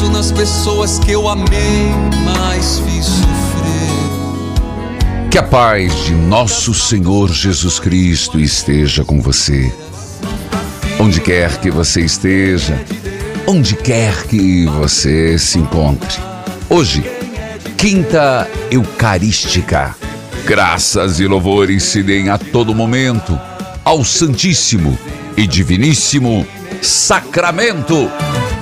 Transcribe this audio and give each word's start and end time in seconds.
Penso 0.00 0.08
nas 0.10 0.32
pessoas 0.32 0.98
que 0.98 1.12
eu 1.12 1.28
amei, 1.28 1.90
mais 2.24 2.78
fiz 2.78 3.04
sofrer. 3.04 3.68
Que 5.30 5.36
a 5.36 5.42
paz 5.42 5.94
de 6.04 6.14
nosso 6.14 6.72
Senhor 6.72 7.30
Jesus 7.30 7.78
Cristo 7.78 8.40
esteja 8.40 9.04
com 9.04 9.20
você. 9.20 9.70
Onde 10.98 11.20
quer 11.20 11.58
que 11.58 11.70
você 11.70 12.00
esteja, 12.00 12.82
onde 13.46 13.76
quer 13.76 14.24
que 14.24 14.64
você 14.66 15.38
se 15.38 15.58
encontre. 15.58 16.18
Hoje, 16.68 17.04
Quinta 17.76 18.48
Eucarística. 18.70 19.94
Graças 20.46 21.20
e 21.20 21.26
louvores 21.26 21.82
se 21.84 22.02
deem 22.02 22.30
a 22.30 22.38
todo 22.38 22.74
momento 22.74 23.38
ao 23.84 24.02
Santíssimo 24.04 24.98
e 25.36 25.46
Diviníssimo 25.46 26.46
Sacramento. 26.80 28.10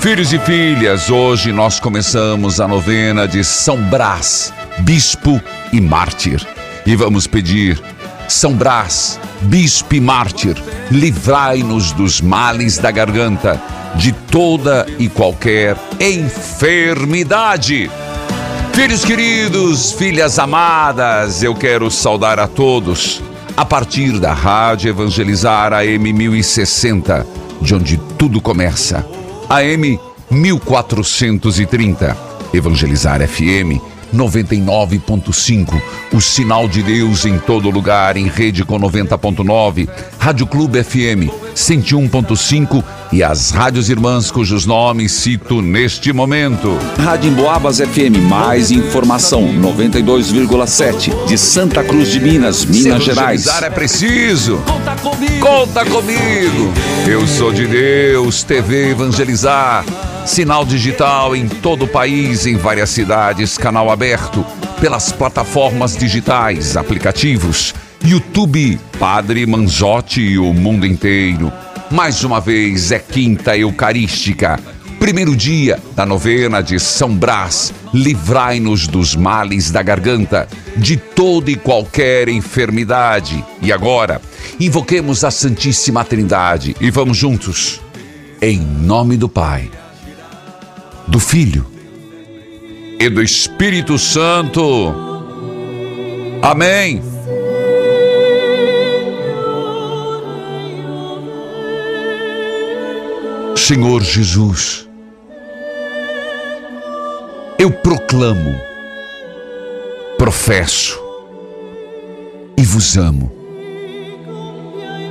Filhos 0.01 0.33
e 0.33 0.39
filhas, 0.39 1.11
hoje 1.11 1.53
nós 1.53 1.81
começamos 1.81 2.61
a 2.61 2.69
novena 2.69 3.27
de 3.27 3.43
São 3.43 3.77
Brás, 3.77 4.53
bispo 4.79 5.41
e 5.73 5.81
mártir. 5.81 6.47
E 6.87 6.95
vamos 6.95 7.27
pedir, 7.27 7.83
São 8.29 8.53
Brás, 8.53 9.19
bispo 9.43 9.97
e 9.97 10.01
mártir, 10.01 10.57
livrai-nos 10.89 11.91
dos 11.91 12.21
males 12.21 12.79
da 12.79 12.93
garganta, 12.93 13.61
de 13.97 14.13
toda 14.13 14.87
e 15.01 15.09
qualquer 15.09 15.77
enfermidade. 15.99 17.91
Filhos 18.73 19.05
queridos, 19.05 19.91
filhas 19.93 20.39
amadas, 20.39 21.43
eu 21.43 21.57
quero 21.57 21.91
saudar 21.91 22.39
a 22.39 22.47
todos 22.47 23.21
a 23.57 23.65
partir 23.65 24.21
da 24.21 24.33
Rádio 24.33 24.91
Evangelizar 24.91 25.73
AM 25.73 26.13
1060, 26.13 27.27
de 27.61 27.75
onde 27.75 27.97
tudo 28.17 28.41
começa. 28.41 29.18
AM 29.49 29.99
1430, 30.31 32.17
Evangelizar 32.53 33.27
FM 33.27 33.81
99.5, 34.15 35.81
o 36.13 36.21
sinal 36.21 36.69
de 36.69 36.83
Deus 36.83 37.25
em 37.25 37.39
todo 37.39 37.71
lugar, 37.71 38.19
em 38.19 38.27
rede 38.29 38.63
com 38.65 38.79
90.9, 38.79 39.89
Rádio 40.19 40.47
Clube 40.47 40.83
FM 40.85 41.48
101.5 41.59 42.85
e 43.11 43.21
as 43.21 43.51
rádios 43.51 43.91
irmãs 43.91 44.31
cujos 44.31 44.65
nomes 44.65 45.11
cito 45.11 45.61
neste 45.61 46.13
momento. 46.13 46.79
Rádio 46.97 47.31
Emboabas 47.33 47.79
FM, 47.79 48.17
mais 48.29 48.71
informação 48.71 49.43
92,7 49.55 51.27
de 51.27 51.37
Santa 51.37 51.83
Cruz 51.83 52.13
de 52.13 52.21
Minas, 52.21 52.65
Minas 52.65 53.03
Gerais. 53.03 53.47
é 53.49 53.71
preciso. 53.71 54.59
Conta 54.59 54.95
comigo. 54.97 55.47
Conta 55.47 55.85
comigo. 55.85 56.73
Eu 57.09 57.27
sou 57.27 57.53
de 57.53 57.67
Deus, 57.67 58.45
TV 58.45 58.91
Evangelizar. 58.91 59.85
Sinal 60.25 60.65
digital 60.65 61.35
em 61.35 61.49
todo 61.49 61.87
o 61.87 61.89
país, 61.89 62.47
em 62.47 62.57
várias 62.57 62.91
cidades, 62.91 63.59
canal 63.59 63.91
aberto 63.91 64.45
pelas 64.81 65.11
plataformas 65.11 65.97
digitais, 65.97 66.77
aplicativos, 66.77 67.75
YouTube, 68.05 68.79
Padre 68.99 69.47
Manzotti 69.47 70.21
e 70.21 70.39
o 70.39 70.53
mundo 70.53 70.87
inteiro. 70.87 71.53
Mais 71.91 72.25
uma 72.25 72.41
vez 72.41 72.93
é 72.93 72.99
quinta 72.99 73.57
eucarística. 73.57 74.59
Primeiro 74.99 75.37
dia 75.37 75.81
da 75.95 76.05
novena 76.05 76.61
de 76.61 76.79
São 76.79 77.15
Brás, 77.15 77.73
livrai-nos 77.95 78.87
dos 78.87 79.15
males 79.15 79.71
da 79.71 79.83
garganta, 79.83 80.49
de 80.77 80.97
toda 80.97 81.51
e 81.51 81.57
qualquer 81.57 82.29
enfermidade. 82.29 83.45
E 83.63 83.73
agora, 83.73 84.21
invoquemos 84.59 85.25
a 85.25 85.31
Santíssima 85.31 86.05
Trindade 86.05 86.77
e 86.81 86.91
vamos 86.91 87.17
juntos. 87.17 87.81
Em 88.41 88.59
nome 88.59 89.17
do 89.17 89.29
Pai 89.29 89.71
do 91.09 91.19
Filho 91.19 91.67
e 93.01 93.09
do 93.09 93.23
Espírito 93.23 93.99
Santo. 93.99 94.95
Amém. 96.43 97.18
Senhor 103.69 104.03
Jesus, 104.03 104.89
eu 107.59 107.71
proclamo, 107.71 108.59
professo 110.17 110.99
e 112.57 112.63
vos 112.63 112.97
amo 112.97 113.31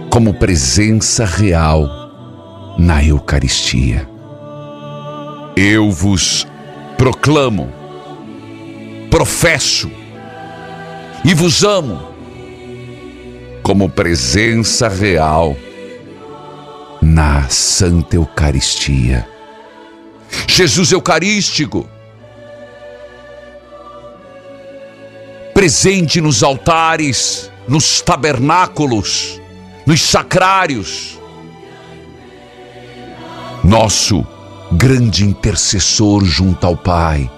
como 0.09 0.33
presença 0.33 1.23
real 1.23 1.87
na 2.79 3.05
Eucaristia. 3.05 4.09
Eu 5.55 5.91
vos 5.91 6.47
proclamo, 6.97 7.71
professo 9.11 9.87
e 11.23 11.31
vos 11.35 11.63
amo 11.63 12.01
como 13.61 13.87
presença 13.87 14.87
real 14.87 15.55
na 17.01 17.47
Santa 17.49 18.15
Eucaristia. 18.15 19.27
Jesus 20.47 20.91
Eucarístico, 20.91 21.87
presente 25.53 26.21
nos 26.21 26.43
altares, 26.43 27.51
nos 27.67 28.01
tabernáculos, 28.01 29.41
nos 29.85 30.01
sacrários, 30.01 31.19
nosso 33.63 34.25
grande 34.71 35.23
intercessor 35.23 36.23
junto 36.25 36.65
ao 36.65 36.75
Pai. 36.75 37.29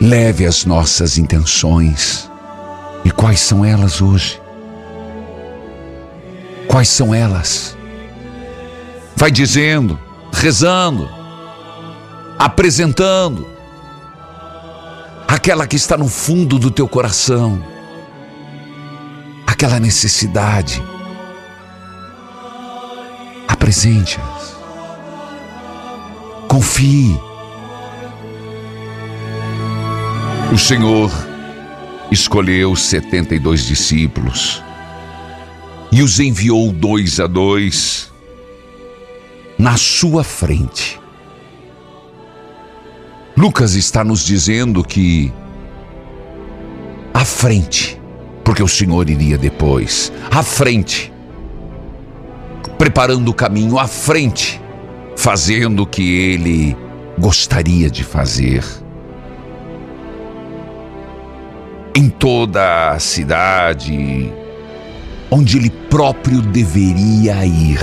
Leve 0.00 0.44
as 0.44 0.64
nossas 0.64 1.16
intenções. 1.16 2.30
E 3.04 3.10
quais 3.10 3.40
são 3.40 3.64
elas 3.64 4.02
hoje? 4.02 4.40
Quais 6.68 6.88
são 6.88 7.14
elas? 7.14 7.76
Vai 9.16 9.30
dizendo, 9.30 9.98
rezando, 10.32 11.08
apresentando 12.38 13.46
aquela 15.26 15.66
que 15.66 15.76
está 15.76 15.96
no 15.96 16.08
fundo 16.08 16.58
do 16.58 16.70
teu 16.70 16.86
coração, 16.86 17.64
aquela 19.46 19.80
necessidade. 19.80 20.82
Apresente-a. 23.48 24.22
Confie. 26.46 27.18
O 30.52 30.58
Senhor 30.58 31.10
escolheu 32.10 32.76
setenta 32.76 33.34
e 33.34 33.38
dois 33.38 33.64
discípulos 33.64 34.62
e 35.90 36.02
os 36.02 36.20
enviou 36.20 36.72
dois 36.72 37.20
a 37.20 37.26
dois 37.26 38.12
na 39.58 39.76
sua 39.76 40.22
frente. 40.22 41.00
Lucas 43.36 43.74
está 43.74 44.02
nos 44.04 44.24
dizendo 44.24 44.82
que 44.82 45.32
à 47.12 47.24
frente, 47.24 48.00
porque 48.44 48.62
o 48.62 48.68
Senhor 48.68 49.08
iria 49.08 49.38
depois, 49.38 50.12
à 50.30 50.42
frente, 50.42 51.12
preparando 52.78 53.30
o 53.30 53.34
caminho 53.34 53.78
à 53.78 53.86
frente, 53.86 54.60
fazendo 55.16 55.82
o 55.82 55.86
que 55.86 56.02
ele 56.02 56.76
gostaria 57.18 57.90
de 57.90 58.04
fazer. 58.04 58.62
Em 61.94 62.10
toda 62.10 62.90
a 62.90 62.98
cidade 62.98 64.30
onde 65.30 65.56
ele 65.56 65.70
próprio 65.70 66.40
deveria 66.40 67.44
ir. 67.44 67.80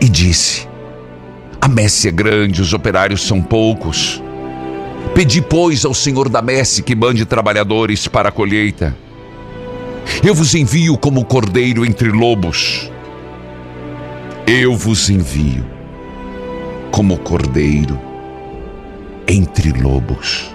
E 0.00 0.08
disse: 0.08 0.66
A 1.60 1.68
messe 1.68 2.08
é 2.08 2.10
grande, 2.10 2.62
os 2.62 2.72
operários 2.72 3.22
são 3.22 3.42
poucos. 3.42 4.22
Pedi, 5.14 5.42
pois, 5.42 5.84
ao 5.84 5.94
Senhor 5.94 6.28
da 6.28 6.40
messe 6.40 6.82
que 6.82 6.94
mande 6.94 7.24
trabalhadores 7.24 8.06
para 8.06 8.28
a 8.28 8.32
colheita. 8.32 8.96
Eu 10.24 10.34
vos 10.34 10.54
envio 10.54 10.96
como 10.96 11.24
cordeiro 11.24 11.84
entre 11.84 12.10
lobos. 12.10 12.90
Eu 14.46 14.76
vos 14.76 15.08
envio 15.08 15.64
como 16.90 17.18
cordeiro 17.18 17.98
entre 19.26 19.72
lobos. 19.72 20.50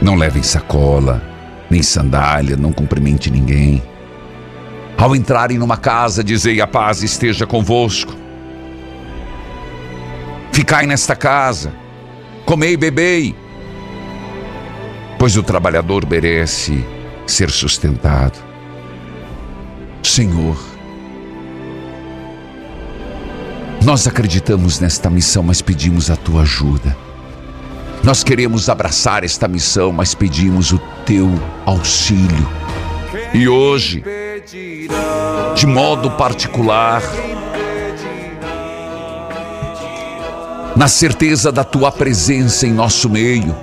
Não 0.00 0.14
levem 0.16 0.42
sacola, 0.42 1.33
nem 1.70 1.82
sandália, 1.82 2.56
não 2.56 2.72
cumprimente 2.72 3.30
ninguém. 3.30 3.82
Ao 4.96 5.14
entrarem 5.14 5.58
numa 5.58 5.76
casa, 5.76 6.24
dizei: 6.24 6.60
A 6.60 6.66
paz 6.66 7.02
esteja 7.02 7.46
convosco. 7.46 8.14
Ficai 10.52 10.86
nesta 10.86 11.16
casa, 11.16 11.74
comei 12.46 12.74
e 12.74 12.76
bebei, 12.76 13.34
pois 15.18 15.36
o 15.36 15.42
trabalhador 15.42 16.06
merece 16.08 16.84
ser 17.26 17.50
sustentado. 17.50 18.38
Senhor, 20.02 20.56
nós 23.84 24.06
acreditamos 24.06 24.78
nesta 24.80 25.10
missão, 25.10 25.42
mas 25.42 25.60
pedimos 25.60 26.10
a 26.10 26.16
tua 26.16 26.42
ajuda. 26.42 26.96
Nós 28.02 28.22
queremos 28.22 28.68
abraçar 28.68 29.24
esta 29.24 29.48
missão, 29.48 29.90
mas 29.90 30.14
pedimos 30.14 30.72
o 30.72 30.78
teu 31.04 31.30
auxílio. 31.64 32.48
E 33.32 33.48
hoje, 33.48 34.02
de 35.54 35.66
modo 35.66 36.10
particular, 36.12 37.02
na 40.76 40.88
certeza 40.88 41.52
da 41.52 41.62
tua 41.62 41.92
presença 41.92 42.66
em 42.66 42.72
nosso 42.72 43.08
meio, 43.08 43.54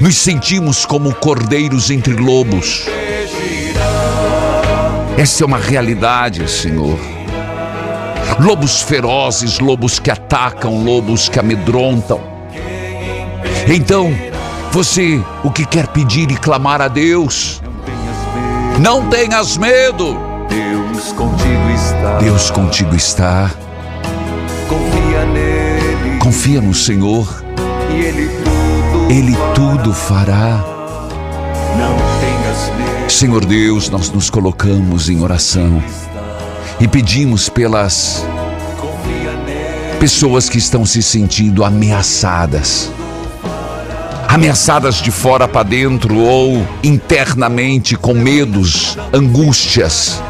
nos 0.00 0.16
sentimos 0.16 0.84
como 0.84 1.14
cordeiros 1.14 1.90
entre 1.90 2.14
lobos. 2.14 2.86
Essa 5.16 5.44
é 5.44 5.46
uma 5.46 5.58
realidade, 5.58 6.48
Senhor. 6.50 6.98
Lobos 8.40 8.82
ferozes, 8.82 9.58
lobos 9.58 9.98
que 9.98 10.10
atacam, 10.10 10.84
lobos 10.84 11.28
que 11.28 11.38
amedrontam 11.40 12.38
então, 13.70 14.10
você 14.70 15.22
o 15.42 15.50
que 15.50 15.64
quer 15.64 15.86
pedir 15.88 16.30
e 16.30 16.36
clamar 16.36 16.80
a 16.80 16.88
Deus? 16.88 17.62
Não 18.80 19.08
tenhas 19.08 19.56
medo. 19.56 20.16
Deus 20.48 21.12
contigo 21.12 21.70
está. 21.74 22.18
Deus 22.18 22.50
contigo 22.50 22.94
está. 22.94 23.50
Confia 24.68 25.24
nele. 25.26 26.18
Confia 26.18 26.60
no 26.60 26.74
Senhor. 26.74 27.42
E 27.90 28.00
ele 28.00 28.28
tudo. 28.28 29.10
Ele 29.10 29.36
tudo 29.54 29.92
fará. 29.92 30.64
Não 31.76 31.96
tenhas 32.20 32.76
medo. 32.76 33.10
Senhor 33.10 33.44
Deus, 33.44 33.88
nós 33.88 34.10
nos 34.10 34.30
colocamos 34.30 35.08
em 35.08 35.20
oração 35.22 35.82
e 36.78 36.86
pedimos 36.86 37.48
pelas 37.48 38.24
pessoas 39.98 40.48
que 40.48 40.58
estão 40.58 40.84
se 40.86 41.02
sentindo 41.02 41.64
ameaçadas 41.64 42.92
ameaçadas 44.38 45.02
de 45.02 45.10
fora 45.10 45.48
para 45.48 45.64
dentro 45.64 46.16
ou 46.16 46.64
internamente 46.84 47.96
com 47.96 48.14
medos, 48.14 48.96
angústias. 49.12 50.22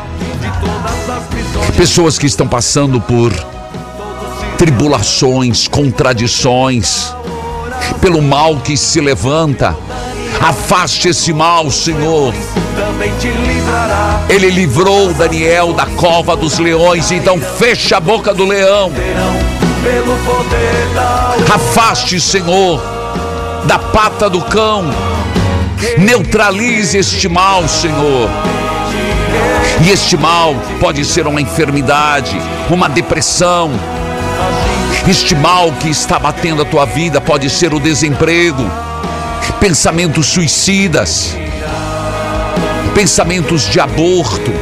Pessoas 1.77 2.17
que 2.19 2.27
estão 2.27 2.49
passando 2.49 3.03
por 3.03 3.31
tribulações, 4.57 5.69
contradições, 5.69 7.15
pelo 8.01 8.23
mal 8.23 8.57
que 8.57 8.79
se 8.79 8.99
levanta. 8.99 9.77
Afaste 10.41 11.09
esse 11.09 11.31
mal, 11.35 11.71
Senhor. 11.71 12.33
Ele 14.31 14.49
livrou 14.49 15.13
Daniel 15.13 15.75
da 15.75 15.85
cova 15.85 16.35
dos 16.35 16.59
leões, 16.59 17.13
então 17.13 17.39
fecha 17.39 17.99
a 17.99 18.01
boca 18.01 18.33
do 18.33 18.47
leão. 18.47 18.91
Afaste, 21.53 22.19
Senhor 22.19 22.98
da 23.65 23.79
pata 23.79 24.29
do 24.29 24.41
cão. 24.43 24.85
Neutralize 25.99 26.97
este 26.97 27.29
mal, 27.29 27.67
Senhor. 27.69 28.29
E 29.85 29.91
este 29.91 30.17
mal 30.17 30.55
pode 30.81 31.05
ser 31.05 31.27
uma 31.27 31.41
enfermidade, 31.41 32.37
uma 32.71 32.89
depressão. 32.89 33.71
Este 35.09 35.35
mal 35.35 35.73
que 35.73 35.89
está 35.89 36.19
batendo 36.19 36.63
a 36.63 36.65
tua 36.65 36.85
vida 36.85 37.21
pode 37.21 37.49
ser 37.49 37.73
o 37.73 37.81
desemprego, 37.81 38.69
pensamentos 39.61 40.27
suicidas, 40.27 41.37
pensamentos 42.95 43.69
de 43.71 43.81
aborto, 43.81 44.53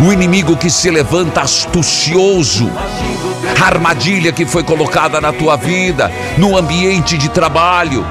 o 0.00 0.12
inimigo 0.12 0.56
que 0.56 0.70
se 0.70 0.90
levanta 0.90 1.42
astucioso 1.42 2.70
a 3.60 3.66
armadilha 3.66 4.32
que 4.32 4.44
foi 4.44 4.62
colocada 4.62 5.20
na 5.20 5.32
tua 5.32 5.56
vida, 5.56 6.10
no 6.36 6.56
ambiente 6.56 7.16
de 7.16 7.28
trabalho. 7.28 8.04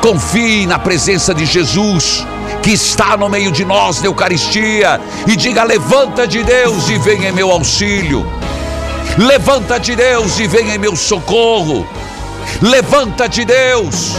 Confie 0.00 0.66
na 0.66 0.78
presença 0.78 1.34
de 1.34 1.44
Jesus, 1.44 2.26
que 2.62 2.72
está 2.72 3.16
no 3.16 3.28
meio 3.28 3.50
de 3.50 3.64
nós 3.64 4.00
na 4.00 4.06
Eucaristia, 4.06 5.00
e 5.26 5.36
diga: 5.36 5.64
Levanta 5.64 6.26
de 6.26 6.42
Deus 6.42 6.88
e 6.88 6.98
venha 6.98 7.30
em 7.30 7.32
meu 7.32 7.50
auxílio. 7.50 8.26
Levanta 9.18 9.78
de 9.78 9.94
Deus 9.96 10.38
e 10.38 10.46
venha 10.46 10.74
em 10.74 10.78
meu 10.78 10.94
socorro. 10.96 11.86
Levanta 12.60 13.28
de 13.28 13.44
Deus. 13.44 14.14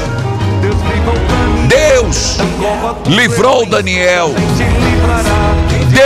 Deus 1.67 2.37
livrou 3.07 3.65
Daniel. 3.65 4.33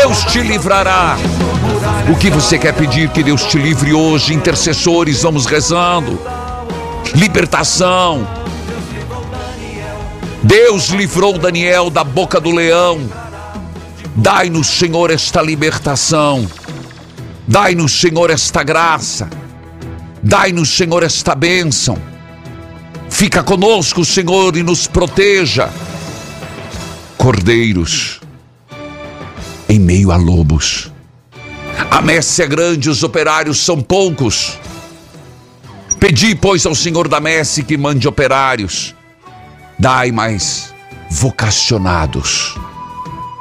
Deus 0.01 0.24
te 0.24 0.41
livrará. 0.41 1.18
O 2.10 2.15
que 2.15 2.29
você 2.29 2.58
quer 2.58 2.74
pedir 2.74 3.10
que 3.10 3.22
Deus 3.22 3.44
te 3.44 3.58
livre 3.58 3.94
hoje? 3.94 4.34
Intercessores, 4.34 5.24
vamos 5.24 5.46
rezando. 5.46 6.18
Libertação. 7.13 8.25
Deus 10.41 10.88
livrou 10.88 11.38
Daniel 11.38 11.89
da 11.89 12.06
boca 12.06 12.39
do 12.39 12.50
leão. 12.50 13.10
Dai-nos, 14.15 14.68
Senhor, 14.68 15.12
esta 15.12 15.41
libertação. 15.41 16.48
Dai-nos, 17.46 17.91
Senhor, 18.00 18.29
esta 18.29 18.63
graça. 18.63 19.29
Dai-nos, 20.24 20.70
Senhor, 20.70 21.03
esta 21.03 21.36
bênção. 21.36 21.98
Fica 23.10 23.44
conosco, 23.44 24.06
Senhor, 24.06 24.56
e 24.56 24.63
nos 24.63 24.88
proteja. 24.88 25.70
Cordeiros, 27.18 28.18
em 29.69 29.79
meio 29.79 30.11
a 30.11 30.17
lobos 30.17 30.91
a 31.89 32.01
messe 32.01 32.41
é 32.41 32.47
grande, 32.47 32.89
os 32.89 33.03
operários 33.03 33.59
são 33.59 33.81
poucos. 33.81 34.57
Pedi, 35.99 36.35
pois, 36.35 36.65
ao 36.65 36.75
Senhor 36.75 37.07
da 37.07 37.19
messe 37.19 37.63
que 37.63 37.77
mande 37.77 38.07
operários. 38.07 38.95
Dai 39.77 40.11
mais 40.11 40.73
vocacionados, 41.09 42.55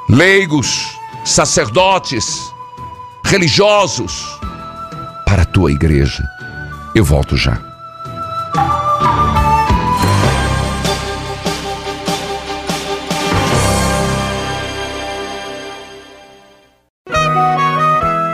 leigos, 0.08 0.86
sacerdotes, 1.24 2.40
religiosos, 3.24 4.24
para 5.26 5.42
a 5.42 5.46
tua 5.46 5.72
igreja. 5.72 6.24
Eu 6.94 7.04
volto 7.04 7.36
já. 7.36 7.60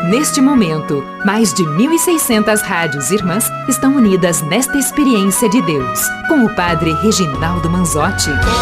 Neste 0.08 0.40
momento, 0.40 1.02
mais 1.24 1.54
de 1.54 1.64
1.600 1.64 2.60
rádios 2.60 3.10
irmãs 3.10 3.50
estão 3.66 3.96
unidas 3.96 4.42
nesta 4.42 4.76
experiência 4.76 5.48
de 5.48 5.62
Deus, 5.62 5.98
com 6.28 6.44
o 6.44 6.54
Padre 6.54 6.92
Reginaldo 6.92 7.70
Manzotti. 7.70 8.26
Toca-me, 8.26 8.60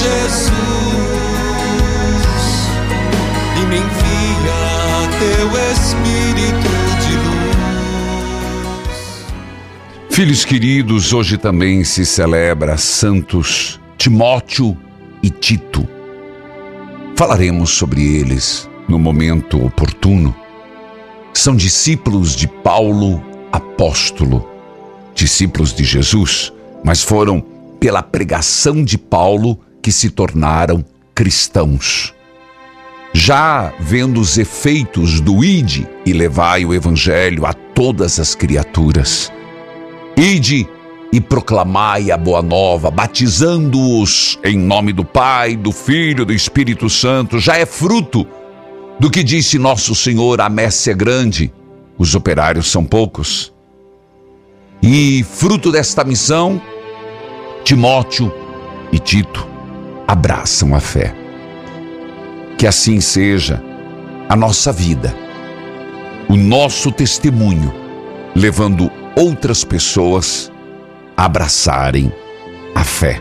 Jesus, 0.00 0.52
e 3.60 3.66
me 3.66 3.76
envia 3.76 4.54
teu 5.18 5.48
Espírito 5.72 6.70
de 7.04 7.14
luz. 7.28 8.86
Filhos 10.08 10.46
queridos, 10.46 11.12
hoje 11.12 11.36
também 11.36 11.84
se 11.84 12.06
celebra 12.06 12.78
Santos 12.78 13.78
Timóteo 13.98 14.74
e 15.22 15.28
Tito. 15.28 15.95
Falaremos 17.16 17.70
sobre 17.70 18.02
eles 18.02 18.68
no 18.86 18.98
momento 18.98 19.64
oportuno. 19.64 20.36
São 21.32 21.56
discípulos 21.56 22.36
de 22.36 22.46
Paulo, 22.46 23.22
apóstolo, 23.50 24.46
discípulos 25.14 25.72
de 25.72 25.82
Jesus, 25.82 26.52
mas 26.84 27.02
foram 27.02 27.40
pela 27.80 28.02
pregação 28.02 28.84
de 28.84 28.98
Paulo 28.98 29.58
que 29.80 29.90
se 29.90 30.10
tornaram 30.10 30.84
cristãos. 31.14 32.12
Já 33.14 33.72
vendo 33.80 34.20
os 34.20 34.36
efeitos 34.36 35.18
do 35.18 35.42
ide 35.42 35.88
e 36.04 36.12
levai 36.12 36.66
o 36.66 36.74
evangelho 36.74 37.46
a 37.46 37.54
todas 37.54 38.20
as 38.20 38.34
criaturas. 38.34 39.32
Ide 40.18 40.68
e 41.16 41.20
proclamai 41.20 42.10
a 42.10 42.16
boa 42.18 42.42
nova, 42.42 42.90
batizando-os 42.90 44.38
em 44.44 44.58
nome 44.58 44.92
do 44.92 45.02
Pai, 45.02 45.56
do 45.56 45.72
Filho, 45.72 46.26
do 46.26 46.32
Espírito 46.34 46.90
Santo, 46.90 47.38
já 47.38 47.56
é 47.56 47.64
fruto 47.64 48.26
do 49.00 49.10
que 49.10 49.24
disse 49.24 49.58
nosso 49.58 49.94
Senhor: 49.94 50.42
a 50.42 50.50
messe 50.50 50.90
é 50.90 50.94
grande, 50.94 51.50
os 51.96 52.14
operários 52.14 52.70
são 52.70 52.84
poucos. 52.84 53.50
E 54.82 55.24
fruto 55.24 55.72
desta 55.72 56.04
missão, 56.04 56.60
Timóteo 57.64 58.30
e 58.92 58.98
Tito 58.98 59.48
abraçam 60.06 60.74
a 60.74 60.80
fé. 60.80 61.16
Que 62.58 62.66
assim 62.66 63.00
seja 63.00 63.62
a 64.28 64.36
nossa 64.36 64.70
vida, 64.70 65.16
o 66.28 66.36
nosso 66.36 66.92
testemunho, 66.92 67.72
levando 68.34 68.90
outras 69.16 69.64
pessoas 69.64 70.52
abraçarem 71.16 72.12
a 72.74 72.84
fé. 72.84 73.20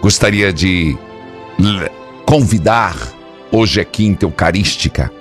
Gostaria 0.00 0.52
de 0.52 0.96
convidar, 2.24 2.96
hoje 3.50 3.80
é 3.80 3.84
quinta 3.84 4.24
eucarística, 4.24 5.12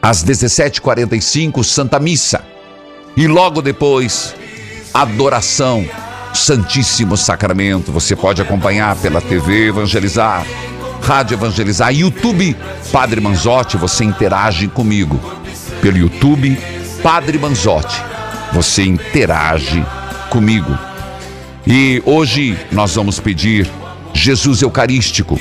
às 0.00 0.24
17h45, 0.24 1.64
Santa 1.64 1.98
Missa. 1.98 2.44
E 3.16 3.26
logo 3.26 3.60
depois, 3.60 4.34
adoração, 4.94 5.84
Santíssimo 6.32 7.16
Sacramento. 7.16 7.90
Você 7.90 8.14
pode 8.14 8.40
acompanhar 8.40 8.94
pela 8.96 9.20
TV 9.20 9.68
Evangelizar, 9.68 10.46
Rádio 11.02 11.34
Evangelizar, 11.34 11.92
YouTube 11.92 12.56
Padre 12.92 13.20
Manzotti. 13.20 13.76
Você 13.76 14.04
interage 14.04 14.68
comigo 14.68 15.18
pelo 15.80 15.96
YouTube 15.96 16.56
Padre 17.02 17.38
Manzotti. 17.38 18.00
Você 18.52 18.84
interage 18.84 19.80
comigo. 19.80 19.97
E 21.66 22.02
hoje 22.06 22.58
nós 22.72 22.94
vamos 22.94 23.18
pedir, 23.20 23.70
Jesus 24.14 24.62
Eucarístico, 24.62 25.38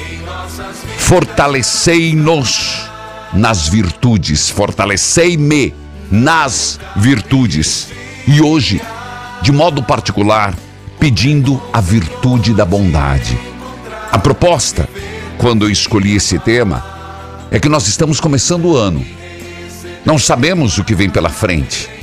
fortalecei-nos 0.98 2.90
nas 3.34 3.68
virtudes, 3.68 4.50
fortalecei-me 4.50 5.74
nas 6.12 6.80
virtudes. 6.96 7.90
E 8.28 8.42
hoje, 8.42 8.82
de 9.42 9.52
modo 9.52 9.84
particular, 9.84 10.54
pedindo 11.00 11.62
a 11.72 11.80
virtude 11.80 12.54
da 12.54 12.66
bondade. 12.66 13.38
A 14.12 14.18
proposta, 14.18 14.90
quando 15.38 15.66
eu 15.66 15.70
escolhi 15.70 16.16
esse 16.16 16.40
tema, 16.40 16.84
é 17.52 17.60
que 17.60 17.70
nós 17.70 17.88
estamos 17.88 18.20
começando 18.20 18.66
o 18.66 18.76
ano. 18.76 19.06
Não 20.06 20.18
sabemos 20.18 20.78
o 20.78 20.84
que 20.84 20.96
vem 20.96 21.10
pela 21.10 21.30
frente. 21.30 21.97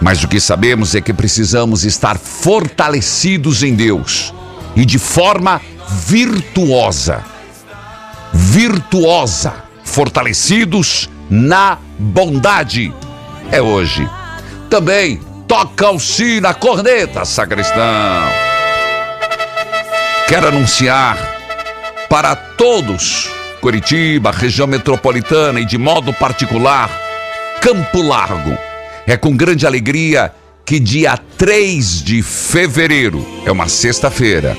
Mas 0.00 0.22
o 0.22 0.28
que 0.28 0.40
sabemos 0.40 0.94
é 0.94 1.00
que 1.00 1.12
precisamos 1.12 1.84
estar 1.84 2.18
fortalecidos 2.18 3.62
em 3.62 3.74
Deus 3.74 4.32
e 4.74 4.84
de 4.84 4.98
forma 4.98 5.60
virtuosa. 6.06 7.24
Virtuosa, 8.32 9.54
fortalecidos 9.84 11.08
na 11.30 11.78
bondade. 11.98 12.92
É 13.50 13.62
hoje. 13.62 14.08
Também 14.68 15.20
toca 15.48 15.90
o 15.90 15.98
si 15.98 16.40
na 16.40 16.52
corneta, 16.52 17.24
sacristão. 17.24 18.24
Quero 20.28 20.48
anunciar 20.48 21.16
para 22.10 22.34
todos, 22.34 23.30
Curitiba, 23.60 24.30
região 24.30 24.66
metropolitana 24.66 25.60
e 25.60 25.64
de 25.64 25.78
modo 25.78 26.12
particular, 26.12 26.90
Campo 27.60 28.02
Largo 28.02 28.65
é 29.06 29.16
com 29.16 29.36
grande 29.36 29.66
alegria 29.66 30.32
que 30.64 30.80
dia 30.80 31.16
3 31.16 32.02
de 32.02 32.22
fevereiro, 32.22 33.24
é 33.44 33.52
uma 33.52 33.68
sexta-feira, 33.68 34.56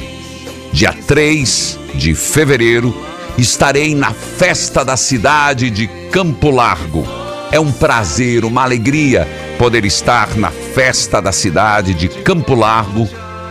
dia 0.71 0.93
3 0.93 1.77
de 1.95 2.15
fevereiro, 2.15 2.95
estarei 3.37 3.93
na 3.93 4.13
festa 4.13 4.85
da 4.85 4.95
cidade 4.95 5.69
de 5.69 5.87
Campo 6.11 6.49
Largo. 6.49 7.05
É 7.51 7.59
um 7.59 7.71
prazer, 7.71 8.45
uma 8.45 8.63
alegria 8.63 9.27
poder 9.57 9.83
estar 9.83 10.35
na 10.37 10.49
festa 10.49 11.21
da 11.21 11.33
cidade 11.33 11.93
de 11.93 12.07
Campo 12.07 12.55
Largo, 12.55 13.07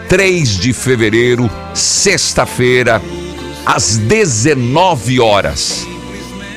3 0.09 0.57
de 0.57 0.73
fevereiro, 0.73 1.51
sexta-feira, 1.75 3.03
às 3.67 3.99
19 3.99 5.21
horas. 5.21 5.87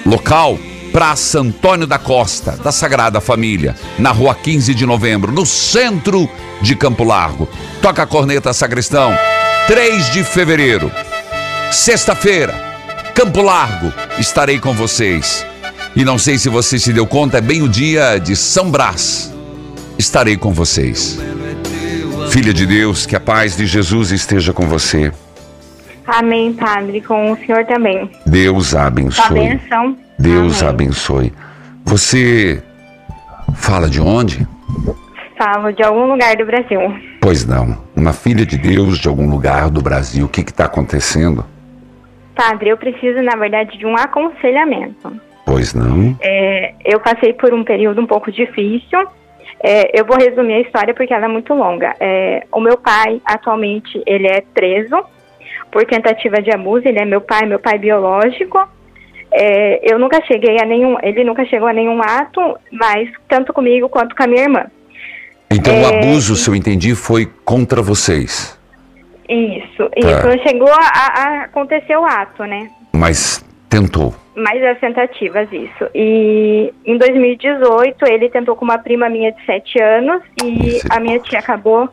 Local 0.06 0.58
Praça 0.92 1.40
Antônio 1.40 1.86
da 1.86 2.00
Costa, 2.00 2.58
da 2.64 2.72
Sagrada 2.72 3.22
Família, 3.22 3.76
na 3.98 4.12
rua 4.12 4.34
15 4.34 4.74
de 4.74 4.86
novembro, 4.86 5.32
no 5.32 5.46
centro 5.46 6.28
de 6.62 6.76
Campo 6.76 7.04
Largo. 7.04 7.48
Toca 7.82 8.04
a 8.04 8.08
corneta, 8.08 8.52
sacristão. 8.54 9.14
3 9.68 10.12
de 10.12 10.24
fevereiro, 10.24 10.92
sexta-feira, 11.72 12.54
Campo 13.14 13.42
Largo, 13.42 13.94
estarei 14.18 14.58
com 14.58 14.74
vocês. 14.74 15.46
E 15.96 16.04
não 16.04 16.18
sei 16.18 16.40
se 16.40 16.50
você 16.50 16.80
se 16.80 16.92
deu 16.92 17.06
conta, 17.06 17.38
é 17.38 17.42
bem 17.42 17.62
o 17.62 17.70
dia 17.70 18.18
de 18.18 18.36
São 18.36 18.72
Brás. 18.72 19.32
Estarei 19.98 20.38
com 20.38 20.52
vocês. 20.52 21.20
Filha 22.32 22.54
de 22.54 22.66
Deus, 22.66 23.06
que 23.06 23.16
a 23.16 23.20
paz 23.20 23.56
de 23.56 23.68
Jesus 23.68 24.12
esteja 24.12 24.54
com 24.54 24.68
você. 24.68 25.12
Amém, 26.08 26.54
Padre, 26.54 27.02
com 27.02 27.32
o 27.32 27.38
Senhor 27.38 27.66
também. 27.66 28.10
Deus 28.26 28.74
abençoe. 28.74 29.24
A 29.24 29.30
benção. 29.30 30.09
Deus 30.20 30.62
Amém. 30.62 30.74
abençoe. 30.74 31.34
Você 31.86 32.62
fala 33.56 33.90
de 33.90 34.02
onde? 34.02 34.46
Falo 35.38 35.72
de 35.72 35.82
algum 35.82 36.12
lugar 36.12 36.36
do 36.36 36.46
Brasil. 36.46 36.82
Pois 37.22 37.46
não. 37.46 37.78
Uma 37.96 38.12
filha 38.12 38.46
de 38.46 38.58
Deus 38.58 39.00
de 39.00 39.08
algum 39.08 39.30
lugar 39.30 39.70
do 39.70 39.82
Brasil. 39.82 40.26
O 40.26 40.30
que 40.30 40.42
está 40.42 40.66
acontecendo? 40.66 41.46
Padre, 42.36 42.70
eu 42.70 42.78
preciso, 42.78 43.22
na 43.22 43.36
verdade, 43.38 43.78
de 43.78 43.86
um 43.86 43.96
aconselhamento. 43.96 45.12
Pois 45.46 45.74
não. 45.74 46.16
É, 46.22 46.74
eu 46.84 47.00
passei 47.00 47.34
por 47.34 47.54
um 47.54 47.64
período 47.64 48.02
um 48.02 48.06
pouco 48.06 48.32
difícil. 48.32 49.00
É, 49.64 50.00
eu 50.00 50.06
vou 50.06 50.18
resumir 50.18 50.54
a 50.54 50.62
história 50.62 50.94
porque 50.94 51.14
ela 51.14 51.26
é 51.26 51.30
muito 51.30 51.54
longa. 51.54 51.96
É, 52.00 52.46
o 52.52 52.60
meu 52.60 52.78
pai, 52.78 53.22
atualmente, 53.26 54.02
ele 54.06 54.28
é 54.28 54.42
preso 54.54 55.02
por 55.72 55.86
tentativa 55.86 56.42
de 56.42 56.52
abuso. 56.52 56.88
Ele 56.88 57.00
é 57.00 57.06
meu 57.06 57.22
pai, 57.22 57.46
meu 57.46 57.60
pai 57.60 57.78
biológico. 57.78 58.68
É, 59.32 59.92
eu 59.94 60.00
nunca 60.00 60.22
cheguei 60.26 60.58
a 60.60 60.66
nenhum, 60.66 60.98
ele 61.04 61.24
nunca 61.24 61.46
chegou 61.46 61.68
a 61.68 61.74
nenhum 61.74 62.02
ato, 62.02 62.58
mas 62.72 63.10
tanto 63.28 63.54
comigo 63.54 63.88
quanto 63.88 64.16
com 64.16 64.24
a 64.24 64.28
minha 64.28 64.44
irmã. 64.44 64.66
Então 65.52 65.74
o 65.74 65.86
É, 65.86 66.00
abuso, 66.00 66.36
se 66.36 66.50
eu 66.50 66.56
entendi, 66.56 66.96
foi 66.96 67.28
contra 67.46 67.82
vocês. 67.82 68.58
Isso, 69.28 69.90
Tá. 69.90 70.00
isso. 70.00 70.44
Chegou 70.48 70.70
a, 70.72 70.80
a 71.22 71.42
acontecer 71.44 71.96
o 71.96 72.06
ato, 72.06 72.44
né? 72.46 72.70
Mas 72.94 73.46
tentou. 73.70 74.14
Mais 74.36 74.64
as 74.64 74.80
tentativas, 74.80 75.48
isso. 75.52 75.88
E 75.94 76.74
em 76.86 76.98
2018 76.98 78.08
ele 78.08 78.30
tentou 78.30 78.56
com 78.56 78.66
uma 78.66 78.80
prima 78.80 79.10
minha 79.10 79.32
de 79.32 79.46
7 79.46 79.80
anos 79.82 80.24
e 80.44 80.80
a 80.90 81.00
minha 81.00 81.20
tia 81.20 81.40
acabou 81.40 81.88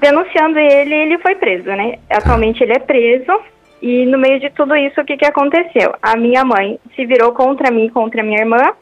denunciando 0.00 0.58
ele 0.58 0.94
e 0.94 0.98
ele 0.98 1.18
foi 1.18 1.34
preso, 1.34 1.68
né? 1.70 1.98
Atualmente 2.10 2.62
ele 2.62 2.72
é 2.72 2.78
preso 2.78 3.32
e 3.80 4.06
no 4.06 4.18
meio 4.18 4.40
de 4.40 4.50
tudo 4.50 4.74
isso 4.76 5.00
o 5.00 5.04
que, 5.04 5.16
que 5.16 5.26
aconteceu? 5.26 5.94
A 6.02 6.16
minha 6.16 6.44
mãe 6.44 6.78
se 6.94 7.04
virou 7.04 7.32
contra 7.32 7.70
mim 7.70 7.88
contra 7.88 8.22
minha 8.22 8.40
irmã. 8.40 8.72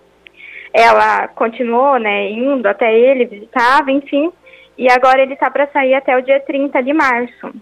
Ela 0.73 1.29
continuou, 1.29 1.99
né, 1.99 2.31
indo 2.31 2.67
até 2.67 2.93
ele, 2.93 3.27
visitava, 3.27 3.91
enfim. 3.93 4.33
E 4.77 4.91
agora 4.91 5.23
ele 5.23 5.37
tá 5.37 5.51
para 5.51 5.69
sair 5.69 5.95
até 5.95 6.17
o 6.17 6.23
dia 6.23 6.41
30 6.41 6.83
de 6.83 6.93
março. 6.93 7.53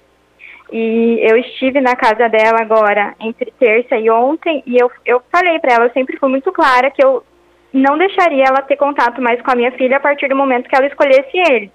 E 0.73 1.19
eu 1.21 1.37
estive 1.37 1.81
na 1.83 1.95
casa 1.95 2.29
dela 2.29 2.63
agora 2.63 3.15
entre 3.21 3.53
terça 3.59 3.97
e 3.97 4.09
ontem 4.09 4.63
e 4.67 4.77
eu, 4.79 4.91
eu 5.05 5.23
falei 5.31 5.59
para 5.59 5.75
ela, 5.75 5.85
eu 5.85 5.93
sempre 5.93 6.17
fui 6.17 6.31
muito 6.31 6.51
clara 6.51 6.91
que 6.91 7.05
eu 7.05 7.23
não 7.73 7.99
deixaria 7.99 8.45
ela 8.45 8.63
ter 8.63 8.77
contato 8.77 9.21
mais 9.21 9.41
com 9.43 9.51
a 9.51 9.55
minha 9.55 9.73
filha 9.73 9.99
a 9.99 10.01
partir 10.01 10.29
do 10.29 10.37
momento 10.37 10.69
que 10.69 10.75
ela 10.75 10.87
escolhesse 10.87 11.37
ele. 11.51 11.71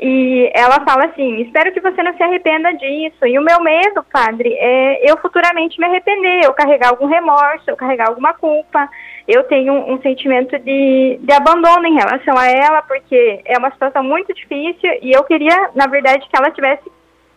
E 0.00 0.50
ela 0.54 0.84
fala 0.84 1.06
assim: 1.06 1.40
espero 1.42 1.72
que 1.72 1.80
você 1.80 2.02
não 2.02 2.16
se 2.16 2.22
arrependa 2.22 2.72
disso. 2.74 3.26
E 3.26 3.38
o 3.38 3.42
meu 3.42 3.60
medo, 3.60 4.04
padre, 4.12 4.52
é 4.54 5.10
eu 5.10 5.16
futuramente 5.18 5.78
me 5.78 5.86
arrepender, 5.86 6.44
eu 6.44 6.52
carregar 6.52 6.88
algum 6.88 7.06
remorso, 7.06 7.64
eu 7.68 7.76
carregar 7.76 8.08
alguma 8.08 8.34
culpa. 8.34 8.88
Eu 9.26 9.44
tenho 9.44 9.72
um, 9.72 9.94
um 9.94 10.02
sentimento 10.02 10.58
de, 10.58 11.18
de 11.20 11.32
abandono 11.32 11.86
em 11.86 11.94
relação 11.94 12.36
a 12.36 12.46
ela, 12.46 12.82
porque 12.82 13.40
é 13.44 13.56
uma 13.56 13.70
situação 13.70 14.02
muito 14.02 14.34
difícil 14.34 14.98
e 15.00 15.12
eu 15.12 15.24
queria, 15.24 15.70
na 15.74 15.86
verdade, 15.86 16.28
que 16.28 16.36
ela 16.36 16.50
tivesse 16.50 16.82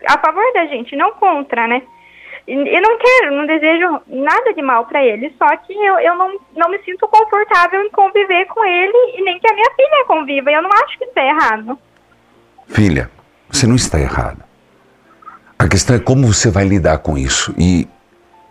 a 0.05 0.17
favor 0.17 0.43
da 0.53 0.65
gente, 0.65 0.95
não 0.95 1.13
contra, 1.13 1.67
né? 1.67 1.81
Eu 2.45 2.81
não 2.81 2.97
quero, 2.97 3.35
não 3.35 3.45
desejo 3.45 4.01
nada 4.07 4.53
de 4.53 4.61
mal 4.61 4.85
para 4.85 5.03
ele, 5.03 5.33
só 5.37 5.47
que 5.57 5.73
eu, 5.73 5.99
eu 5.99 6.15
não, 6.15 6.39
não 6.55 6.69
me 6.69 6.79
sinto 6.79 7.05
confortável 7.07 7.81
em 7.81 7.89
conviver 7.89 8.45
com 8.45 8.63
ele 8.63 9.17
e 9.17 9.21
nem 9.21 9.37
que 9.37 9.51
a 9.51 9.53
minha 9.53 9.69
filha 9.75 10.05
conviva. 10.05 10.49
Eu 10.49 10.61
não 10.61 10.69
acho 10.71 10.97
que 10.97 11.03
isso 11.03 11.19
é 11.19 11.27
errado. 11.27 11.77
Filha, 12.67 13.09
você 13.50 13.65
não 13.65 13.75
está 13.75 14.00
errada. 14.00 14.45
A 15.57 15.67
questão 15.67 15.95
é 15.95 16.00
como 16.00 16.31
você 16.31 16.50
vai 16.50 16.67
lidar 16.67 17.00
com 17.00 17.17
isso. 17.17 17.53
E 17.57 17.88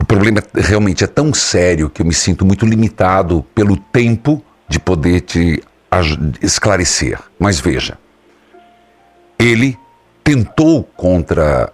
o 0.01 0.05
problema 0.05 0.43
realmente 0.55 1.05
é 1.05 1.07
tão 1.07 1.33
sério 1.33 1.89
que 1.89 2.03
eu 2.03 2.07
me 2.07 2.15
sinto 2.15 2.45
muito 2.45 2.67
limitado 2.67 3.45
pelo 3.55 3.77
tempo 3.77 4.43
de 4.69 4.79
poder 4.81 5.21
te 5.21 5.63
esclarecer. 6.43 7.19
Mas 7.39 7.61
veja, 7.61 7.97
ele 9.39 9.79
tentou 10.25 10.83
contra 10.83 11.73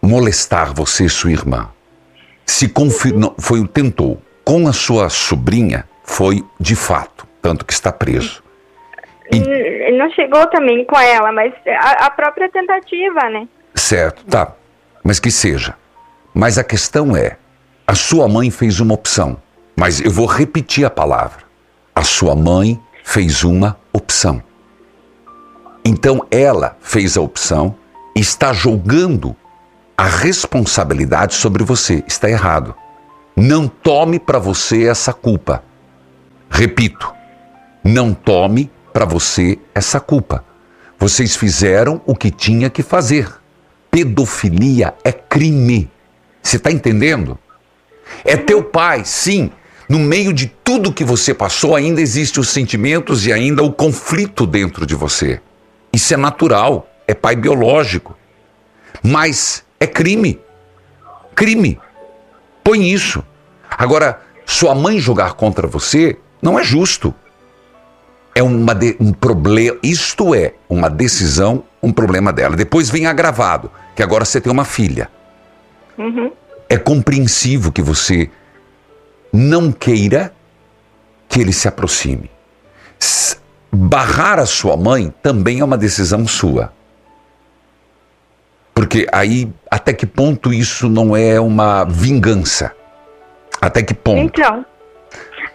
molestar 0.00 0.72
você 0.72 1.06
e 1.06 1.10
sua 1.10 1.32
irmã. 1.32 1.68
Se 2.46 2.68
confirmou, 2.68 3.34
foi 3.38 3.66
tentou. 3.66 4.22
Com 4.44 4.66
a 4.66 4.72
sua 4.72 5.10
sobrinha, 5.10 5.84
foi 6.04 6.42
de 6.58 6.74
fato, 6.74 7.26
tanto 7.42 7.66
que 7.66 7.72
está 7.72 7.92
preso. 7.92 8.42
E... 9.32 9.92
Não 9.92 10.10
chegou 10.10 10.46
também 10.48 10.84
com 10.84 10.98
ela, 10.98 11.32
mas 11.32 11.52
a, 11.66 12.06
a 12.06 12.10
própria 12.10 12.48
tentativa, 12.50 13.28
né? 13.30 13.48
Certo, 13.74 14.24
tá. 14.24 14.52
Mas 15.02 15.20
que 15.20 15.30
seja. 15.30 15.74
Mas 16.34 16.58
a 16.58 16.64
questão 16.64 17.16
é: 17.16 17.36
a 17.86 17.94
sua 17.94 18.28
mãe 18.28 18.50
fez 18.50 18.80
uma 18.80 18.94
opção. 18.94 19.40
Mas 19.76 20.00
eu 20.00 20.10
vou 20.10 20.26
repetir 20.26 20.84
a 20.84 20.90
palavra. 20.90 21.44
A 21.94 22.02
sua 22.02 22.34
mãe 22.34 22.80
fez 23.04 23.44
uma 23.44 23.78
opção. 23.92 24.42
Então 25.84 26.26
ela 26.30 26.76
fez 26.80 27.16
a 27.16 27.20
opção 27.20 27.76
e 28.14 28.20
está 28.20 28.52
jogando 28.52 29.36
a 29.96 30.04
responsabilidade 30.04 31.34
sobre 31.34 31.64
você. 31.64 32.04
Está 32.06 32.28
errado. 32.28 32.74
Não 33.36 33.68
tome 33.68 34.18
para 34.18 34.38
você 34.38 34.86
essa 34.86 35.12
culpa. 35.12 35.62
Repito, 36.50 37.14
não 37.84 38.12
tome 38.12 38.70
para 38.92 39.04
você 39.04 39.58
essa 39.74 40.00
culpa. 40.00 40.44
Vocês 40.98 41.36
fizeram 41.36 42.00
o 42.04 42.14
que 42.14 42.30
tinha 42.30 42.68
que 42.68 42.82
fazer. 42.82 43.28
Pedofilia 43.90 44.94
é 45.04 45.12
crime. 45.12 45.90
Você 46.42 46.56
está 46.56 46.70
entendendo? 46.70 47.38
É 48.24 48.36
teu 48.36 48.62
pai, 48.62 49.04
sim. 49.04 49.50
No 49.88 49.98
meio 49.98 50.32
de 50.32 50.46
tudo 50.46 50.92
que 50.92 51.04
você 51.04 51.32
passou, 51.32 51.74
ainda 51.74 52.00
existem 52.00 52.40
os 52.40 52.50
sentimentos 52.50 53.26
e 53.26 53.32
ainda 53.32 53.62
o 53.62 53.72
conflito 53.72 54.46
dentro 54.46 54.84
de 54.84 54.94
você. 54.94 55.40
Isso 55.92 56.12
é 56.12 56.16
natural, 56.16 56.88
é 57.06 57.14
pai 57.14 57.36
biológico. 57.36 58.16
Mas 59.02 59.64
é 59.80 59.86
crime. 59.86 60.38
Crime. 61.34 61.80
Põe 62.62 62.90
isso. 62.90 63.24
Agora, 63.70 64.20
sua 64.44 64.74
mãe 64.74 64.98
jogar 64.98 65.34
contra 65.34 65.66
você 65.66 66.18
não 66.42 66.58
é 66.58 66.64
justo 66.64 67.14
é 68.38 68.42
uma 68.42 68.72
de, 68.72 68.96
um 69.00 69.12
problema, 69.12 69.76
isto 69.82 70.32
é 70.32 70.54
uma 70.68 70.88
decisão, 70.88 71.64
um 71.82 71.92
problema 71.92 72.32
dela. 72.32 72.54
Depois 72.54 72.88
vem 72.88 73.04
agravado, 73.04 73.68
que 73.96 74.02
agora 74.02 74.24
você 74.24 74.40
tem 74.40 74.52
uma 74.52 74.64
filha. 74.64 75.10
Uhum. 75.98 76.30
É 76.68 76.78
compreensivo 76.78 77.72
que 77.72 77.82
você 77.82 78.30
não 79.32 79.72
queira 79.72 80.32
que 81.28 81.40
ele 81.40 81.52
se 81.52 81.66
aproxime. 81.66 82.30
Barrar 83.72 84.38
a 84.38 84.46
sua 84.46 84.76
mãe 84.76 85.12
também 85.20 85.58
é 85.58 85.64
uma 85.64 85.76
decisão 85.76 86.24
sua. 86.24 86.72
Porque 88.72 89.08
aí, 89.10 89.52
até 89.68 89.92
que 89.92 90.06
ponto 90.06 90.52
isso 90.52 90.88
não 90.88 91.16
é 91.16 91.40
uma 91.40 91.82
vingança? 91.82 92.72
Até 93.60 93.82
que 93.82 93.94
ponto? 93.94 94.20
Então. 94.20 94.64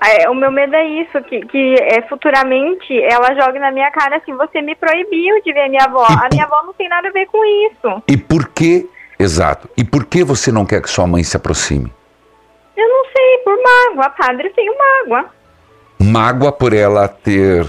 É, 0.06 0.30
o 0.30 0.36
meu 0.36 0.52
medo 0.52 0.76
é 0.76 0.86
isso, 0.86 1.22
que, 1.24 1.40
que 1.46 1.76
é, 1.80 2.02
futuramente 2.04 2.94
ela 3.04 3.34
jogue 3.36 3.58
na 3.58 3.72
minha 3.72 3.90
cara 3.92 4.18
assim, 4.18 4.36
você 4.36 4.62
me 4.62 4.76
proibiu 4.76 5.42
de 5.42 5.54
ver 5.54 5.70
minha 5.70 5.86
avó. 5.86 6.06
A 6.06 6.28
minha 6.32 6.44
avó 6.44 6.62
não 6.66 6.74
tem 6.74 6.90
nada 6.90 7.08
a 7.08 7.12
ver 7.12 7.26
com 7.28 7.44
isso. 7.46 8.04
E 8.08 8.18
por 8.18 8.50
que, 8.50 8.90
exato, 9.18 9.70
e 9.78 9.84
por 9.84 10.06
que 10.06 10.24
você 10.24 10.52
não 10.52 10.66
quer 10.66 10.82
que 10.82 10.90
sua 10.90 11.08
mãe 11.08 11.24
se 11.24 11.38
aproxime? 11.38 11.92
Eu 12.76 12.90
não 12.90 13.06
sei, 13.06 13.38
por 13.46 13.58
mágoa, 13.64 14.10
padre, 14.10 14.48
eu 14.48 14.54
tenho 14.54 14.74
mágoa. 14.78 15.30
Mágoa 16.00 16.52
por 16.52 16.74
ela 16.74 17.08
ter... 17.08 17.66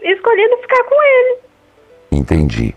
Escolhido 0.00 0.56
ficar 0.58 0.84
com 0.84 1.02
ele. 1.02 1.38
Entendi. 2.12 2.74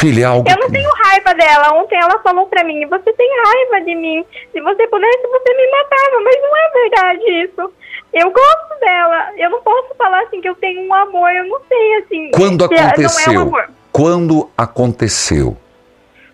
Filha, 0.00 0.22
é 0.22 0.24
algo. 0.24 0.48
Eu 0.48 0.56
não 0.56 0.70
tenho 0.70 0.90
raiva 1.04 1.34
dela. 1.34 1.74
Ontem 1.74 1.98
ela 1.98 2.18
falou 2.20 2.46
pra 2.46 2.62
mim: 2.62 2.86
você 2.86 3.12
tem 3.12 3.28
raiva 3.44 3.84
de 3.84 3.94
mim. 3.96 4.24
Se 4.52 4.60
você 4.60 4.86
pudesse, 4.86 5.22
você 5.26 5.54
me 5.54 5.70
matava. 5.70 6.20
Mas 6.22 6.40
não 6.40 6.56
é 6.56 6.70
verdade 6.70 7.44
isso. 7.44 7.72
Eu 8.12 8.30
gosto 8.30 8.80
dela. 8.80 9.32
Eu 9.36 9.50
não 9.50 9.60
posso 9.62 9.94
falar 9.96 10.22
assim 10.22 10.40
que 10.40 10.48
eu 10.48 10.54
tenho 10.54 10.88
um 10.88 10.94
amor. 10.94 11.30
Eu 11.32 11.46
não 11.46 11.60
sei 11.68 11.96
assim. 11.98 12.30
Quando 12.30 12.64
aconteceu? 12.64 13.32
É 13.32 13.38
um 13.40 13.78
quando 13.90 14.48
aconteceu? 14.56 15.56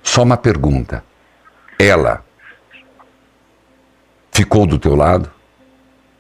Só 0.03 0.23
uma 0.23 0.37
pergunta. 0.37 1.03
Ela 1.79 2.23
ficou 4.31 4.67
do 4.67 4.79
teu 4.79 4.95
lado? 4.95 5.33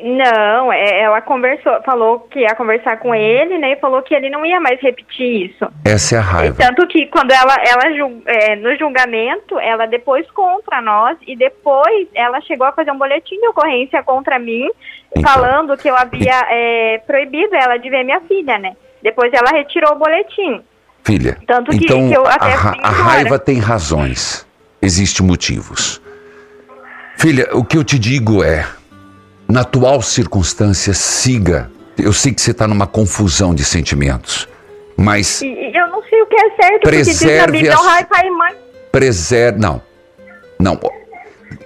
Não, 0.06 0.70
é, 0.70 1.00
ela 1.00 1.22
conversou, 1.22 1.80
falou 1.82 2.20
que 2.30 2.40
ia 2.40 2.54
conversar 2.54 2.98
com 2.98 3.14
ele, 3.14 3.56
né? 3.56 3.72
E 3.72 3.76
falou 3.76 4.02
que 4.02 4.14
ele 4.14 4.28
não 4.28 4.44
ia 4.44 4.60
mais 4.60 4.78
repetir 4.78 5.46
isso. 5.46 5.66
Essa 5.82 6.16
é 6.16 6.18
a 6.18 6.20
raiva. 6.20 6.62
E 6.62 6.66
tanto 6.66 6.86
que 6.86 7.06
quando 7.06 7.30
ela, 7.30 7.56
ela 7.66 8.20
é, 8.26 8.54
no 8.56 8.76
julgamento, 8.76 9.58
ela 9.58 9.86
depois 9.86 10.30
contra 10.32 10.82
nós 10.82 11.16
e 11.26 11.34
depois 11.34 12.06
ela 12.14 12.38
chegou 12.42 12.66
a 12.66 12.72
fazer 12.72 12.90
um 12.90 12.98
boletim 12.98 13.40
de 13.40 13.48
ocorrência 13.48 14.02
contra 14.02 14.38
mim, 14.38 14.68
então, 15.16 15.22
falando 15.22 15.74
que 15.78 15.88
eu 15.88 15.96
havia 15.96 16.38
é, 16.50 16.98
proibido 17.06 17.54
ela 17.54 17.78
de 17.78 17.88
ver 17.88 18.04
minha 18.04 18.20
filha, 18.20 18.58
né? 18.58 18.76
Depois 19.02 19.32
ela 19.32 19.52
retirou 19.52 19.92
o 19.92 19.98
boletim. 19.98 20.62
Filha, 21.02 21.38
tanto 21.46 21.70
que, 21.70 21.82
então, 21.82 22.10
que 22.10 22.14
eu 22.14 22.26
até 22.26 22.52
a, 22.52 22.88
a 22.88 22.90
raiva 22.90 23.38
tem 23.38 23.58
razões, 23.58 24.46
existem 24.82 25.26
motivos. 25.26 25.98
Filha, 27.16 27.48
o 27.52 27.64
que 27.64 27.78
eu 27.78 27.84
te 27.84 27.98
digo 27.98 28.44
é 28.44 28.66
na 29.48 29.60
atual 29.60 30.02
circunstância, 30.02 30.92
siga. 30.94 31.70
Eu 31.96 32.12
sei 32.12 32.32
que 32.32 32.40
você 32.40 32.50
está 32.50 32.66
numa 32.66 32.86
confusão 32.86 33.54
de 33.54 33.64
sentimentos, 33.64 34.48
mas. 34.96 35.42
Eu 35.42 35.88
não 35.88 36.02
sei 36.02 36.22
o 36.22 36.26
que 36.26 36.36
é 36.36 36.56
certo, 36.56 36.82
preserve 36.82 37.52
porque 37.52 37.62
diz 37.62 37.74
a 37.74 38.04
pai 38.04 38.26
e 38.26 38.30
mãe. 38.30 38.54
Preserve. 38.90 39.58
Não. 39.58 39.82
Não. 40.58 40.80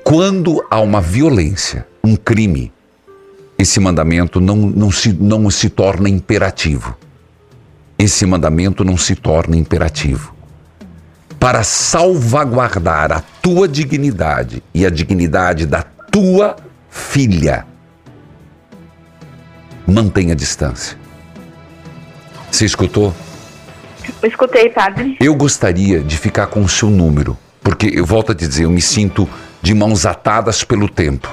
Quando 0.02 0.64
há 0.70 0.80
uma 0.80 1.00
violência, 1.00 1.86
um 2.02 2.16
crime, 2.16 2.72
esse 3.58 3.80
mandamento 3.80 4.40
não, 4.40 4.56
não, 4.56 4.90
se, 4.90 5.12
não 5.12 5.50
se 5.50 5.68
torna 5.68 6.08
imperativo. 6.08 6.96
Esse 7.98 8.24
mandamento 8.24 8.84
não 8.84 8.96
se 8.96 9.16
torna 9.16 9.56
imperativo. 9.56 10.34
Para 11.40 11.62
salvaguardar 11.62 13.12
a 13.12 13.20
tua 13.42 13.66
dignidade 13.66 14.62
e 14.72 14.86
a 14.86 14.90
dignidade 14.90 15.66
da 15.66 15.82
tua 15.82 16.56
filha, 16.88 17.66
mantenha 19.88 20.36
distância. 20.36 20.98
Você 22.50 22.66
escutou? 22.66 23.14
Escutei, 24.22 24.68
padre. 24.70 25.16
Eu 25.20 25.34
gostaria 25.34 26.00
de 26.00 26.16
ficar 26.16 26.46
com 26.48 26.62
o 26.62 26.68
seu 26.68 26.90
número, 26.90 27.36
porque 27.62 27.90
eu 27.94 28.04
volto 28.04 28.32
a 28.32 28.34
te 28.34 28.46
dizer, 28.46 28.64
eu 28.64 28.70
me 28.70 28.82
sinto 28.82 29.28
de 29.62 29.74
mãos 29.74 30.04
atadas 30.04 30.62
pelo 30.62 30.88
tempo. 30.88 31.28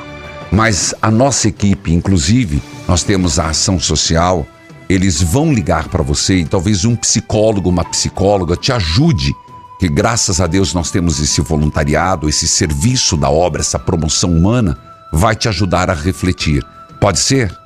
Mas 0.51 0.93
a 1.01 1.11
nossa 1.11 1.47
equipe, 1.47 1.93
inclusive, 1.93 2.61
nós 2.87 3.03
temos 3.03 3.39
a 3.39 3.49
ação 3.49 3.79
social, 3.79 4.45
eles 4.87 5.21
vão 5.21 5.51
ligar 5.51 5.89
para 5.89 6.03
você 6.03 6.35
e 6.35 6.45
talvez 6.45 6.85
um 6.85 6.95
psicólogo, 6.95 7.69
uma 7.69 7.83
psicóloga 7.83 8.55
te 8.55 8.71
ajude, 8.71 9.33
que 9.79 9.89
graças 9.89 10.39
a 10.39 10.47
Deus 10.47 10.73
nós 10.73 10.91
temos 10.91 11.19
esse 11.19 11.41
voluntariado, 11.41 12.29
esse 12.29 12.47
serviço 12.47 13.17
da 13.17 13.29
obra, 13.29 13.61
essa 13.61 13.79
promoção 13.79 14.31
humana 14.31 14.77
vai 15.11 15.35
te 15.35 15.49
ajudar 15.49 15.89
a 15.89 15.93
refletir. 15.93 16.63
Pode 16.99 17.19
ser? 17.19 17.64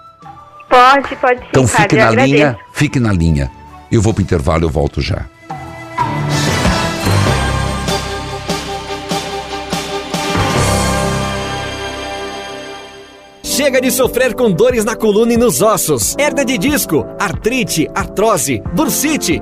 Pode, 0.69 1.15
pode 1.15 1.39
sim. 1.39 1.45
Então 1.49 1.67
fique 1.67 1.95
na 1.95 2.11
linha, 2.11 2.49
agradeço. 2.49 2.59
fique 2.71 2.99
na 2.99 3.11
linha. 3.11 3.51
Eu 3.91 4.01
vou 4.01 4.13
para 4.13 4.21
intervalo, 4.21 4.65
eu 4.65 4.69
volto 4.69 5.01
já. 5.01 5.25
Chega 13.43 13.81
de 13.81 13.91
sofrer 13.91 14.35
com 14.35 14.49
dores 14.51 14.85
na 14.85 14.95
coluna 14.95 15.33
e 15.33 15.37
nos 15.37 15.61
ossos, 15.61 16.15
hernia 16.17 16.45
de 16.45 16.57
disco, 16.57 17.05
artrite, 17.19 17.89
artrose, 17.93 18.61
bursite 18.73 19.41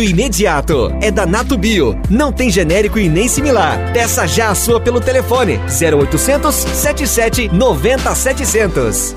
imediato. 0.01 0.91
É 1.01 1.11
da 1.11 1.25
Nato 1.25 1.57
Bio. 1.57 1.99
Não 2.09 2.31
tem 2.31 2.49
genérico 2.49 2.99
e 2.99 3.09
nem 3.09 3.27
similar. 3.27 3.93
Peça 3.93 4.27
já 4.27 4.49
a 4.49 4.55
sua 4.55 4.79
pelo 4.79 5.01
telefone 5.01 5.59
0800 5.81 6.53
77 6.55 7.49
90 7.49 8.15
700. 8.15 9.15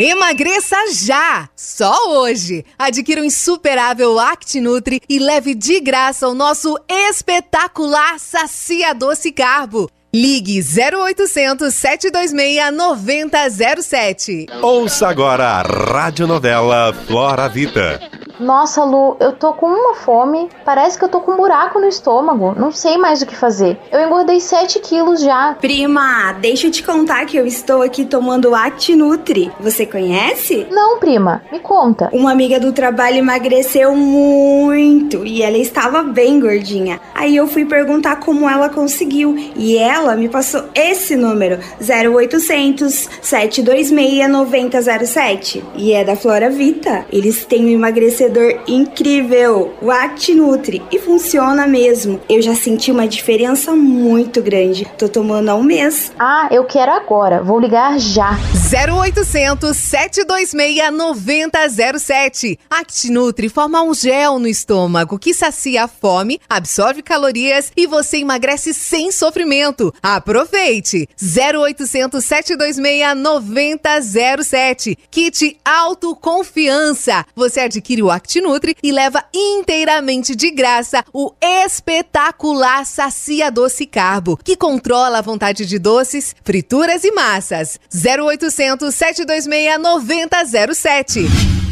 Emagreça 0.00 0.76
já! 0.94 1.48
Só 1.56 1.92
hoje! 2.20 2.64
Adquira 2.78 3.20
o 3.20 3.24
insuperável 3.24 4.16
ActiNutri 4.16 5.00
e 5.08 5.18
leve 5.18 5.56
de 5.56 5.80
graça 5.80 6.28
o 6.28 6.34
nosso 6.34 6.78
espetacular 6.88 8.16
Sacia 8.20 8.94
Doce 8.94 9.32
Carbo. 9.32 9.90
Ligue 10.14 10.60
0800 10.60 11.74
726 11.74 12.72
9007. 12.72 14.46
Ouça 14.62 15.08
agora 15.08 15.44
a 15.44 15.62
radionovela 15.62 16.94
Flora 17.06 17.48
Vida. 17.48 18.00
Nossa, 18.38 18.84
Lu, 18.84 19.16
eu 19.20 19.32
tô 19.32 19.52
com 19.52 19.66
uma 19.66 19.94
fome. 19.94 20.48
Parece 20.64 20.98
que 20.98 21.04
eu 21.04 21.08
tô 21.08 21.20
com 21.20 21.32
um 21.32 21.36
buraco 21.36 21.80
no 21.80 21.88
estômago. 21.88 22.54
Não 22.56 22.70
sei 22.70 22.96
mais 22.96 23.20
o 23.20 23.26
que 23.26 23.34
fazer. 23.34 23.78
Eu 23.90 24.00
engordei 24.00 24.40
7 24.40 24.78
quilos 24.80 25.20
já. 25.20 25.56
Prima, 25.60 26.32
deixa 26.34 26.68
eu 26.68 26.70
te 26.70 26.82
contar 26.82 27.26
que 27.26 27.36
eu 27.36 27.46
estou 27.46 27.82
aqui 27.82 28.04
tomando 28.04 28.54
ActiNutri. 28.54 29.50
Você 29.60 29.84
conhece? 29.84 30.66
Não, 30.70 30.98
prima. 30.98 31.42
Me 31.50 31.58
conta. 31.58 32.08
Uma 32.12 32.30
amiga 32.30 32.60
do 32.60 32.72
trabalho 32.72 33.16
emagreceu 33.16 33.94
muito 33.94 35.26
e 35.26 35.42
ela 35.42 35.58
estava 35.58 36.02
bem 36.02 36.38
gordinha. 36.38 37.00
Aí 37.14 37.36
eu 37.36 37.46
fui 37.48 37.64
perguntar 37.64 38.16
como 38.16 38.48
ela 38.48 38.68
conseguiu 38.68 39.34
e 39.56 39.76
ela 39.76 40.14
me 40.14 40.28
passou 40.28 40.64
esse 40.74 41.16
número: 41.16 41.58
0800 41.80 43.08
726 43.20 44.30
9007. 44.30 45.64
E 45.74 45.92
é 45.92 46.04
da 46.04 46.14
Flora 46.14 46.50
Vita. 46.50 47.04
Eles 47.10 47.44
têm 47.44 47.76
um 47.76 47.78
emagrecedor 48.28 48.60
incrível, 48.66 49.74
o 49.80 49.90
ActiNutri, 49.90 50.82
e 50.90 50.98
funciona 50.98 51.66
mesmo. 51.66 52.20
Eu 52.28 52.40
já 52.42 52.54
senti 52.54 52.90
uma 52.90 53.08
diferença 53.08 53.74
muito 53.74 54.42
grande. 54.42 54.86
Tô 54.98 55.08
tomando 55.08 55.48
há 55.48 55.54
um 55.54 55.62
mês. 55.62 56.12
Ah, 56.18 56.48
eu 56.50 56.64
quero 56.64 56.92
agora. 56.92 57.42
Vou 57.42 57.58
ligar 57.58 57.98
já. 57.98 58.38
0800 58.70 59.76
726 59.76 60.92
9007. 60.92 62.58
ActiNutri 62.68 63.48
forma 63.48 63.82
um 63.82 63.94
gel 63.94 64.38
no 64.38 64.48
estômago 64.48 65.18
que 65.18 65.32
sacia 65.32 65.84
a 65.84 65.88
fome, 65.88 66.40
absorve 66.48 67.02
calorias 67.02 67.72
e 67.76 67.86
você 67.86 68.18
emagrece 68.18 68.74
sem 68.74 69.10
sofrimento. 69.10 69.92
Aproveite! 70.02 71.08
0800 71.20 72.24
726 72.24 73.16
9007. 73.16 74.98
Kit 75.10 75.58
Autoconfiança. 75.64 77.24
Você 77.34 77.60
adquire 77.60 78.02
o 78.02 78.10
ActiNutri 78.18 78.76
e 78.82 78.92
leva 78.92 79.24
inteiramente 79.34 80.36
de 80.36 80.50
graça 80.50 81.04
o 81.12 81.32
espetacular 81.40 82.84
Sacia 82.84 83.50
Doce 83.50 83.86
Carbo, 83.86 84.36
que 84.36 84.56
controla 84.56 85.18
a 85.18 85.22
vontade 85.22 85.64
de 85.64 85.78
doces, 85.78 86.36
frituras 86.44 87.02
e 87.04 87.10
massas. 87.12 87.80
0800 87.92 88.94
726 88.94 89.80
9007. 89.80 91.67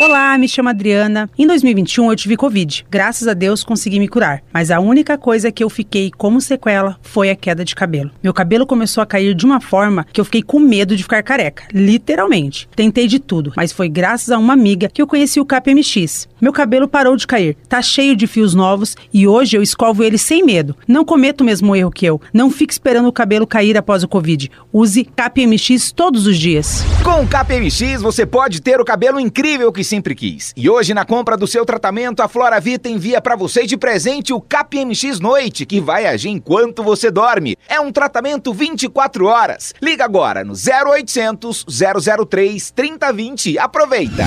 Olá, 0.00 0.38
me 0.38 0.46
chamo 0.48 0.68
Adriana. 0.68 1.28
Em 1.36 1.44
2021 1.44 2.08
eu 2.08 2.14
tive 2.14 2.36
Covid. 2.36 2.86
Graças 2.88 3.26
a 3.26 3.34
Deus 3.34 3.64
consegui 3.64 3.98
me 3.98 4.06
curar. 4.06 4.44
Mas 4.52 4.70
a 4.70 4.78
única 4.78 5.18
coisa 5.18 5.50
que 5.50 5.64
eu 5.64 5.68
fiquei 5.68 6.12
como 6.16 6.40
sequela 6.40 6.96
foi 7.02 7.30
a 7.30 7.34
queda 7.34 7.64
de 7.64 7.74
cabelo. 7.74 8.12
Meu 8.22 8.32
cabelo 8.32 8.64
começou 8.64 9.02
a 9.02 9.06
cair 9.06 9.34
de 9.34 9.44
uma 9.44 9.60
forma 9.60 10.06
que 10.12 10.20
eu 10.20 10.24
fiquei 10.24 10.40
com 10.40 10.60
medo 10.60 10.94
de 10.94 11.02
ficar 11.02 11.20
careca. 11.24 11.64
Literalmente. 11.72 12.68
Tentei 12.76 13.08
de 13.08 13.18
tudo, 13.18 13.52
mas 13.56 13.72
foi 13.72 13.88
graças 13.88 14.30
a 14.30 14.38
uma 14.38 14.52
amiga 14.52 14.88
que 14.88 15.02
eu 15.02 15.06
conheci 15.06 15.40
o 15.40 15.44
KPMX. 15.44 16.28
Meu 16.40 16.52
cabelo 16.52 16.86
parou 16.86 17.16
de 17.16 17.26
cair. 17.26 17.56
Tá 17.68 17.82
cheio 17.82 18.14
de 18.14 18.28
fios 18.28 18.54
novos 18.54 18.96
e 19.12 19.26
hoje 19.26 19.56
eu 19.56 19.62
escovo 19.62 20.04
ele 20.04 20.16
sem 20.16 20.44
medo. 20.44 20.76
Não 20.86 21.04
cometo 21.04 21.40
o 21.40 21.44
mesmo 21.44 21.74
erro 21.74 21.90
que 21.90 22.06
eu. 22.06 22.20
Não 22.32 22.52
fique 22.52 22.72
esperando 22.72 23.08
o 23.08 23.12
cabelo 23.12 23.48
cair 23.48 23.76
após 23.76 24.04
o 24.04 24.08
Covid. 24.08 24.48
Use 24.72 25.02
KPMX 25.02 25.90
todos 25.90 26.24
os 26.24 26.38
dias. 26.38 26.84
Com 27.02 27.24
o 27.24 27.26
KPMX 27.26 28.00
você 28.00 28.24
pode 28.24 28.62
ter 28.62 28.80
o 28.80 28.84
cabelo 28.84 29.18
incrível 29.18 29.72
que 29.72 29.87
sempre 29.88 30.14
quis. 30.14 30.52
E 30.56 30.68
hoje, 30.70 30.94
na 30.94 31.04
compra 31.04 31.36
do 31.36 31.46
seu 31.46 31.64
tratamento, 31.64 32.20
a 32.20 32.28
Flora 32.28 32.60
Vita 32.60 32.88
envia 32.88 33.20
para 33.20 33.34
você 33.34 33.66
de 33.66 33.76
presente 33.76 34.32
o 34.32 34.40
KPMX 34.40 35.18
Noite, 35.18 35.66
que 35.66 35.80
vai 35.80 36.06
agir 36.06 36.28
enquanto 36.28 36.82
você 36.82 37.10
dorme. 37.10 37.56
É 37.68 37.80
um 37.80 37.90
tratamento 37.90 38.52
24 38.52 39.26
horas. 39.26 39.74
Liga 39.82 40.04
agora 40.04 40.44
no 40.44 40.54
0800 40.54 41.64
003 42.28 42.70
3020. 42.70 43.58
Aproveita! 43.58 44.24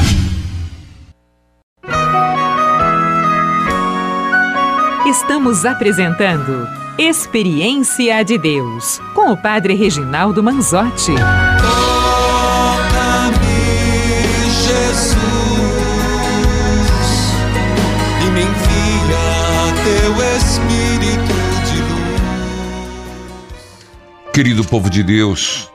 Estamos 5.05 5.65
apresentando 5.65 6.67
Experiência 6.97 8.23
de 8.23 8.37
Deus 8.37 8.99
com 9.15 9.31
o 9.31 9.37
Padre 9.37 9.73
Reginaldo 9.73 10.43
Manzotti. 10.43 11.13
Querido 24.33 24.63
povo 24.63 24.89
de 24.89 25.03
Deus, 25.03 25.69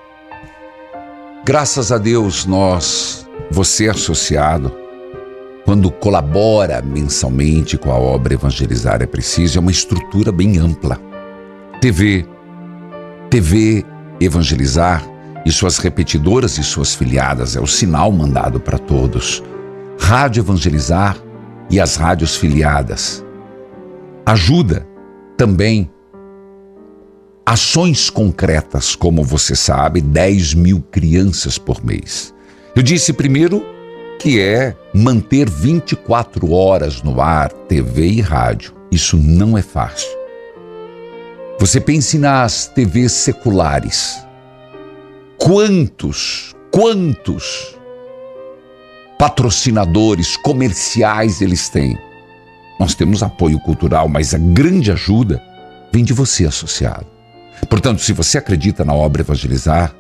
graças 1.45 1.93
a 1.93 1.99
Deus 1.99 2.47
nós, 2.47 3.29
você 3.51 3.87
associado, 3.87 4.75
quando 5.67 5.91
colabora 5.91 6.81
mensalmente 6.81 7.77
com 7.77 7.93
a 7.93 7.99
obra 7.99 8.33
Evangelizar 8.33 9.03
é 9.03 9.07
Preciso, 9.07 9.59
é 9.59 9.61
uma 9.61 9.71
estrutura 9.71 10.33
bem 10.33 10.57
ampla. 10.57 10.99
TV, 11.83 12.27
TV 13.29 13.85
Evangelizar 14.19 15.05
e 15.45 15.53
suas 15.53 15.77
repetidoras 15.77 16.57
e 16.57 16.65
suas 16.65 16.95
filiadas 16.95 17.57
é 17.57 17.61
o 17.61 17.67
sinal 17.67 18.11
mandado 18.11 18.59
para 18.59 18.79
todos. 18.79 19.43
Rádio 20.01 20.41
Evangelizar 20.41 21.19
e 21.69 21.79
as 21.79 21.97
rádios 21.97 22.35
filiadas. 22.37 23.23
Ajuda 24.25 24.89
também 25.37 25.91
ações 27.47 28.11
concretas, 28.11 28.97
como 28.97 29.23
você 29.23 29.55
sabe, 29.55 30.01
10 30.01 30.55
mil 30.55 30.81
crianças 30.81 31.57
por 31.57 31.85
mês. 31.85 32.35
Eu 32.75 32.83
disse 32.83 33.13
primeiro 33.13 33.65
que 34.19 34.41
é 34.41 34.77
manter 34.93 35.49
24 35.49 36.51
horas 36.51 37.03
no 37.03 37.21
ar, 37.21 37.53
TV 37.53 38.09
e 38.09 38.21
rádio. 38.21 38.75
Isso 38.91 39.17
não 39.17 39.57
é 39.57 39.63
fácil. 39.63 40.09
Você 41.61 41.81
pense 41.81 42.19
nas 42.19 42.67
TVs 42.67 43.13
seculares. 43.13 44.19
Quantos, 45.39 46.55
quantos 46.73 47.77
patrocinadores 49.19 50.37
comerciais 50.37 51.41
eles 51.41 51.69
têm. 51.69 51.97
Nós 52.79 52.95
temos 52.95 53.23
apoio 53.23 53.59
cultural, 53.61 54.09
mas 54.09 54.35
a 54.35 54.39
grande 54.39 54.91
ajuda 54.91 55.43
vem 55.93 56.05
de 56.05 56.13
você, 56.13 56.45
associado. 56.45 57.16
Portanto, 57.69 58.01
se 58.01 58.13
você 58.13 58.39
acredita 58.39 58.85
na 58.85 58.95
obra 58.95 59.23
Evangelizar, 59.23 59.95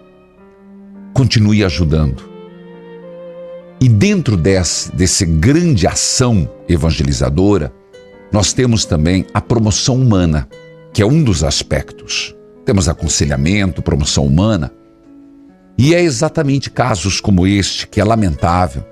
continue 1.13 1.65
ajudando. 1.65 2.23
E 3.81 3.89
dentro 3.89 4.37
desse, 4.37 4.95
desse 4.95 5.27
grande 5.27 5.87
ação 5.87 6.51
evangelizadora, 6.69 7.73
nós 8.33 8.53
temos 8.53 8.85
também 8.85 9.27
a 9.35 9.41
promoção 9.41 9.97
humana, 9.97 10.49
que 10.93 11.03
é 11.03 11.07
um 11.07 11.23
dos 11.23 11.45
aspectos. 11.45 12.35
Temos 12.65 12.89
aconselhamento, 12.89 13.83
promoção 13.83 14.27
humana. 14.27 14.73
E 15.77 15.95
é 15.95 16.01
exatamente 16.01 16.71
casos 16.71 17.21
como 17.21 17.47
este 17.47 17.87
que 17.87 18.01
é 18.01 18.05
lamentável 18.05 18.83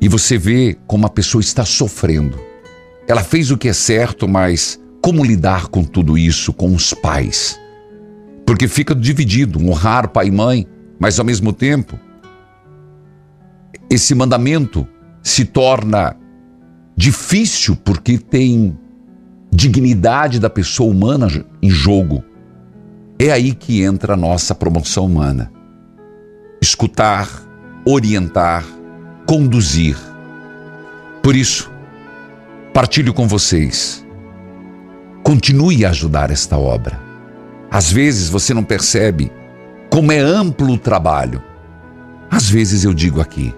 e 0.00 0.08
você 0.08 0.38
vê 0.38 0.76
como 0.86 1.06
a 1.06 1.10
pessoa 1.10 1.40
está 1.40 1.64
sofrendo. 1.64 2.38
Ela 3.06 3.24
fez 3.24 3.50
o 3.50 3.58
que 3.58 3.68
é 3.68 3.72
certo, 3.72 4.28
mas 4.28 4.78
como 5.02 5.24
lidar 5.24 5.68
com 5.68 5.84
tudo 5.84 6.18
isso 6.18 6.52
com 6.52 6.74
os 6.74 6.92
pais? 6.92 7.58
Porque 8.46 8.66
fica 8.66 8.94
dividido, 8.94 9.58
honrar 9.58 10.08
pai 10.08 10.28
e 10.28 10.30
mãe 10.30 10.66
Mas 10.98 11.18
ao 11.18 11.24
mesmo 11.24 11.52
tempo, 11.52 11.98
esse 13.88 14.14
mandamento 14.14 14.86
se 15.22 15.44
torna 15.44 16.16
difícil 16.96 17.76
porque 17.76 18.18
tem 18.18 18.76
dignidade 19.52 20.40
da 20.40 20.50
pessoa 20.50 20.90
humana 20.90 21.28
em 21.62 21.70
jogo. 21.70 22.24
É 23.18 23.30
aí 23.30 23.54
que 23.54 23.82
entra 23.82 24.14
a 24.14 24.16
nossa 24.16 24.54
promoção 24.54 25.06
humana. 25.06 25.52
Escutar, 26.60 27.28
orientar, 27.84 28.64
conduzir. 29.26 29.96
Por 31.22 31.36
isso, 31.36 31.70
partilho 32.72 33.14
com 33.14 33.28
vocês. 33.28 34.04
Continue 35.28 35.84
a 35.84 35.90
ajudar 35.90 36.30
esta 36.30 36.56
obra. 36.56 36.98
Às 37.70 37.92
vezes 37.92 38.30
você 38.30 38.54
não 38.54 38.64
percebe 38.64 39.30
como 39.90 40.10
é 40.10 40.18
amplo 40.18 40.72
o 40.72 40.78
trabalho. 40.78 41.42
Às 42.30 42.48
vezes 42.48 42.82
eu 42.82 42.94
digo 42.94 43.20
aqui, 43.20 43.54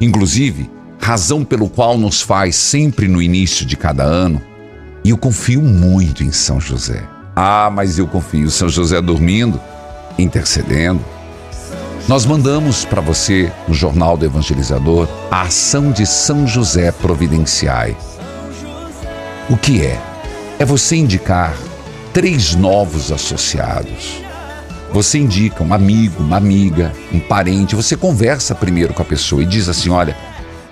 inclusive, 0.00 0.70
razão 0.98 1.44
pelo 1.44 1.68
qual 1.68 1.98
nos 1.98 2.22
faz 2.22 2.56
sempre 2.56 3.08
no 3.08 3.20
início 3.20 3.66
de 3.66 3.76
cada 3.76 4.02
ano, 4.02 4.40
e 5.04 5.10
eu 5.10 5.18
confio 5.18 5.60
muito 5.60 6.24
em 6.24 6.32
São 6.32 6.58
José. 6.58 7.06
Ah, 7.36 7.70
mas 7.70 7.98
eu 7.98 8.06
confio 8.06 8.50
São 8.50 8.70
José 8.70 8.98
dormindo, 9.02 9.60
intercedendo. 10.18 11.04
Nós 12.08 12.24
mandamos 12.24 12.86
para 12.86 13.02
você, 13.02 13.52
no 13.68 13.74
Jornal 13.74 14.16
do 14.16 14.24
Evangelizador, 14.24 15.06
a 15.30 15.42
ação 15.42 15.92
de 15.92 16.06
São 16.06 16.46
José 16.46 16.90
Providenciai. 16.90 17.94
O 19.50 19.58
que 19.58 19.84
é? 19.84 20.11
É 20.62 20.64
você 20.64 20.94
indicar 20.94 21.56
três 22.12 22.54
novos 22.54 23.10
associados. 23.10 24.22
Você 24.92 25.18
indica 25.18 25.64
um 25.64 25.74
amigo, 25.74 26.22
uma 26.22 26.36
amiga, 26.36 26.92
um 27.12 27.18
parente, 27.18 27.74
você 27.74 27.96
conversa 27.96 28.54
primeiro 28.54 28.94
com 28.94 29.02
a 29.02 29.04
pessoa 29.04 29.42
e 29.42 29.44
diz 29.44 29.68
assim: 29.68 29.90
olha, 29.90 30.16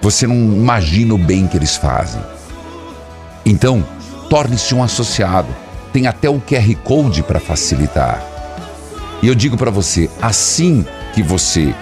você 0.01 0.29
não 0.29 0.37
imagina 0.37 1.13
o 1.13 1.19
bem 1.19 1.49
que 1.49 1.57
eles 1.57 1.75
fazem. 1.75 2.23
Então, 3.45 3.85
torne-se 4.29 4.73
um 4.77 4.81
associado. 4.85 5.49
Tem 5.93 6.07
até 6.07 6.31
o 6.31 6.41
QR 6.41 6.73
Code 6.85 7.25
para 7.25 7.41
facilitar. 7.41 8.25
E 9.21 9.27
eu 9.27 9.35
digo 9.35 9.57
para 9.57 9.73
você, 9.73 10.09
assim 10.23 10.87
que 11.13 11.21
você 11.21 11.75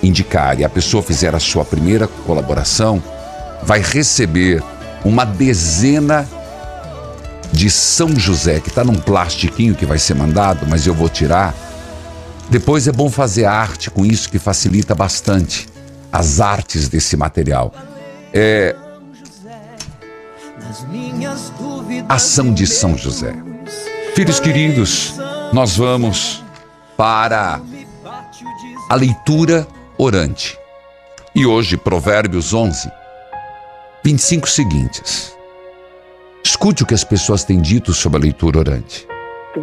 indicar 0.00 0.60
e 0.60 0.64
a 0.64 0.68
pessoa 0.68 1.02
fizer 1.02 1.34
a 1.34 1.40
sua 1.40 1.64
primeira 1.64 2.06
colaboração, 2.06 3.02
vai 3.64 3.80
receber 3.80 4.62
uma 5.04 5.24
dezena 5.24 6.24
de 6.24 6.41
São 7.70 8.18
José, 8.18 8.60
que 8.60 8.68
está 8.68 8.82
num 8.82 8.94
plastiquinho 8.94 9.74
que 9.74 9.84
vai 9.84 9.98
ser 9.98 10.14
mandado, 10.14 10.66
mas 10.68 10.86
eu 10.86 10.94
vou 10.94 11.08
tirar. 11.08 11.54
Depois 12.48 12.88
é 12.88 12.92
bom 12.92 13.10
fazer 13.10 13.44
arte 13.44 13.90
com 13.90 14.04
isso 14.04 14.30
que 14.30 14.38
facilita 14.38 14.94
bastante 14.94 15.68
as 16.10 16.40
artes 16.40 16.88
desse 16.88 17.16
material. 17.16 17.72
É. 18.32 18.74
Ação 22.08 22.52
de 22.52 22.66
São 22.66 22.96
José. 22.96 23.34
Filhos 24.14 24.40
queridos, 24.40 25.14
nós 25.52 25.76
vamos 25.76 26.42
para 26.96 27.60
a 28.88 28.94
leitura 28.94 29.66
orante. 29.96 30.58
E 31.34 31.46
hoje, 31.46 31.78
Provérbios 31.78 32.52
11, 32.52 32.90
25 34.04 34.48
seguintes. 34.48 35.34
Escute 36.44 36.82
o 36.82 36.86
que 36.86 36.94
as 36.94 37.04
pessoas 37.04 37.44
têm 37.44 37.60
dito 37.60 37.92
sobre 37.92 38.18
a 38.18 38.22
leitura 38.22 38.58
orante. 38.58 39.06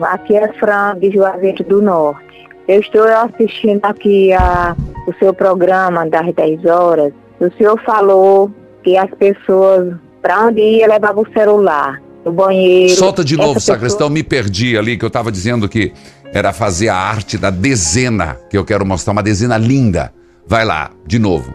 Aqui 0.01 0.35
é 0.35 0.51
Fran 0.53 0.97
de 0.97 1.11
Juazeiro 1.11 1.63
do 1.63 1.81
Norte. 1.81 2.47
Eu 2.67 2.79
estou 2.79 3.03
assistindo 3.03 3.83
aqui 3.83 4.31
a, 4.31 4.75
o 5.07 5.13
seu 5.19 5.33
programa 5.33 6.07
das 6.07 6.33
10 6.33 6.65
horas. 6.65 7.11
O 7.39 7.51
senhor 7.57 7.81
falou 7.83 8.51
que 8.83 8.95
as 8.95 9.09
pessoas, 9.11 9.95
para 10.21 10.45
onde 10.45 10.61
ia, 10.61 10.87
levavam 10.87 11.23
o 11.23 11.33
celular. 11.33 12.01
No 12.23 12.31
banheiro. 12.31 12.93
Solta 12.95 13.23
de 13.23 13.35
novo, 13.35 13.55
pessoa... 13.55 13.75
sacristão, 13.75 14.09
me 14.09 14.23
perdi 14.23 14.77
ali, 14.77 14.97
que 14.97 15.05
eu 15.05 15.07
estava 15.07 15.31
dizendo 15.31 15.67
que 15.67 15.93
era 16.33 16.53
fazer 16.53 16.89
a 16.89 16.95
arte 16.95 17.37
da 17.37 17.49
dezena, 17.49 18.37
que 18.49 18.57
eu 18.57 18.63
quero 18.63 18.85
mostrar, 18.85 19.13
uma 19.13 19.23
dezena 19.23 19.57
linda. 19.57 20.13
Vai 20.45 20.63
lá, 20.63 20.91
de 21.07 21.17
novo. 21.17 21.53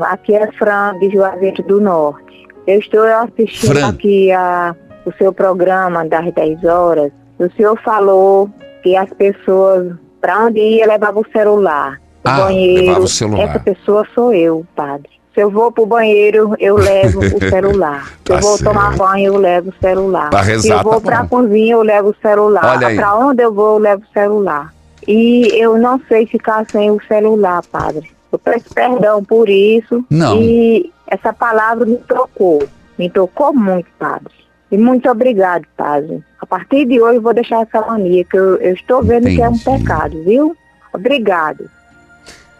Aqui 0.00 0.34
é 0.34 0.50
Fran 0.52 0.98
de 0.98 1.10
Juazeiro 1.10 1.62
do 1.64 1.80
Norte. 1.80 2.23
Eu 2.66 2.78
estou 2.78 3.02
assistindo 3.02 3.74
Fran. 3.74 3.88
aqui 3.88 4.32
a, 4.32 4.74
o 5.04 5.12
seu 5.12 5.32
programa 5.32 6.04
das 6.04 6.32
10 6.32 6.64
horas. 6.64 7.12
O 7.38 7.50
senhor 7.56 7.78
falou 7.82 8.48
que 8.82 8.96
as 8.96 9.10
pessoas, 9.10 9.92
para 10.20 10.46
onde 10.46 10.60
ia, 10.60 10.86
levavam 10.86 11.22
o 11.22 11.32
celular. 11.32 12.00
O 12.24 12.28
ah, 12.28 12.40
banheiro. 12.40 13.02
O 13.02 13.08
celular. 13.08 13.48
Essa 13.48 13.58
pessoa 13.60 14.06
sou 14.14 14.32
eu, 14.32 14.66
padre. 14.74 15.10
Se 15.34 15.40
eu 15.40 15.50
vou 15.50 15.72
pro 15.72 15.84
banheiro, 15.84 16.54
eu 16.60 16.76
levo 16.76 17.18
o 17.18 17.40
celular. 17.50 18.06
Se 18.06 18.24
tá 18.24 18.34
eu 18.34 18.40
vou 18.40 18.56
certo. 18.56 18.64
tomar 18.64 18.96
banho, 18.96 19.34
eu 19.34 19.36
levo 19.36 19.70
o 19.70 19.74
celular. 19.80 20.30
Pra 20.30 20.42
rezar, 20.42 20.62
Se 20.62 20.70
eu 20.70 20.82
vou 20.82 21.00
tá 21.00 21.00
pra 21.00 21.26
cozinha, 21.26 21.74
eu 21.74 21.82
levo 21.82 22.10
o 22.10 22.16
celular. 22.22 22.76
Olha 22.76 22.86
aí. 22.86 22.96
Pra 22.96 23.16
onde 23.16 23.42
eu 23.42 23.52
vou, 23.52 23.74
eu 23.74 23.78
levo 23.78 24.02
o 24.02 24.12
celular. 24.12 24.72
E 25.06 25.48
eu 25.60 25.76
não 25.76 26.00
sei 26.08 26.24
ficar 26.26 26.64
sem 26.70 26.90
o 26.90 27.00
celular, 27.06 27.62
padre. 27.70 28.10
Eu 28.30 28.38
peço 28.38 28.72
perdão 28.72 29.22
por 29.22 29.48
isso. 29.48 30.04
Não. 30.08 30.40
E 30.40 30.90
essa 31.06 31.32
palavra 31.32 31.84
me 31.86 31.96
tocou, 31.98 32.66
me 32.98 33.10
tocou 33.10 33.52
muito, 33.52 33.88
padre. 33.98 34.32
E 34.70 34.78
muito 34.78 35.08
obrigado, 35.08 35.64
padre. 35.76 36.22
A 36.40 36.46
partir 36.46 36.86
de 36.86 37.00
hoje 37.00 37.16
eu 37.16 37.22
vou 37.22 37.34
deixar 37.34 37.62
essa 37.62 37.80
mania, 37.86 38.24
que 38.24 38.36
eu, 38.36 38.56
eu 38.56 38.74
estou 38.74 39.02
vendo 39.02 39.28
Entendi. 39.28 39.36
que 39.36 39.42
é 39.42 39.48
um 39.48 39.58
pecado, 39.58 40.24
viu? 40.24 40.56
Obrigado. 40.92 41.70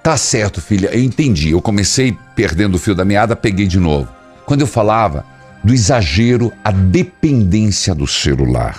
Tá 0.02 0.16
certo, 0.16 0.61
filha, 0.61 0.88
eu 0.92 1.02
entendi. 1.02 1.52
Eu 1.52 1.62
comecei 1.62 2.16
perdendo 2.37 2.74
o 2.74 2.78
fio 2.78 2.94
da 2.94 3.04
meada, 3.04 3.35
peguei 3.35 3.66
de 3.66 3.80
novo. 3.80 4.09
Quando 4.44 4.61
eu 4.61 4.66
falava 4.66 5.24
do 5.62 5.72
exagero, 5.72 6.52
a 6.62 6.70
dependência 6.70 7.94
do 7.94 8.07
celular. 8.07 8.76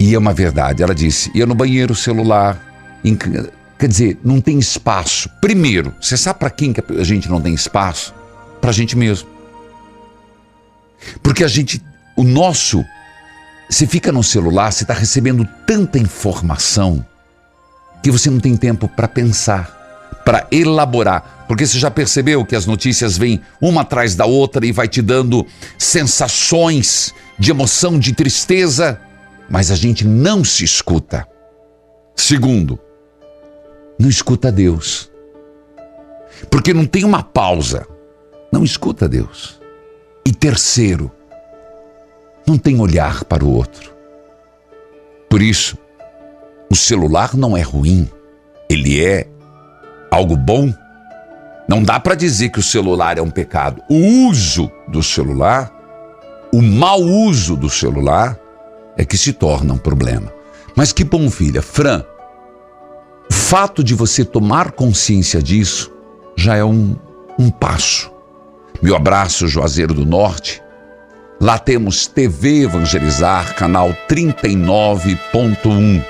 E 0.00 0.14
é 0.14 0.18
uma 0.18 0.32
verdade. 0.32 0.82
Ela 0.82 0.94
disse: 0.94 1.30
ia 1.34 1.46
no 1.46 1.54
banheiro, 1.54 1.94
celular. 1.94 2.60
Quer 3.78 3.88
dizer, 3.88 4.18
não 4.24 4.40
tem 4.40 4.58
espaço. 4.58 5.28
Primeiro, 5.40 5.94
você 6.00 6.16
sabe 6.16 6.38
para 6.38 6.50
quem 6.50 6.72
que 6.72 6.82
a 6.98 7.04
gente 7.04 7.28
não 7.28 7.40
tem 7.40 7.52
espaço? 7.52 8.14
Para 8.60 8.70
a 8.70 8.72
gente 8.72 8.96
mesmo. 8.96 9.28
Porque 11.22 11.44
a 11.44 11.48
gente, 11.48 11.82
o 12.16 12.24
nosso, 12.24 12.84
você 13.68 13.86
fica 13.86 14.10
no 14.10 14.22
celular, 14.22 14.72
você 14.72 14.84
está 14.84 14.94
recebendo 14.94 15.46
tanta 15.66 15.98
informação 15.98 17.04
que 18.02 18.10
você 18.10 18.30
não 18.30 18.40
tem 18.40 18.56
tempo 18.56 18.88
para 18.88 19.06
pensar, 19.06 20.20
para 20.24 20.46
elaborar. 20.50 21.44
Porque 21.46 21.66
você 21.66 21.78
já 21.78 21.90
percebeu 21.90 22.44
que 22.44 22.56
as 22.56 22.64
notícias 22.64 23.18
vêm 23.18 23.42
uma 23.60 23.82
atrás 23.82 24.14
da 24.14 24.24
outra 24.24 24.64
e 24.64 24.72
vai 24.72 24.88
te 24.88 25.02
dando 25.02 25.46
sensações 25.78 27.14
de 27.38 27.50
emoção, 27.50 27.98
de 27.98 28.14
tristeza, 28.14 28.98
mas 29.50 29.70
a 29.70 29.76
gente 29.76 30.04
não 30.04 30.42
se 30.42 30.64
escuta. 30.64 31.28
Segundo, 32.16 32.80
não 33.98 34.08
escuta 34.08 34.52
Deus. 34.52 35.10
Porque 36.50 36.74
não 36.74 36.86
tem 36.86 37.04
uma 37.04 37.22
pausa. 37.22 37.86
Não 38.52 38.62
escuta 38.62 39.08
Deus. 39.08 39.60
E 40.24 40.32
terceiro, 40.32 41.10
não 42.46 42.58
tem 42.58 42.80
olhar 42.80 43.24
para 43.24 43.44
o 43.44 43.52
outro. 43.52 43.94
Por 45.28 45.42
isso, 45.42 45.76
o 46.70 46.76
celular 46.76 47.36
não 47.36 47.56
é 47.56 47.62
ruim, 47.62 48.08
ele 48.68 49.04
é 49.04 49.26
algo 50.10 50.36
bom. 50.36 50.72
Não 51.68 51.82
dá 51.82 51.98
para 51.98 52.14
dizer 52.14 52.50
que 52.50 52.60
o 52.60 52.62
celular 52.62 53.18
é 53.18 53.22
um 53.22 53.30
pecado. 53.30 53.82
O 53.88 54.28
uso 54.28 54.70
do 54.88 55.02
celular, 55.02 55.72
o 56.52 56.62
mau 56.62 57.00
uso 57.00 57.56
do 57.56 57.68
celular, 57.68 58.38
é 58.96 59.04
que 59.04 59.18
se 59.18 59.32
torna 59.32 59.74
um 59.74 59.78
problema. 59.78 60.32
Mas 60.74 60.92
que 60.92 61.04
bom, 61.04 61.28
filha. 61.30 61.60
Fran, 61.60 62.04
o 63.30 63.34
fato 63.34 63.82
de 63.82 63.94
você 63.94 64.24
tomar 64.24 64.72
consciência 64.72 65.42
disso 65.42 65.92
já 66.36 66.56
é 66.56 66.64
um, 66.64 66.96
um 67.38 67.50
passo. 67.50 68.10
Meu 68.82 68.94
abraço, 68.96 69.48
Juazeiro 69.48 69.94
do 69.94 70.04
Norte. 70.04 70.62
Lá 71.40 71.58
temos 71.58 72.06
TV 72.06 72.64
Evangelizar, 72.64 73.54
canal 73.56 73.94
39.1. 74.08 76.04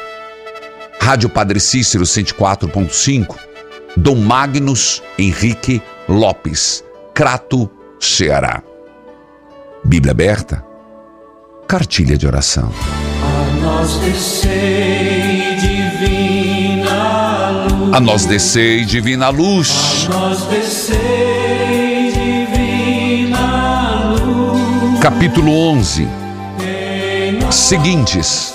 Rádio 1.00 1.28
Padre 1.28 1.60
Cícero 1.60 2.04
104.5. 2.04 3.36
Dom 3.96 4.16
Magnus 4.16 5.02
Henrique 5.18 5.82
Lopes, 6.08 6.84
Crato, 7.14 7.70
Ceará. 7.98 8.62
Bíblia 9.84 10.12
aberta, 10.12 10.64
cartilha 11.66 12.16
de 12.18 12.26
oração. 12.26 12.70
A 13.22 13.60
nós 13.60 13.94
luz. 13.94 15.25
A 17.96 18.00
nós 18.00 18.26
descei 18.26 18.84
divina 18.84 19.30
luz. 19.30 20.06
A 20.10 20.12
nós 20.12 20.42
descei 20.48 22.12
divina 22.12 24.12
luz. 24.22 25.00
Capítulo 25.00 25.50
11. 25.70 26.06
Seguintes. 27.50 28.54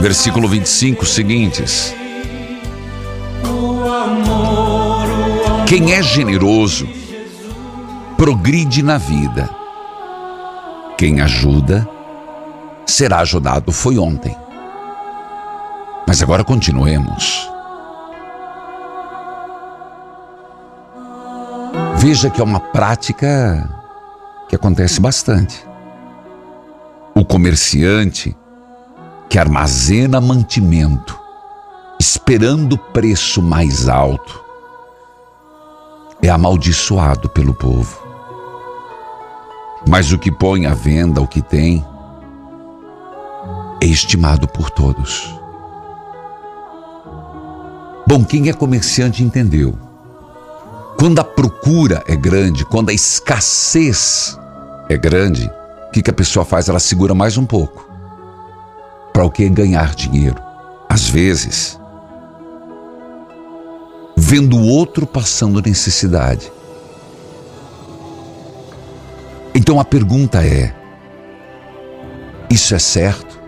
Versículo 0.00 0.48
25 0.48 1.06
seguintes. 1.06 1.94
Quem 5.68 5.92
é 5.92 6.02
generoso 6.02 6.88
progride 8.16 8.82
na 8.82 8.98
vida. 8.98 9.48
Quem 10.98 11.20
ajuda 11.20 11.88
será 12.84 13.20
ajudado. 13.20 13.70
Foi 13.70 13.96
ontem. 13.96 14.36
Mas 16.04 16.20
agora 16.20 16.42
continuemos. 16.42 17.53
Veja 22.06 22.28
que 22.28 22.38
é 22.38 22.44
uma 22.44 22.60
prática 22.60 23.66
que 24.46 24.54
acontece 24.54 25.00
bastante. 25.00 25.66
O 27.14 27.24
comerciante 27.24 28.36
que 29.26 29.38
armazena 29.38 30.20
mantimento, 30.20 31.18
esperando 31.98 32.76
preço 32.76 33.40
mais 33.40 33.88
alto, 33.88 34.38
é 36.20 36.28
amaldiçoado 36.28 37.30
pelo 37.30 37.54
povo. 37.54 37.98
Mas 39.88 40.12
o 40.12 40.18
que 40.18 40.30
põe 40.30 40.66
à 40.66 40.74
venda 40.74 41.22
o 41.22 41.26
que 41.26 41.40
tem 41.40 41.82
é 43.82 43.86
estimado 43.86 44.46
por 44.46 44.68
todos. 44.68 45.34
Bom, 48.06 48.22
quem 48.22 48.50
é 48.50 48.52
comerciante 48.52 49.24
entendeu. 49.24 49.83
Quando 51.04 51.18
a 51.18 51.24
procura 51.24 52.02
é 52.08 52.16
grande, 52.16 52.64
quando 52.64 52.88
a 52.88 52.92
escassez 52.94 54.38
é 54.88 54.96
grande, 54.96 55.52
o 55.88 55.90
que, 55.90 56.00
que 56.00 56.08
a 56.08 56.14
pessoa 56.14 56.46
faz? 56.46 56.66
Ela 56.66 56.80
segura 56.80 57.14
mais 57.14 57.36
um 57.36 57.44
pouco. 57.44 57.86
Para 59.12 59.22
o 59.22 59.30
que? 59.30 59.46
Ganhar 59.50 59.94
dinheiro. 59.94 60.42
Às 60.88 61.06
vezes, 61.06 61.78
vendo 64.16 64.56
o 64.56 64.66
outro 64.66 65.06
passando 65.06 65.60
necessidade. 65.60 66.50
Então 69.54 69.78
a 69.78 69.84
pergunta 69.84 70.42
é: 70.42 70.74
isso 72.48 72.74
é 72.74 72.78
certo? 72.78 73.38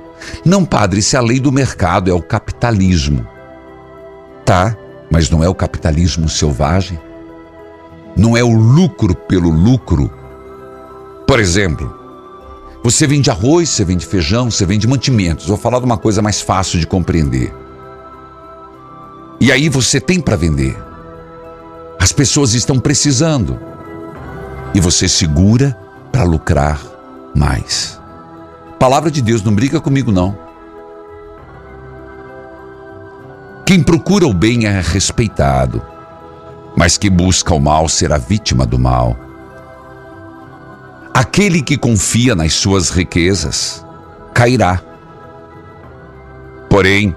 Não, 0.45 0.63
padre, 0.63 1.01
isso 1.01 1.17
é 1.17 1.19
a 1.19 1.23
lei 1.23 1.41
do 1.41 1.51
mercado, 1.51 2.11
é 2.11 2.13
o 2.13 2.21
capitalismo. 2.21 3.27
Tá, 4.45 4.77
mas 5.11 5.31
não 5.31 5.43
é 5.43 5.49
o 5.49 5.55
capitalismo 5.55 6.29
selvagem? 6.29 7.06
Não 8.17 8.37
é 8.37 8.43
o 8.43 8.53
lucro 8.53 9.15
pelo 9.15 9.51
lucro? 9.51 10.11
Por 11.27 11.39
exemplo, 11.39 11.95
você 12.83 13.07
vende 13.07 13.31
arroz, 13.31 13.69
você 13.69 13.85
vende 13.85 14.07
feijão, 14.07 14.51
você 14.51 14.65
vende 14.65 14.87
mantimentos. 14.87 15.49
Vou 15.49 15.59
falar 15.59 15.81
de 15.81 15.85
uma 15.85 15.99
coisa 15.99 16.23
mais 16.23 16.41
fácil 16.41 16.79
de 16.79 16.87
compreender. 16.87 17.53
E 19.41 19.53
aí 19.53 19.69
você 19.69 20.01
tem 20.01 20.21
para 20.21 20.37
vender. 20.37 20.77
As 21.99 22.13
pessoas 22.13 22.55
estão 22.55 22.79
precisando. 22.79 23.59
E 24.75 24.81
você 24.81 25.09
segura 25.09 25.77
para 26.11 26.23
lucrar 26.23 26.81
mais. 27.35 28.01
Palavra 28.79 29.11
de 29.11 29.21
Deus, 29.21 29.43
não 29.43 29.55
briga 29.55 29.81
comigo 29.81 30.11
não. 30.11 30.39
Quem 33.67 33.83
procura 33.83 34.27
o 34.27 34.33
bem 34.33 34.65
é 34.65 34.81
respeitado, 34.81 35.83
mas 36.77 36.99
que 36.99 37.09
busca 37.09 37.55
o 37.55 37.61
mal 37.61 37.89
será 37.89 38.19
vítima 38.19 38.67
do 38.67 38.79
mal. 38.79 39.17
Aquele 41.15 41.63
que 41.63 41.79
confia 41.79 42.35
nas 42.35 42.53
suas 42.53 42.91
riquezas 42.91 43.85
cairá. 44.35 44.83
Porém, 46.69 47.17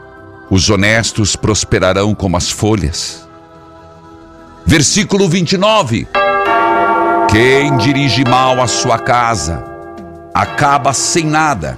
os 0.50 0.70
honestos 0.70 1.36
prosperarão 1.36 2.16
como 2.16 2.38
as 2.38 2.50
folhas. 2.50 3.28
Versículo 4.66 5.28
29. 5.28 6.08
Quem 7.30 7.76
dirige 7.78 8.24
mal 8.24 8.62
a 8.62 8.68
sua 8.68 8.98
casa 8.98 9.64
acaba 10.34 10.94
sem 10.94 11.26
nada. 11.26 11.78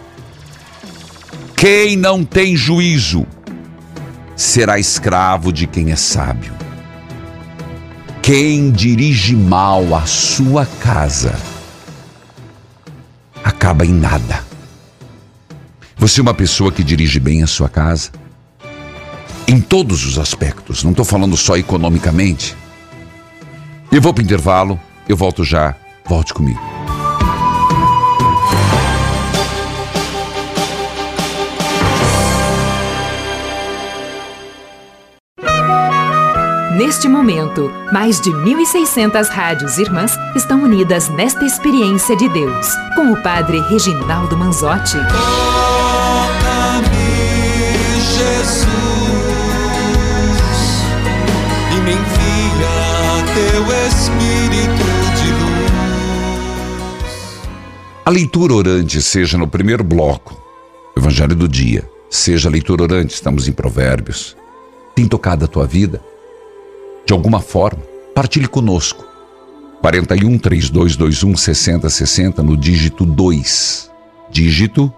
Quem 1.56 1.98
não 1.98 2.24
tem 2.24 2.56
juízo 2.56 3.26
será 4.36 4.78
escravo 4.78 5.52
de 5.52 5.65
quem 5.65 5.91
é 5.91 5.96
sábio. 5.96 6.61
Quem 8.21 8.69
dirige 8.69 9.36
mal 9.36 9.95
a 9.95 10.05
sua 10.05 10.65
casa 10.65 11.36
acaba 13.43 13.84
em 13.84 13.91
nada. 13.91 14.45
Você 15.97 16.19
é 16.19 16.23
uma 16.23 16.34
pessoa 16.34 16.71
que 16.71 16.84
dirige 16.84 17.19
bem 17.19 17.41
a 17.41 17.47
sua 17.47 17.67
casa? 17.67 18.12
Em 19.47 19.60
todos 19.60 20.05
os 20.05 20.19
aspectos, 20.19 20.84
não 20.84 20.91
estou 20.91 21.03
falando 21.03 21.36
só 21.36 21.57
economicamente. 21.57 22.55
Eu 23.91 24.01
vou 24.01 24.13
para 24.13 24.21
o 24.21 24.25
intervalo. 24.25 24.79
Eu 25.10 25.17
volto 25.17 25.43
já. 25.43 25.75
Volte 26.05 26.34
comigo. 26.34 26.70
Neste 36.84 37.08
momento, 37.08 37.72
mais 37.94 38.20
de 38.20 38.32
1.600 38.32 39.28
rádios 39.28 39.78
irmãs 39.78 40.17
estão 40.36 40.63
unidas 40.63 41.10
nesta 41.10 41.46
experiência 41.46 42.17
de 42.17 42.28
Deus, 42.30 42.65
com 42.96 43.12
o 43.12 43.22
Padre 43.22 43.60
Reginaldo 43.60 44.36
Manzotti. 44.36 44.94
Toca-me, 44.94 45.12
Jesus, 48.02 48.65
e 51.70 51.76
me 51.82 51.91
envia 51.91 53.26
teu 53.36 53.62
Espírito 53.88 54.89
de 55.22 55.30
luz. 55.34 55.70
A 58.04 58.10
leitura 58.10 58.56
orante, 58.56 59.00
seja 59.04 59.38
no 59.38 59.48
primeiro 59.48 59.84
bloco, 59.84 60.36
Evangelho 60.98 61.36
do 61.36 61.48
Dia, 61.48 61.88
seja 62.10 62.50
a 62.50 62.52
leitura 62.52 62.82
orante, 62.82 63.13
estamos 63.13 63.48
em 63.48 63.52
Provérbios, 63.52 64.36
tem 64.96 65.06
tocado 65.06 65.46
a 65.46 65.48
tua 65.48 65.67
vida? 65.67 66.02
De 67.06 67.14
alguma 67.14 67.40
forma, 67.40 67.82
partilhe 68.14 68.48
conosco. 68.48 69.06
41 69.82 70.38
3221 70.38 71.36
6060 71.36 72.44
no 72.44 72.56
dígito 72.56 73.06
2. 73.06 73.92
Dígito 74.30 74.94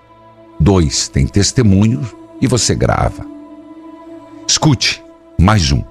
2. 0.59 1.07
Tem 1.09 1.25
testemunho 1.25 2.01
e 2.41 2.47
você 2.47 2.75
grava. 2.75 3.25
Escute, 4.47 5.03
mais 5.39 5.71
um. 5.71 5.81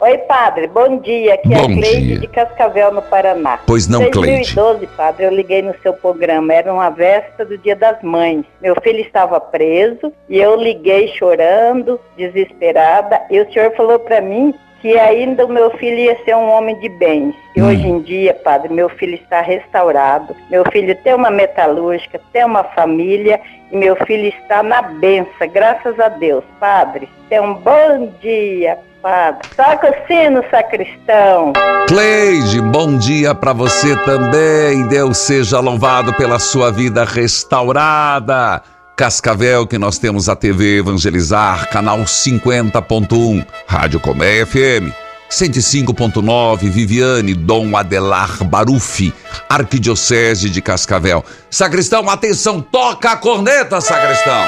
Oi, 0.00 0.16
padre, 0.18 0.68
bom 0.68 1.00
dia. 1.00 1.34
Aqui 1.34 1.52
é 1.52 1.56
Bom 1.56 1.64
a 1.64 1.66
Cleide 1.66 2.06
dia. 2.06 2.18
de 2.20 2.26
Cascavel, 2.28 2.94
no 2.94 3.02
Paraná. 3.02 3.58
Pois 3.66 3.88
não, 3.88 4.04
Em 4.04 4.10
2012, 4.12 4.86
padre, 4.96 5.26
eu 5.26 5.34
liguei 5.34 5.60
no 5.60 5.74
seu 5.82 5.92
programa. 5.92 6.54
Era 6.54 6.72
uma 6.72 6.88
véspera 6.88 7.44
do 7.44 7.58
Dia 7.58 7.74
das 7.74 8.00
Mães. 8.02 8.44
Meu 8.62 8.76
filho 8.80 9.00
estava 9.00 9.40
preso 9.40 10.12
e 10.28 10.38
eu 10.38 10.54
liguei 10.56 11.08
chorando, 11.18 12.00
desesperada. 12.16 13.20
E 13.28 13.40
o 13.40 13.52
senhor 13.52 13.74
falou 13.76 13.98
para 13.98 14.20
mim 14.20 14.54
que 14.80 14.98
ainda 14.98 15.44
o 15.44 15.48
meu 15.48 15.70
filho 15.78 15.98
ia 15.98 16.16
ser 16.24 16.34
um 16.36 16.48
homem 16.48 16.78
de 16.78 16.88
bens. 16.88 17.34
E 17.54 17.62
hoje 17.62 17.86
em 17.86 18.00
dia, 18.00 18.34
padre, 18.34 18.72
meu 18.72 18.88
filho 18.88 19.14
está 19.14 19.40
restaurado. 19.40 20.34
Meu 20.50 20.64
filho 20.70 20.96
tem 21.02 21.14
uma 21.14 21.30
metalúrgica, 21.30 22.20
tem 22.32 22.44
uma 22.44 22.62
família 22.62 23.40
e 23.70 23.76
meu 23.76 23.96
filho 24.06 24.28
está 24.28 24.62
na 24.62 24.82
benção, 24.82 25.48
graças 25.52 25.98
a 25.98 26.08
Deus. 26.08 26.44
Padre, 26.60 27.08
tenha 27.28 27.42
um 27.42 27.54
bom 27.54 28.12
dia, 28.20 28.78
padre. 29.02 29.48
Toca 29.56 29.90
o 29.90 30.06
sino, 30.06 30.44
sacristão. 30.50 31.52
Cleide, 31.88 32.60
bom 32.60 32.96
dia 32.96 33.34
para 33.34 33.52
você 33.52 33.96
também. 34.04 34.86
Deus 34.88 35.18
seja 35.18 35.58
louvado 35.58 36.14
pela 36.14 36.38
sua 36.38 36.70
vida 36.70 37.04
restaurada. 37.04 38.62
Cascavel, 38.98 39.64
que 39.64 39.78
nós 39.78 39.96
temos 39.96 40.28
a 40.28 40.34
TV 40.34 40.78
Evangelizar, 40.78 41.70
canal 41.70 42.00
50.1, 42.00 43.46
Rádio 43.64 44.00
Comé 44.00 44.44
FM, 44.44 44.92
105.9, 45.30 46.68
Viviane, 46.68 47.32
Dom 47.32 47.76
Adelar 47.76 48.42
Barufi, 48.42 49.14
Arquidiocese 49.48 50.50
de 50.50 50.60
Cascavel. 50.60 51.24
Sacristão, 51.48 52.10
atenção, 52.10 52.60
toca 52.60 53.12
a 53.12 53.16
corneta, 53.16 53.80
sacristão. 53.80 54.44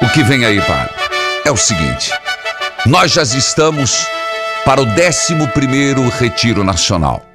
O 0.00 0.08
que 0.08 0.22
vem 0.22 0.46
aí, 0.46 0.58
padre? 0.62 0.94
É 1.44 1.50
o 1.50 1.56
seguinte, 1.58 2.10
nós 2.86 3.12
já 3.12 3.24
estamos 3.24 4.06
para 4.64 4.80
o 4.80 4.86
11º 4.86 6.10
Retiro 6.12 6.64
Nacional. 6.64 7.25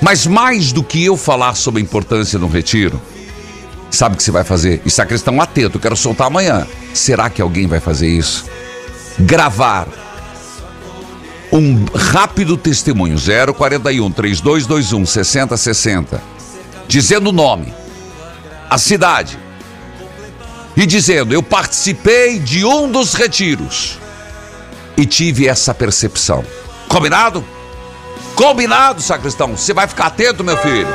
Mas 0.00 0.26
mais 0.26 0.72
do 0.72 0.82
que 0.82 1.04
eu 1.04 1.16
falar 1.16 1.54
sobre 1.54 1.80
a 1.80 1.84
importância 1.84 2.38
do 2.38 2.48
retiro, 2.48 3.00
sabe 3.90 4.14
o 4.14 4.16
que 4.16 4.22
você 4.22 4.30
vai 4.30 4.44
fazer? 4.44 4.80
E 4.84 4.90
sacristão 4.90 5.40
atento, 5.40 5.76
eu 5.76 5.80
quero 5.80 5.96
soltar 5.96 6.26
amanhã. 6.26 6.66
Será 6.94 7.28
que 7.28 7.42
alguém 7.42 7.66
vai 7.66 7.80
fazer 7.80 8.08
isso? 8.08 8.46
Gravar 9.18 9.86
um 11.52 11.84
rápido 11.94 12.56
testemunho 12.56 13.16
041 13.54 14.10
3221 14.10 15.04
6060 15.04 16.40
dizendo 16.90 17.28
o 17.28 17.32
nome, 17.32 17.72
a 18.68 18.76
cidade 18.76 19.38
e 20.76 20.84
dizendo: 20.84 21.32
Eu 21.32 21.42
participei 21.42 22.40
de 22.40 22.64
um 22.64 22.90
dos 22.90 23.14
retiros 23.14 23.98
e 24.96 25.06
tive 25.06 25.46
essa 25.46 25.72
percepção. 25.72 26.44
Combinado? 26.88 27.44
Combinado, 28.40 29.02
sacristão. 29.02 29.54
Você 29.54 29.74
vai 29.74 29.86
ficar 29.86 30.06
atento, 30.06 30.42
meu 30.42 30.56
filho. 30.56 30.88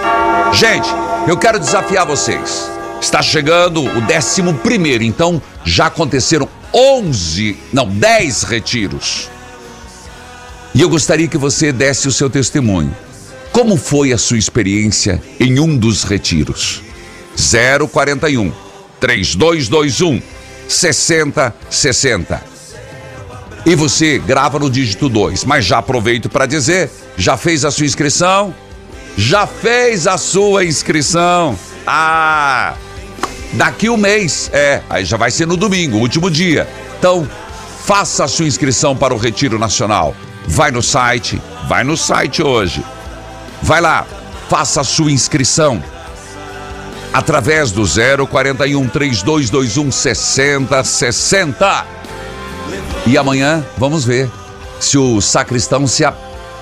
Gente, 0.51 0.89
eu 1.27 1.37
quero 1.37 1.59
desafiar 1.59 2.03
vocês. 2.03 2.71
Está 2.99 3.21
chegando 3.21 3.83
o 3.83 4.01
décimo 4.01 4.51
primeiro, 4.55 5.03
então 5.03 5.39
já 5.63 5.85
aconteceram 5.85 6.49
11, 6.73 7.55
não, 7.71 7.87
10 7.87 8.41
retiros. 8.41 9.29
E 10.73 10.81
eu 10.81 10.89
gostaria 10.89 11.27
que 11.27 11.37
você 11.37 11.71
desse 11.71 12.07
o 12.07 12.11
seu 12.11 12.31
testemunho. 12.31 12.97
Como 13.51 13.77
foi 13.77 14.11
a 14.11 14.17
sua 14.17 14.39
experiência 14.39 15.21
em 15.39 15.59
um 15.59 15.77
dos 15.77 16.03
retiros? 16.03 16.81
041 17.91 18.51
3221 18.99 20.19
6060. 20.67 22.54
E 23.65 23.75
você 23.75 24.19
grava 24.19 24.59
no 24.59 24.69
dígito 24.69 25.09
2. 25.09 25.43
Mas 25.45 25.65
já 25.65 25.79
aproveito 25.79 26.29
para 26.29 26.45
dizer: 26.45 26.91
já 27.17 27.35
fez 27.35 27.65
a 27.65 27.71
sua 27.71 27.85
inscrição? 27.85 28.53
Já 29.17 29.47
fez 29.47 30.07
a 30.07 30.17
sua 30.17 30.65
inscrição? 30.65 31.57
Ah! 31.87 32.75
Daqui 33.53 33.89
um 33.89 33.95
mês, 33.95 34.49
é, 34.51 34.81
aí 34.89 35.05
já 35.05 35.15
vai 35.15 35.31
ser 35.31 35.47
no 35.47 35.55
domingo, 35.55 35.97
último 35.97 36.29
dia. 36.29 36.67
Então, 36.99 37.25
faça 37.85 38.25
a 38.25 38.27
sua 38.27 38.45
inscrição 38.45 38.95
para 38.95 39.13
o 39.13 39.17
Retiro 39.17 39.57
Nacional. 39.57 40.13
Vai 40.45 40.71
no 40.71 40.81
site, 40.81 41.41
vai 41.67 41.83
no 41.83 41.95
site 41.95 42.43
hoje. 42.43 42.83
Vai 43.61 43.79
lá, 43.79 44.05
faça 44.49 44.81
a 44.81 44.83
sua 44.83 45.11
inscrição 45.11 45.81
através 47.13 47.71
do 47.71 47.83
041 48.27 48.89
3221 48.89 49.89
6060. 49.89 51.94
E 53.07 53.17
amanhã 53.17 53.63
vamos 53.77 54.03
ver 54.05 54.29
se 54.79 54.97
o 54.97 55.21
sacristão 55.21 55.85
se, 55.87 56.03
a, 56.03 56.13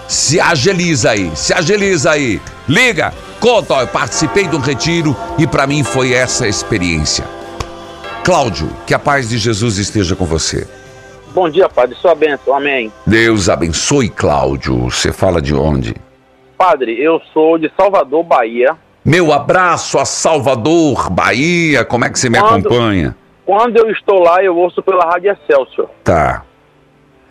se 0.07 0.39
agiliza 0.39 1.11
aí, 1.11 1.31
se 1.35 1.53
agiliza 1.53 2.11
aí. 2.11 2.41
Liga, 2.67 3.13
conta, 3.39 3.73
ó, 3.75 3.81
eu 3.81 3.87
participei 3.87 4.47
de 4.47 4.55
um 4.55 4.59
retiro 4.59 5.15
e 5.37 5.45
para 5.47 5.65
mim 5.67 5.83
foi 5.83 6.13
essa 6.13 6.47
experiência. 6.47 7.25
Cláudio, 8.23 8.69
que 8.87 8.93
a 8.93 8.99
paz 8.99 9.29
de 9.29 9.37
Jesus 9.37 9.77
esteja 9.77 10.15
com 10.15 10.25
você. 10.25 10.67
Bom 11.33 11.49
dia, 11.49 11.67
Padre. 11.67 11.95
Sua 11.99 12.13
bênção. 12.15 12.55
Amém. 12.55 12.91
Deus 13.05 13.49
abençoe, 13.49 14.07
Cláudio. 14.07 14.83
Você 14.89 15.11
fala 15.11 15.41
de 15.41 15.53
onde? 15.53 15.95
Padre, 16.57 16.95
eu 17.03 17.19
sou 17.33 17.57
de 17.57 17.71
Salvador, 17.75 18.23
Bahia. 18.23 18.77
Meu 19.03 19.33
abraço 19.33 19.97
a 19.99 20.05
Salvador, 20.05 21.09
Bahia. 21.09 21.83
Como 21.83 22.05
é 22.05 22.09
que 22.09 22.17
você 22.19 22.29
me 22.29 22.39
Quando- 22.39 22.67
acompanha? 22.67 23.15
Quando 23.45 23.77
eu 23.77 23.89
estou 23.91 24.19
lá, 24.23 24.43
eu 24.43 24.55
ouço 24.55 24.81
pela 24.81 25.05
Rádio 25.05 25.31
Excelsior. 25.31 25.89
Tá. 26.03 26.43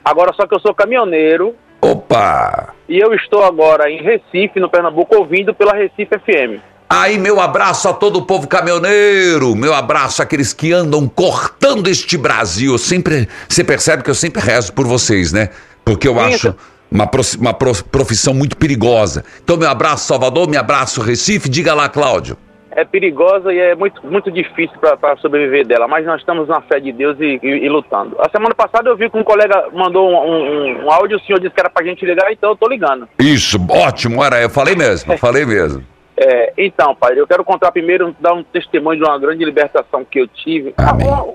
Agora, 0.05 0.33
só 0.35 0.47
que 0.47 0.55
eu 0.55 0.61
sou 0.61 0.75
caminhoneiro 0.75 1.55
Opa! 1.81 2.75
e 2.89 2.99
eu 2.99 3.15
estou 3.15 3.45
agora 3.45 3.91
em 3.91 4.03
Recife, 4.03 4.59
no 4.61 4.69
Pernambuco, 4.69 5.17
ouvindo 5.17 5.55
pela 5.55 5.73
Recife 5.73 6.19
FM. 6.19 6.61
Aí, 6.91 7.17
meu 7.19 7.41
abraço 7.41 7.89
a 7.89 7.95
todo 7.95 8.19
o 8.19 8.23
povo 8.27 8.47
caminhoneiro, 8.47 9.55
meu 9.57 9.73
abraço 9.73 10.21
àqueles 10.23 10.53
que 10.53 10.73
andam 10.73 11.09
cortando 11.09 11.89
este 11.89 12.19
Brasil. 12.19 12.73
Eu 12.73 12.79
sempre, 12.79 13.27
você 13.49 13.65
percebe 13.65 14.03
que 14.03 14.11
eu 14.11 14.15
sempre 14.15 14.43
rezo 14.43 14.73
por 14.75 14.87
vocês, 14.87 15.33
né? 15.33 15.49
Porque 15.85 16.07
eu 16.07 16.21
acho 16.21 16.55
uma, 16.91 17.09
uma 17.41 17.55
pro- 17.55 17.85
profissão 17.85 18.35
muito 18.35 18.57
perigosa. 18.59 19.25
Então, 19.43 19.57
meu 19.57 19.71
abraço, 19.71 20.07
Salvador, 20.07 20.47
meu 20.49 20.61
abraço, 20.61 21.01
Recife. 21.01 21.49
Diga 21.49 21.73
lá, 21.73 21.89
Cláudio. 21.89 22.37
É 22.75 22.85
perigosa 22.85 23.53
e 23.53 23.59
é 23.59 23.75
muito, 23.75 24.05
muito 24.07 24.31
difícil 24.31 24.77
para 24.79 25.17
sobreviver 25.19 25.67
dela, 25.67 25.87
mas 25.87 26.07
nós 26.07 26.21
estamos 26.21 26.49
na 26.49 26.61
fé 26.63 26.81
de 26.81 26.91
Deus 26.93 27.17
e, 27.21 27.39
e- 27.43 27.65
e 27.65 27.69
lutando. 27.69 28.17
A 28.19 28.31
semana 28.31 28.55
passada 28.55 28.89
eu 28.89 28.97
vi 28.97 29.11
que 29.11 29.17
um 29.19 29.23
colega 29.25 29.69
mandou 29.73 30.09
um, 30.09 30.17
um- 30.17 30.85
um 30.87 30.91
áudio, 30.91 31.19
o 31.19 31.21
senhor 31.21 31.39
disse 31.39 31.55
que 31.55 31.61
era 31.61 31.69
pra 31.69 31.85
gente 31.85 32.05
ligar, 32.07 32.33
então 32.33 32.51
eu 32.51 32.57
tô 32.57 32.67
ligando. 32.69 33.07
Isso, 33.21 33.59
ótimo, 33.71 34.25
era, 34.25 34.41
eu 34.41 34.49
falei 34.49 34.75
mesmo, 34.75 35.17
falei 35.19 35.45
mesmo. 35.45 35.85
É, 36.17 36.53
então, 36.57 36.95
pai, 36.95 37.19
eu 37.19 37.27
quero 37.27 37.43
contar 37.45 37.73
primeiro, 37.73 38.15
dar 38.21 38.33
um 38.35 38.43
testemunho 38.43 38.99
de 38.99 39.05
uma 39.05 39.19
grande 39.19 39.45
libertação 39.45 40.05
que 40.05 40.21
eu 40.21 40.29
tive. 40.29 40.73
Ah, 40.79 40.93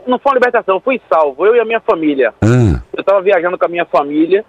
não 0.08 0.18
foi 0.20 0.32
uma 0.32 0.36
libertação, 0.36 0.76
eu 0.76 0.82
fui 0.82 1.00
salvo, 1.12 1.46
eu 1.46 1.56
e 1.56 1.60
a 1.60 1.66
minha 1.66 1.80
família. 1.80 2.34
Eu 2.96 3.02
estava 3.02 3.22
viajando 3.22 3.58
com 3.58 3.66
a 3.66 3.70
minha 3.70 3.86
família 3.86 4.46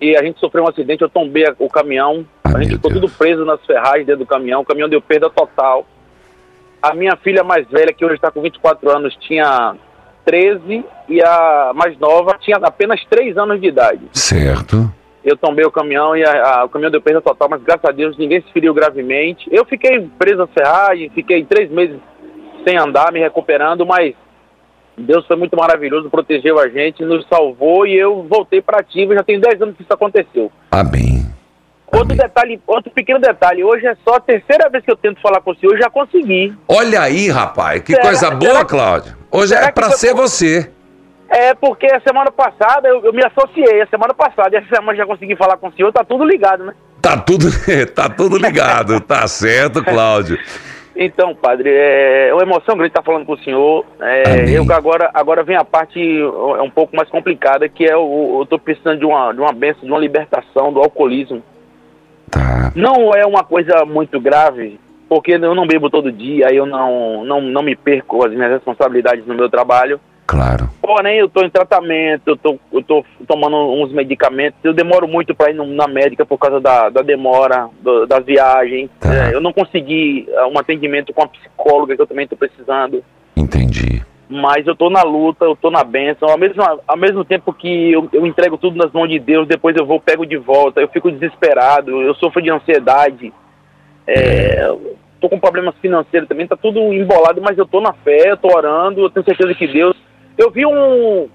e 0.00 0.16
a 0.16 0.22
gente 0.22 0.38
sofreu 0.40 0.64
um 0.64 0.68
acidente, 0.68 1.02
eu 1.02 1.08
tombei 1.08 1.46
a- 1.46 1.54
o 1.58 1.68
caminhão, 1.68 2.24
a 2.44 2.60
gente 2.62 2.74
ficou 2.74 2.90
tudo 2.90 3.08
preso 3.08 3.44
nas 3.44 3.64
ferragens 3.66 4.06
dentro 4.06 4.20
do 4.24 4.26
caminhão, 4.26 4.60
o 4.60 4.64
caminhão 4.64 4.88
deu 4.88 5.00
perda 5.00 5.28
total. 5.30 5.86
A 6.82 6.94
minha 6.94 7.16
filha 7.16 7.44
mais 7.44 7.66
velha, 7.68 7.92
que 7.92 8.04
hoje 8.04 8.16
está 8.16 8.30
com 8.30 8.42
24 8.42 8.90
anos, 8.90 9.14
tinha 9.20 9.74
13 10.24 10.84
e 11.08 11.22
a 11.22 11.72
mais 11.74 11.96
nova 11.98 12.36
tinha 12.40 12.56
apenas 12.56 13.00
3 13.08 13.36
anos 13.38 13.60
de 13.60 13.68
idade. 13.68 14.00
Certo. 14.12 14.90
Eu 15.24 15.36
tombei 15.36 15.64
o 15.64 15.70
caminhão 15.70 16.16
e 16.16 16.24
a- 16.24 16.58
a- 16.60 16.64
o 16.64 16.68
caminhão 16.68 16.90
deu 16.90 17.00
perda 17.00 17.20
total, 17.20 17.48
mas 17.48 17.62
graças 17.62 17.84
a 17.84 17.92
Deus 17.92 18.16
ninguém 18.18 18.40
se 18.42 18.52
feriu 18.52 18.74
gravemente. 18.74 19.48
Eu 19.52 19.64
fiquei 19.64 20.00
preso 20.18 20.38
na 20.38 20.46
ferragem, 20.48 21.08
fiquei 21.10 21.44
três 21.44 21.70
meses 21.70 21.96
sem 22.66 22.76
andar, 22.76 23.12
me 23.12 23.20
recuperando, 23.20 23.86
mas 23.86 24.14
Deus 24.98 25.24
foi 25.26 25.36
muito 25.36 25.56
maravilhoso, 25.56 26.10
protegeu 26.10 26.58
a 26.58 26.68
gente, 26.68 27.04
nos 27.04 27.24
salvou 27.28 27.86
e 27.86 27.94
eu 27.96 28.24
voltei 28.28 28.60
para 28.60 28.80
ativo. 28.80 29.14
Já 29.14 29.22
tem 29.22 29.38
10 29.40 29.62
anos 29.62 29.76
que 29.76 29.82
isso 29.82 29.92
aconteceu. 29.92 30.50
Amém. 30.70 31.22
Outro 31.94 32.16
detalhe, 32.16 32.60
outro 32.66 32.90
pequeno 32.90 33.18
detalhe, 33.20 33.62
hoje 33.62 33.86
é 33.86 33.94
só 34.02 34.14
a 34.16 34.20
terceira 34.20 34.68
vez 34.70 34.82
que 34.84 34.90
eu 34.90 34.96
tento 34.96 35.20
falar 35.20 35.40
com 35.42 35.50
o 35.50 35.54
senhor, 35.56 35.74
eu 35.74 35.78
já 35.82 35.90
consegui. 35.90 36.54
Olha 36.66 37.02
aí, 37.02 37.28
rapaz, 37.28 37.82
que 37.82 37.92
Será- 37.92 38.02
coisa 38.04 38.30
boa, 38.30 38.52
será 38.52 38.64
Cláudio. 38.64 39.16
Hoje 39.30 39.54
é 39.54 39.70
pra 39.70 39.88
foi- 39.88 39.96
ser 39.98 40.14
você. 40.14 40.70
É 41.28 41.54
porque 41.54 41.86
a 41.86 42.00
semana 42.00 42.30
passada 42.30 42.88
eu, 42.88 43.04
eu 43.04 43.12
me 43.12 43.22
associei, 43.24 43.80
a 43.82 43.86
semana 43.86 44.12
passada, 44.14 44.54
e 44.54 44.58
essa 44.58 44.74
semana 44.74 44.96
já 44.96 45.06
consegui 45.06 45.36
falar 45.36 45.56
com 45.56 45.68
o 45.68 45.72
senhor, 45.72 45.92
tá 45.92 46.02
tudo 46.04 46.24
ligado, 46.24 46.64
né? 46.64 46.74
Tá 47.00 47.16
tudo, 47.16 47.46
tá 47.94 48.08
tudo 48.08 48.36
ligado, 48.38 48.98
tá 49.00 49.26
certo, 49.26 49.82
Cláudio. 49.84 50.38
Então, 50.94 51.34
padre, 51.34 51.70
é 51.74 52.30
uma 52.34 52.42
emoção 52.42 52.74
grande 52.76 52.90
estar 52.90 53.02
falando 53.02 53.24
com 53.24 53.32
o 53.32 53.38
senhor. 53.38 53.84
É, 54.00 54.44
eu 54.50 54.66
que 54.66 54.72
agora, 54.74 55.10
agora 55.14 55.42
vem 55.42 55.56
a 55.56 55.64
parte 55.64 55.98
é 56.20 56.62
um 56.62 56.70
pouco 56.70 56.94
mais 56.94 57.08
complicada, 57.08 57.66
que 57.66 57.84
é 57.86 57.96
o, 57.96 58.36
eu 58.38 58.42
estou 58.42 58.58
precisando 58.58 58.98
de 58.98 59.06
uma, 59.06 59.32
de 59.32 59.40
uma 59.40 59.52
benção, 59.54 59.84
de 59.84 59.90
uma 59.90 59.98
libertação 59.98 60.70
do 60.72 60.80
alcoolismo. 60.80 61.42
Não 62.74 63.14
é 63.14 63.26
uma 63.26 63.44
coisa 63.44 63.84
muito 63.84 64.20
grave, 64.20 64.78
porque 65.08 65.32
eu 65.32 65.54
não 65.54 65.66
bebo 65.66 65.90
todo 65.90 66.10
dia, 66.10 66.52
eu 66.52 66.64
não, 66.64 67.24
não, 67.24 67.40
não 67.40 67.62
me 67.62 67.76
perco 67.76 68.24
as 68.24 68.32
minhas 68.32 68.52
responsabilidades 68.52 69.26
no 69.26 69.34
meu 69.34 69.48
trabalho. 69.48 70.00
Claro. 70.26 70.70
Porém, 70.80 71.18
eu 71.18 71.26
estou 71.26 71.44
em 71.44 71.50
tratamento, 71.50 72.22
eu 72.28 72.36
tô, 72.36 72.58
tô 72.86 73.04
tomando 73.26 73.56
uns 73.56 73.92
medicamentos, 73.92 74.58
eu 74.64 74.72
demoro 74.72 75.06
muito 75.06 75.34
para 75.34 75.50
ir 75.50 75.54
na 75.54 75.86
médica 75.86 76.24
por 76.24 76.38
causa 76.38 76.58
da, 76.58 76.88
da 76.88 77.02
demora, 77.02 77.68
do, 77.82 78.06
das 78.06 78.24
viagens. 78.24 78.88
É, 79.04 79.34
eu 79.34 79.40
não 79.40 79.52
consegui 79.52 80.26
ah, 80.36 80.46
um 80.46 80.58
atendimento 80.58 81.12
com 81.12 81.22
a 81.22 81.28
psicóloga 81.28 81.94
que 81.94 82.00
eu 82.00 82.06
também 82.06 82.24
estou 82.24 82.38
precisando. 82.38 83.04
Entendi. 83.36 84.02
Mas 84.32 84.66
eu 84.66 84.74
tô 84.74 84.88
na 84.88 85.02
luta, 85.02 85.44
eu 85.44 85.54
tô 85.54 85.70
na 85.70 85.84
bênção. 85.84 86.26
Ao 86.28 86.38
mesmo, 86.38 86.62
ao 86.86 86.96
mesmo 86.96 87.22
tempo 87.22 87.52
que 87.52 87.92
eu, 87.92 88.08
eu 88.12 88.26
entrego 88.26 88.56
tudo 88.56 88.76
nas 88.76 88.90
mãos 88.90 89.08
de 89.08 89.18
Deus, 89.18 89.46
depois 89.46 89.76
eu 89.76 89.84
vou, 89.84 90.00
pego 90.00 90.24
de 90.24 90.38
volta, 90.38 90.80
eu 90.80 90.88
fico 90.88 91.12
desesperado, 91.12 92.00
eu 92.00 92.14
sofro 92.14 92.40
de 92.40 92.50
ansiedade. 92.50 93.30
É, 94.06 94.74
tô 95.20 95.28
com 95.28 95.38
problemas 95.38 95.74
financeiros 95.82 96.28
também, 96.28 96.46
tá 96.46 96.56
tudo 96.56 96.80
embolado, 96.94 97.42
mas 97.42 97.58
eu 97.58 97.66
tô 97.66 97.80
na 97.80 97.92
fé, 97.92 98.30
eu 98.30 98.36
tô 98.38 98.48
orando, 98.56 99.02
eu 99.02 99.10
tenho 99.10 99.24
certeza 99.24 99.54
que 99.54 99.66
Deus. 99.66 99.94
Eu 100.38 100.50
vi 100.50 100.64
um, 100.64 101.28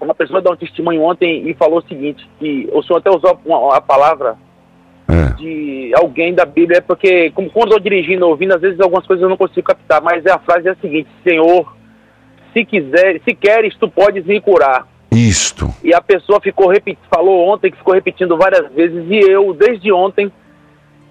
uma 0.00 0.14
pessoa 0.14 0.40
dar 0.40 0.52
um 0.52 0.56
testemunho 0.56 1.02
ontem 1.02 1.48
e 1.48 1.54
falou 1.54 1.80
o 1.80 1.88
seguinte, 1.88 2.24
que 2.38 2.68
o 2.72 2.82
senhor 2.84 3.00
até 3.00 3.10
usou 3.10 3.36
a 3.72 3.80
palavra 3.80 4.36
de 5.38 5.92
alguém 5.94 6.34
da 6.34 6.44
Bíblia, 6.44 6.78
é 6.78 6.80
porque 6.80 7.30
como 7.30 7.50
quando 7.50 7.72
eu 7.72 7.78
tô 7.78 7.82
dirigindo, 7.82 8.26
ouvindo, 8.26 8.54
às 8.54 8.60
vezes 8.60 8.80
algumas 8.80 9.06
coisas 9.06 9.22
eu 9.22 9.28
não 9.28 9.36
consigo 9.36 9.66
captar, 9.66 10.02
mas 10.02 10.26
é 10.26 10.32
a 10.32 10.38
frase 10.38 10.68
é 10.68 10.72
a 10.72 10.76
seguinte, 10.76 11.08
Senhor, 11.24 11.77
se 12.58 12.64
quiser, 12.64 13.20
se 13.24 13.34
queres, 13.34 13.76
tu 13.76 13.88
podes 13.88 14.24
me 14.24 14.40
curar. 14.40 14.86
Isto. 15.10 15.72
E 15.82 15.94
a 15.94 16.00
pessoa 16.00 16.40
ficou 16.40 16.68
repetindo, 16.68 17.04
falou 17.12 17.48
ontem 17.48 17.70
que 17.70 17.78
ficou 17.78 17.94
repetindo 17.94 18.36
várias 18.36 18.70
vezes 18.72 19.04
e 19.08 19.18
eu, 19.18 19.54
desde 19.54 19.92
ontem, 19.92 20.30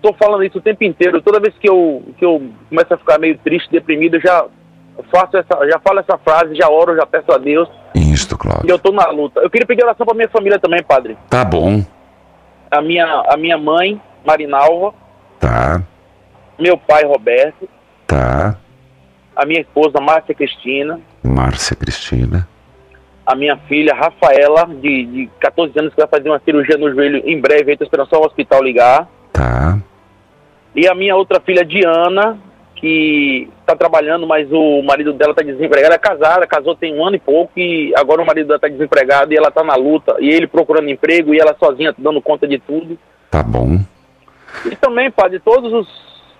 tô 0.01 0.13
falando 0.13 0.43
isso 0.43 0.57
o 0.57 0.61
tempo 0.61 0.83
inteiro. 0.83 1.21
Toda 1.21 1.39
vez 1.39 1.53
que 1.57 1.69
eu, 1.69 2.03
que 2.17 2.25
eu 2.25 2.49
começo 2.69 2.93
a 2.93 2.97
ficar 2.97 3.17
meio 3.17 3.37
triste, 3.37 3.71
deprimido, 3.71 4.15
eu 4.15 4.21
já 4.21 4.45
faço 5.11 5.37
essa, 5.37 5.67
já 5.69 5.79
falo 5.79 5.99
essa 5.99 6.17
frase, 6.17 6.55
já 6.55 6.69
oro, 6.69 6.95
já 6.95 7.05
peço 7.05 7.31
a 7.31 7.37
Deus. 7.37 7.69
Isto, 7.95 8.37
Cláudio. 8.37 8.67
E 8.67 8.69
eu 8.69 8.77
tô 8.77 8.91
na 8.91 9.09
luta. 9.09 9.39
Eu 9.39 9.49
queria 9.49 9.65
pedir 9.65 9.83
oração 9.83 10.05
pra 10.05 10.15
minha 10.15 10.29
família 10.29 10.59
também, 10.59 10.83
padre. 10.83 11.17
Tá 11.29 11.43
bom. 11.43 11.83
A 12.69 12.81
minha, 12.81 13.05
a 13.29 13.37
minha 13.37 13.57
mãe, 13.57 13.99
Marinalva, 14.25 14.93
Tá, 15.39 15.81
meu 16.59 16.77
pai, 16.77 17.03
Roberto, 17.05 17.69
tá. 18.05 18.57
A 19.37 19.45
minha 19.45 19.61
esposa, 19.61 19.99
Márcia 20.01 20.33
Cristina, 20.33 20.99
Márcia 21.23 21.75
Cristina. 21.75 22.47
a 23.25 23.35
minha 23.35 23.55
filha, 23.67 23.93
Rafaela, 23.93 24.65
de, 24.81 25.05
de 25.05 25.29
14 25.39 25.77
anos, 25.79 25.93
que 25.93 26.01
vai 26.01 26.09
fazer 26.09 26.29
uma 26.29 26.39
cirurgia 26.39 26.77
no 26.77 26.93
joelho 26.93 27.21
em 27.25 27.39
breve, 27.39 27.73
estou 27.73 27.85
esperando 27.85 28.09
só 28.09 28.19
o 28.19 28.25
hospital 28.25 28.63
ligar. 28.63 29.07
Tá. 29.31 29.77
E 30.75 30.87
a 30.87 30.95
minha 30.95 31.15
outra 31.15 31.39
filha, 31.39 31.63
Diana, 31.63 32.37
que 32.75 33.49
está 33.59 33.75
trabalhando, 33.75 34.25
mas 34.25 34.47
o 34.51 34.81
marido 34.81 35.13
dela 35.13 35.31
está 35.31 35.43
desempregado. 35.43 35.85
Ela 35.87 35.95
é 35.95 35.99
casada, 35.99 36.47
casou 36.47 36.75
tem 36.75 36.95
um 36.95 37.05
ano 37.05 37.15
e 37.15 37.19
pouco 37.19 37.51
e 37.57 37.93
agora 37.95 38.21
o 38.21 38.25
marido 38.25 38.47
dela 38.47 38.57
está 38.57 38.67
desempregado 38.67 39.33
e 39.33 39.37
ela 39.37 39.49
está 39.49 39.63
na 39.63 39.75
luta. 39.75 40.15
E 40.19 40.29
ele 40.29 40.47
procurando 40.47 40.89
emprego 40.89 41.33
e 41.33 41.39
ela 41.39 41.55
sozinha 41.59 41.93
dando 41.97 42.21
conta 42.21 42.47
de 42.47 42.59
tudo. 42.59 42.97
Tá 43.29 43.43
bom. 43.43 43.79
E 44.65 44.75
também, 44.75 45.11
padre, 45.11 45.39
todos 45.39 45.73
os, 45.73 45.87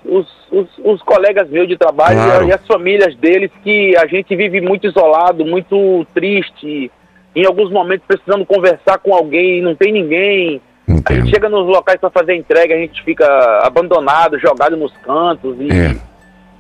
os, 0.08 0.28
os, 0.52 0.68
os 0.84 1.02
colegas 1.04 1.50
meus 1.50 1.68
de 1.68 1.78
trabalho 1.78 2.16
Claro. 2.18 2.48
e 2.48 2.54
as 2.54 2.66
famílias 2.66 3.16
deles 3.18 3.52
que 3.64 3.96
a 3.98 4.08
gente 4.08 4.36
vive 4.36 4.62
muito 4.62 4.88
isolado, 4.88 5.46
muito 5.46 6.06
triste, 6.14 6.90
em 7.36 7.46
alguns 7.46 7.70
momentos 7.72 8.06
precisando 8.08 8.46
conversar 8.46 8.98
com 9.00 9.14
alguém 9.14 9.60
e 9.60 9.62
não 9.62 9.76
tem 9.76 9.92
ninguém. 9.92 10.62
A 11.06 11.14
gente 11.14 11.30
chega 11.30 11.50
nos 11.50 11.68
locais 11.68 12.00
para 12.00 12.10
fazer 12.10 12.36
entrega, 12.36 12.74
a 12.74 12.78
gente 12.78 13.04
fica 13.04 13.26
abandonado, 13.64 14.40
jogado 14.40 14.78
nos 14.78 14.92
cantos 15.04 15.56
e 15.60 15.70
É. 15.72 15.96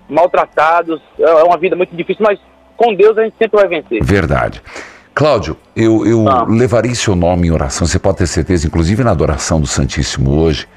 maltratados. 0.10 1.02
É 1.20 1.43
uma 1.43 1.58
vida 1.58 1.76
muito 1.76 1.95
difícil, 1.95 2.26
mas 2.28 2.39
com 2.76 2.93
Deus 2.93 3.18
a 3.18 3.24
gente 3.24 3.36
sempre 3.38 3.60
vai 3.60 3.68
vencer. 3.68 4.04
Verdade. 4.04 4.62
Cláudio, 5.14 5.58
eu, 5.76 6.06
eu 6.06 6.24
levarei 6.48 6.93
seu 6.93 7.16
nome 7.16 7.48
em 7.48 7.52
oração, 7.52 7.88
você 7.88 7.98
pode 7.98 8.18
ter 8.18 8.28
certeza, 8.28 8.68
inclusive 8.68 9.04
na 9.04 9.12
adoração 9.12 9.60
do 9.60 9.66
Santíssimo 9.66 10.30
hoje. 10.39 10.68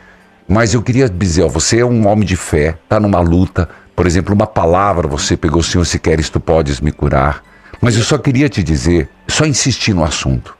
Mas 0.50 0.74
eu 0.74 0.82
queria 0.82 1.08
dizer, 1.08 1.44
ó, 1.44 1.48
você 1.48 1.78
é 1.78 1.84
um 1.84 2.08
homem 2.08 2.26
de 2.26 2.34
fé, 2.34 2.76
está 2.82 2.98
numa 2.98 3.20
luta. 3.20 3.68
Por 3.94 4.04
exemplo, 4.04 4.34
uma 4.34 4.48
palavra 4.48 5.06
você 5.06 5.36
pegou, 5.36 5.62
Senhor, 5.62 5.84
se 5.84 5.96
queres, 5.96 6.28
tu 6.28 6.40
podes 6.40 6.80
me 6.80 6.90
curar. 6.90 7.40
Mas 7.80 7.96
eu 7.96 8.02
só 8.02 8.18
queria 8.18 8.48
te 8.48 8.60
dizer, 8.60 9.08
só 9.28 9.46
insistir 9.46 9.94
no 9.94 10.02
assunto. 10.02 10.58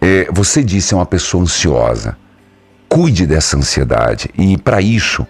É, 0.00 0.26
você 0.32 0.64
disse 0.64 0.94
é 0.94 0.96
uma 0.96 1.06
pessoa 1.06 1.44
ansiosa. 1.44 2.16
Cuide 2.88 3.24
dessa 3.24 3.56
ansiedade. 3.56 4.30
E 4.36 4.58
para 4.58 4.80
isso, 4.80 5.24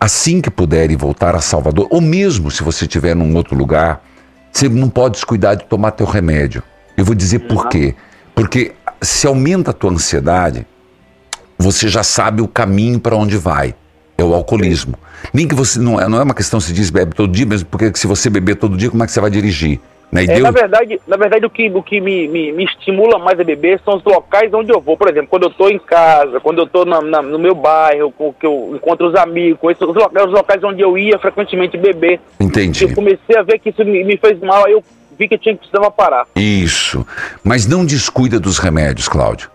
assim 0.00 0.40
que 0.40 0.50
puder 0.50 0.90
voltar 0.96 1.36
a 1.36 1.42
Salvador, 1.42 1.88
ou 1.90 2.00
mesmo 2.00 2.50
se 2.50 2.62
você 2.62 2.86
estiver 2.86 3.14
num 3.14 3.36
outro 3.36 3.54
lugar, 3.54 4.02
você 4.50 4.66
não 4.66 4.88
pode 4.88 5.16
descuidar 5.16 5.56
de 5.56 5.66
tomar 5.66 5.90
teu 5.90 6.06
remédio. 6.06 6.62
Eu 6.96 7.04
vou 7.04 7.14
dizer 7.14 7.40
por 7.40 7.68
quê. 7.68 7.94
Porque 8.34 8.72
se 9.02 9.26
aumenta 9.26 9.72
a 9.72 9.74
tua 9.74 9.90
ansiedade, 9.90 10.66
você 11.60 11.88
já 11.88 12.02
sabe 12.02 12.40
o 12.40 12.48
caminho 12.48 12.98
para 12.98 13.14
onde 13.14 13.36
vai. 13.36 13.74
É 14.16 14.24
o 14.24 14.34
alcoolismo. 14.34 14.98
Nem 15.32 15.46
que 15.46 15.54
você 15.54 15.78
não 15.78 16.00
é, 16.00 16.08
não 16.08 16.18
é 16.18 16.22
uma 16.22 16.34
questão 16.34 16.60
se 16.60 16.72
diz 16.72 16.90
bebe 16.90 17.14
todo 17.14 17.30
dia, 17.30 17.46
mesmo 17.46 17.68
porque 17.70 17.92
se 17.94 18.06
você 18.06 18.28
beber 18.28 18.56
todo 18.56 18.76
dia, 18.76 18.90
como 18.90 19.02
é 19.02 19.06
que 19.06 19.12
você 19.12 19.20
vai 19.20 19.30
dirigir? 19.30 19.80
Né? 20.10 20.24
É, 20.24 20.40
na 20.40 20.50
verdade, 20.50 21.00
na 21.06 21.16
verdade 21.16 21.46
o 21.46 21.50
que, 21.50 21.70
o 21.70 21.82
que 21.82 22.00
me, 22.00 22.26
me, 22.26 22.50
me 22.52 22.64
estimula 22.64 23.18
mais 23.18 23.38
a 23.38 23.44
beber 23.44 23.80
são 23.84 23.96
os 23.96 24.04
locais 24.04 24.52
onde 24.52 24.72
eu 24.72 24.80
vou. 24.80 24.96
Por 24.96 25.08
exemplo, 25.08 25.28
quando 25.28 25.44
eu 25.44 25.50
estou 25.50 25.70
em 25.70 25.78
casa, 25.78 26.40
quando 26.40 26.58
eu 26.58 26.64
estou 26.64 26.84
no 26.84 27.38
meu 27.38 27.54
bairro, 27.54 28.10
com, 28.10 28.32
que 28.32 28.44
eu 28.44 28.72
encontro 28.74 29.08
os 29.08 29.14
amigos, 29.14 29.70
esses, 29.70 29.82
os, 29.82 29.94
locais, 29.94 30.26
os 30.26 30.32
locais 30.32 30.64
onde 30.64 30.80
eu 30.82 30.98
ia 30.98 31.18
frequentemente 31.18 31.76
beber. 31.76 32.20
Entendi. 32.40 32.84
Eu 32.84 32.94
comecei 32.94 33.36
a 33.38 33.42
ver 33.42 33.58
que 33.58 33.68
isso 33.68 33.84
me, 33.84 34.02
me 34.02 34.16
fez 34.16 34.40
mal, 34.40 34.66
aí 34.66 34.72
eu 34.72 34.82
vi 35.16 35.28
que 35.28 35.34
eu 35.34 35.38
tinha 35.38 35.54
que 35.54 35.60
precisava 35.60 35.90
parar. 35.90 36.26
Isso. 36.34 37.06
Mas 37.44 37.66
não 37.66 37.86
descuida 37.86 38.40
dos 38.40 38.58
remédios, 38.58 39.08
Cláudio. 39.08 39.48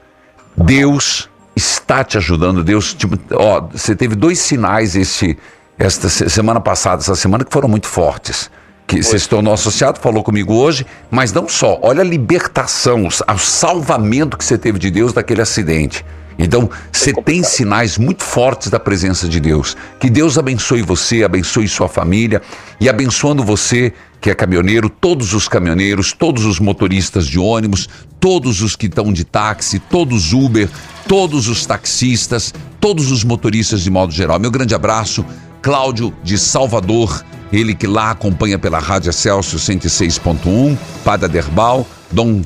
Deus 0.55 1.29
está 1.55 2.03
te 2.03 2.17
ajudando. 2.17 2.63
Deus, 2.63 2.93
tipo, 2.93 3.17
ó, 3.33 3.61
você 3.71 3.95
teve 3.95 4.15
dois 4.15 4.39
sinais 4.39 4.95
esse, 4.95 5.37
esta 5.77 6.09
se- 6.09 6.29
semana 6.29 6.59
passada, 6.59 7.01
essa 7.01 7.15
semana 7.15 7.43
que 7.45 7.51
foram 7.53 7.69
muito 7.69 7.87
fortes. 7.87 8.49
Que 8.87 9.01
você 9.01 9.17
se 9.17 9.27
tornou 9.27 9.51
associado, 9.53 9.99
falou 9.99 10.23
comigo 10.23 10.53
hoje, 10.53 10.85
mas 11.09 11.33
não 11.33 11.49
só. 11.49 11.79
Olha 11.81 12.01
a 12.01 12.03
libertação, 12.03 13.05
o 13.07 13.33
o 13.33 13.37
salvamento 13.39 14.37
que 14.37 14.45
você 14.45 14.57
teve 14.59 14.77
de 14.77 14.91
Deus 14.91 15.11
daquele 15.11 15.41
acidente. 15.41 16.05
Então, 16.37 16.69
você 16.91 17.13
tem 17.13 17.41
sinais 17.43 17.97
muito 17.97 18.21
fortes 18.23 18.69
da 18.69 18.79
presença 18.79 19.27
de 19.27 19.39
Deus. 19.39 19.75
Que 19.99 20.09
Deus 20.09 20.37
abençoe 20.37 20.81
você, 20.81 21.23
abençoe 21.23 21.67
sua 21.67 21.87
família 21.87 22.41
e 22.79 22.89
abençoando 22.89 23.43
você 23.43 23.93
que 24.21 24.29
é 24.29 24.35
caminhoneiro, 24.35 24.89
todos 24.89 25.33
os 25.33 25.47
caminhoneiros, 25.47 26.11
todos 26.11 26.45
os 26.45 26.59
motoristas 26.59 27.27
de 27.27 27.37
ônibus, 27.37 27.87
todos 28.19 28.61
os 28.61 28.75
que 28.75 28.87
estão 28.87 29.13
de 29.13 29.23
táxi, 29.23 29.79
todos 29.79 30.33
Uber, 30.33 30.69
todos 31.07 31.47
os 31.47 31.65
taxistas, 31.65 32.53
todos 32.79 33.11
os 33.11 33.23
motoristas 33.23 33.81
de 33.81 33.91
modo 33.91 34.11
geral. 34.11 34.39
Meu 34.39 34.51
grande 34.51 34.73
abraço, 34.73 35.25
Cláudio 35.61 36.13
de 36.23 36.37
Salvador, 36.37 37.23
ele 37.51 37.73
que 37.73 37.87
lá 37.87 38.11
acompanha 38.11 38.57
pela 38.57 38.79
Rádio 38.79 39.11
Celsius 39.13 39.63
106.1, 39.63 40.77
Pada 41.03 41.27
Derbal, 41.27 41.87
Dom 42.11 42.41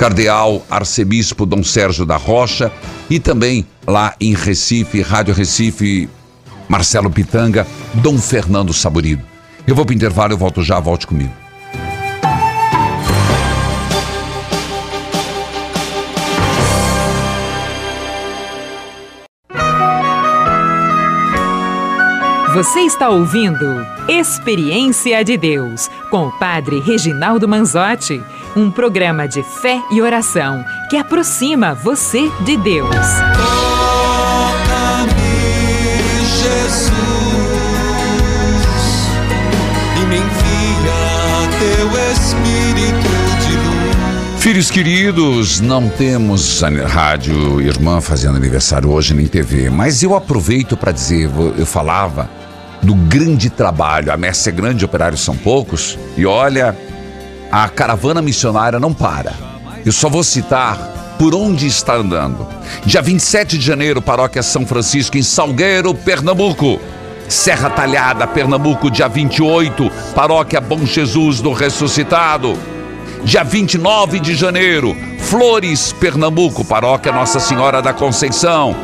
Cardeal 0.00 0.64
Arcebispo 0.70 1.44
Dom 1.44 1.62
Sérgio 1.62 2.06
da 2.06 2.16
Rocha 2.16 2.72
e 3.10 3.20
também 3.20 3.66
lá 3.86 4.14
em 4.18 4.34
Recife, 4.34 5.02
Rádio 5.02 5.34
Recife, 5.34 6.08
Marcelo 6.66 7.10
Pitanga, 7.10 7.66
Dom 7.92 8.16
Fernando 8.16 8.72
Saborido. 8.72 9.22
Eu 9.70 9.76
vou 9.76 9.86
para 9.86 9.92
o 9.92 9.94
intervalo, 9.94 10.32
eu 10.32 10.36
volto 10.36 10.64
já, 10.64 10.80
volte 10.80 11.06
comigo. 11.06 11.32
Você 22.52 22.80
está 22.80 23.10
ouvindo 23.10 23.86
Experiência 24.08 25.24
de 25.24 25.36
Deus 25.36 25.88
com 26.10 26.26
o 26.26 26.32
Padre 26.32 26.80
Reginaldo 26.80 27.46
Manzotti, 27.46 28.20
um 28.56 28.72
programa 28.72 29.28
de 29.28 29.44
fé 29.44 29.80
e 29.92 30.02
oração 30.02 30.64
que 30.90 30.96
aproxima 30.96 31.76
você 31.76 32.28
de 32.44 32.56
Deus. 32.56 32.96
Filhos 44.40 44.70
queridos, 44.70 45.60
não 45.60 45.86
temos 45.90 46.62
rádio 46.88 47.60
irmã 47.60 48.00
fazendo 48.00 48.36
aniversário 48.36 48.90
hoje 48.90 49.12
nem 49.12 49.26
TV, 49.26 49.68
mas 49.68 50.02
eu 50.02 50.16
aproveito 50.16 50.78
para 50.78 50.92
dizer, 50.92 51.30
eu 51.58 51.66
falava 51.66 52.28
do 52.82 52.94
grande 52.94 53.50
trabalho, 53.50 54.10
a 54.10 54.16
messe 54.16 54.48
é 54.48 54.52
grande, 54.52 54.82
operários 54.82 55.20
são 55.20 55.36
poucos, 55.36 55.98
e 56.16 56.24
olha, 56.24 56.74
a 57.52 57.68
caravana 57.68 58.22
missionária 58.22 58.80
não 58.80 58.94
para. 58.94 59.34
Eu 59.84 59.92
só 59.92 60.08
vou 60.08 60.24
citar 60.24 61.16
por 61.18 61.34
onde 61.34 61.66
está 61.66 61.96
andando. 61.96 62.48
Dia 62.86 63.02
27 63.02 63.58
de 63.58 63.64
janeiro, 63.64 64.00
Paróquia 64.00 64.42
São 64.42 64.64
Francisco, 64.64 65.18
em 65.18 65.22
Salgueiro, 65.22 65.94
Pernambuco. 65.94 66.80
Serra 67.28 67.68
Talhada, 67.68 68.26
Pernambuco, 68.26 68.90
dia 68.90 69.06
28, 69.06 69.88
Paróquia 70.14 70.60
Bom 70.60 70.84
Jesus 70.84 71.40
do 71.40 71.52
Ressuscitado. 71.52 72.58
Dia 73.22 73.44
29 73.44 74.18
de 74.18 74.34
janeiro, 74.34 74.96
Flores, 75.18 75.92
Pernambuco, 75.92 76.64
Paróquia 76.64 77.12
Nossa 77.12 77.38
Senhora 77.38 77.82
da 77.82 77.92
Conceição. 77.92 78.74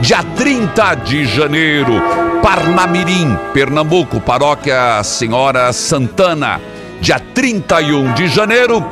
Dia 0.00 0.22
30 0.22 0.94
de 0.96 1.24
janeiro, 1.24 1.94
Parnamirim, 2.42 3.36
Pernambuco, 3.54 4.20
Paróquia 4.20 5.02
Senhora 5.02 5.72
Santana. 5.72 6.60
Dia 7.00 7.18
31 7.18 8.12
de 8.12 8.28
janeiro, 8.28 8.84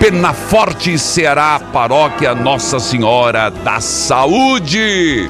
Penaforte, 0.00 0.98
Ceará, 0.98 1.60
Paróquia 1.72 2.34
Nossa 2.34 2.80
Senhora 2.80 3.50
da 3.50 3.78
Saúde. 3.78 5.28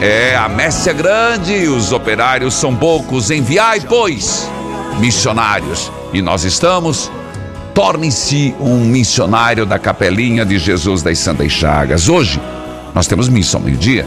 É, 0.00 0.36
a 0.36 0.46
messe 0.46 0.90
é 0.90 0.92
grande, 0.92 1.66
os 1.68 1.90
operários 1.90 2.54
são 2.54 2.76
poucos. 2.76 3.30
Enviai, 3.30 3.80
pois, 3.80 4.48
missionários. 4.98 5.90
E 6.12 6.20
nós 6.20 6.44
estamos. 6.44 7.10
Torne-se 7.76 8.54
um 8.58 8.86
missionário 8.86 9.66
da 9.66 9.78
Capelinha 9.78 10.46
de 10.46 10.58
Jesus 10.58 11.02
das 11.02 11.18
Santas 11.18 11.52
Chagas. 11.52 12.08
Hoje, 12.08 12.40
nós 12.94 13.06
temos 13.06 13.28
missa 13.28 13.58
ao 13.58 13.62
meio-dia, 13.62 14.06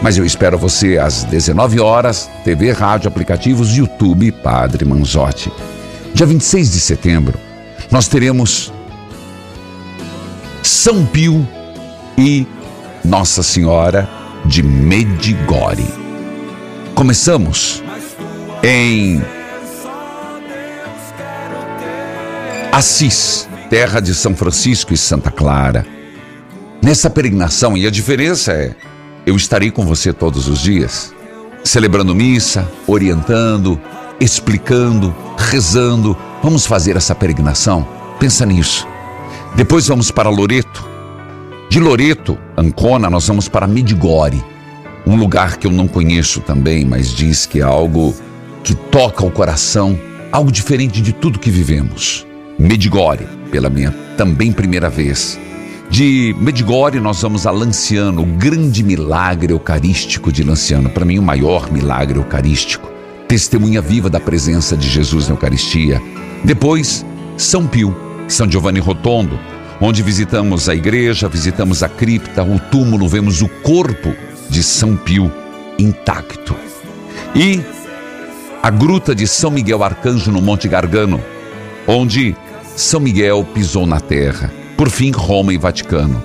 mas 0.00 0.16
eu 0.16 0.24
espero 0.24 0.56
você 0.56 0.96
às 0.96 1.22
19 1.24 1.78
horas, 1.80 2.30
TV, 2.44 2.72
rádio, 2.72 3.08
aplicativos, 3.08 3.76
YouTube, 3.76 4.32
Padre 4.32 4.86
Manzotti. 4.86 5.52
Dia 6.14 6.24
26 6.24 6.72
de 6.72 6.80
setembro, 6.80 7.38
nós 7.90 8.08
teremos 8.08 8.72
São 10.62 11.04
Pio 11.04 11.46
e 12.16 12.46
Nossa 13.04 13.42
Senhora 13.42 14.08
de 14.46 14.62
Medigore. 14.62 15.84
Começamos 16.94 17.82
em 18.62 19.20
Assis, 22.72 23.48
terra 23.68 23.98
de 23.98 24.14
São 24.14 24.34
Francisco 24.34 24.94
e 24.94 24.96
Santa 24.96 25.28
Clara. 25.28 25.84
Nessa 26.80 27.10
peregrinação, 27.10 27.76
e 27.76 27.84
a 27.84 27.90
diferença 27.90 28.52
é, 28.52 28.76
eu 29.26 29.34
estarei 29.34 29.72
com 29.72 29.84
você 29.84 30.12
todos 30.12 30.46
os 30.46 30.60
dias, 30.60 31.12
celebrando 31.64 32.14
missa, 32.14 32.70
orientando, 32.86 33.78
explicando, 34.20 35.12
rezando. 35.36 36.16
Vamos 36.44 36.64
fazer 36.64 36.96
essa 36.96 37.12
peregrinação? 37.12 37.86
Pensa 38.20 38.46
nisso. 38.46 38.86
Depois 39.56 39.88
vamos 39.88 40.12
para 40.12 40.30
Loreto. 40.30 40.88
De 41.68 41.80
Loreto, 41.80 42.38
Ancona, 42.56 43.10
nós 43.10 43.26
vamos 43.26 43.48
para 43.48 43.66
Medigore. 43.66 44.42
um 45.04 45.16
lugar 45.16 45.56
que 45.56 45.66
eu 45.66 45.72
não 45.72 45.88
conheço 45.88 46.40
também, 46.40 46.84
mas 46.84 47.10
diz 47.10 47.46
que 47.46 47.58
é 47.58 47.64
algo 47.64 48.14
que 48.62 48.76
toca 48.76 49.26
o 49.26 49.30
coração, 49.30 49.98
algo 50.30 50.52
diferente 50.52 51.00
de 51.00 51.12
tudo 51.12 51.38
que 51.38 51.50
vivemos. 51.50 52.29
Medigore, 52.60 53.26
pela 53.50 53.70
minha 53.70 53.90
também 54.18 54.52
primeira 54.52 54.90
vez. 54.90 55.40
De 55.88 56.36
Medigore 56.38 57.00
nós 57.00 57.22
vamos 57.22 57.46
a 57.46 57.50
Lanciano, 57.50 58.20
o 58.20 58.26
grande 58.26 58.84
milagre 58.84 59.54
eucarístico 59.54 60.30
de 60.30 60.44
Lanciano, 60.44 60.90
para 60.90 61.06
mim 61.06 61.18
o 61.18 61.22
maior 61.22 61.72
milagre 61.72 62.18
eucarístico. 62.18 62.92
Testemunha 63.26 63.80
viva 63.80 64.10
da 64.10 64.20
presença 64.20 64.76
de 64.76 64.86
Jesus 64.86 65.26
na 65.26 65.34
Eucaristia. 65.34 66.02
Depois, 66.44 67.04
São 67.34 67.66
Pio, 67.66 67.96
São 68.28 68.48
Giovanni 68.48 68.78
Rotondo, 68.78 69.40
onde 69.80 70.02
visitamos 70.02 70.68
a 70.68 70.74
igreja, 70.74 71.30
visitamos 71.30 71.82
a 71.82 71.88
cripta, 71.88 72.42
o 72.42 72.60
túmulo, 72.60 73.08
vemos 73.08 73.40
o 73.40 73.48
corpo 73.48 74.14
de 74.50 74.62
São 74.62 74.96
Pio 74.96 75.32
intacto. 75.78 76.54
E 77.34 77.62
a 78.62 78.68
gruta 78.68 79.14
de 79.14 79.26
São 79.26 79.50
Miguel 79.50 79.82
Arcanjo 79.82 80.30
no 80.30 80.42
Monte 80.42 80.68
Gargano, 80.68 81.20
onde 81.86 82.36
São 82.76 83.00
Miguel 83.00 83.44
pisou 83.52 83.84
na 83.86 84.00
terra. 84.00 84.50
Por 84.76 84.88
fim, 84.90 85.10
Roma 85.10 85.52
e 85.52 85.58
Vaticano. 85.58 86.22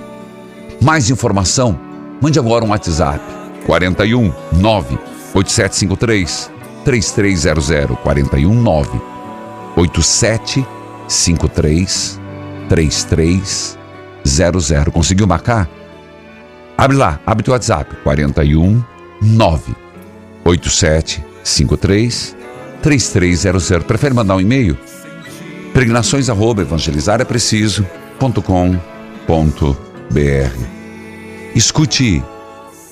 Mais 0.80 1.10
informação? 1.10 1.76
Mande 2.20 2.38
agora 2.38 2.64
um 2.64 2.70
WhatsApp. 2.70 3.20
41 3.66 4.32
9 4.52 4.96
8753 5.34 6.50
3300 6.84 7.98
41 7.98 8.54
9 8.54 9.00
8753 9.76 12.20
3300. 12.68 14.92
Conseguiu 14.92 15.26
marcar? 15.26 15.68
Abre 16.78 16.96
lá, 16.96 17.18
abre 17.26 17.42
teu 17.42 17.52
WhatsApp. 17.52 17.96
41 18.02 18.82
9 19.20 19.74
87 20.44 21.24
53 21.42 22.36
3300. 22.82 23.86
Prefere 23.86 24.14
mandar 24.14 24.36
um 24.36 24.40
e-mail? 24.40 24.78
Pregnações 25.76 26.30
arroba 26.30 26.62
evangelizar 26.62 27.20
é 27.20 27.24
preciso.com.br. 27.26 27.86
Escute 31.54 32.24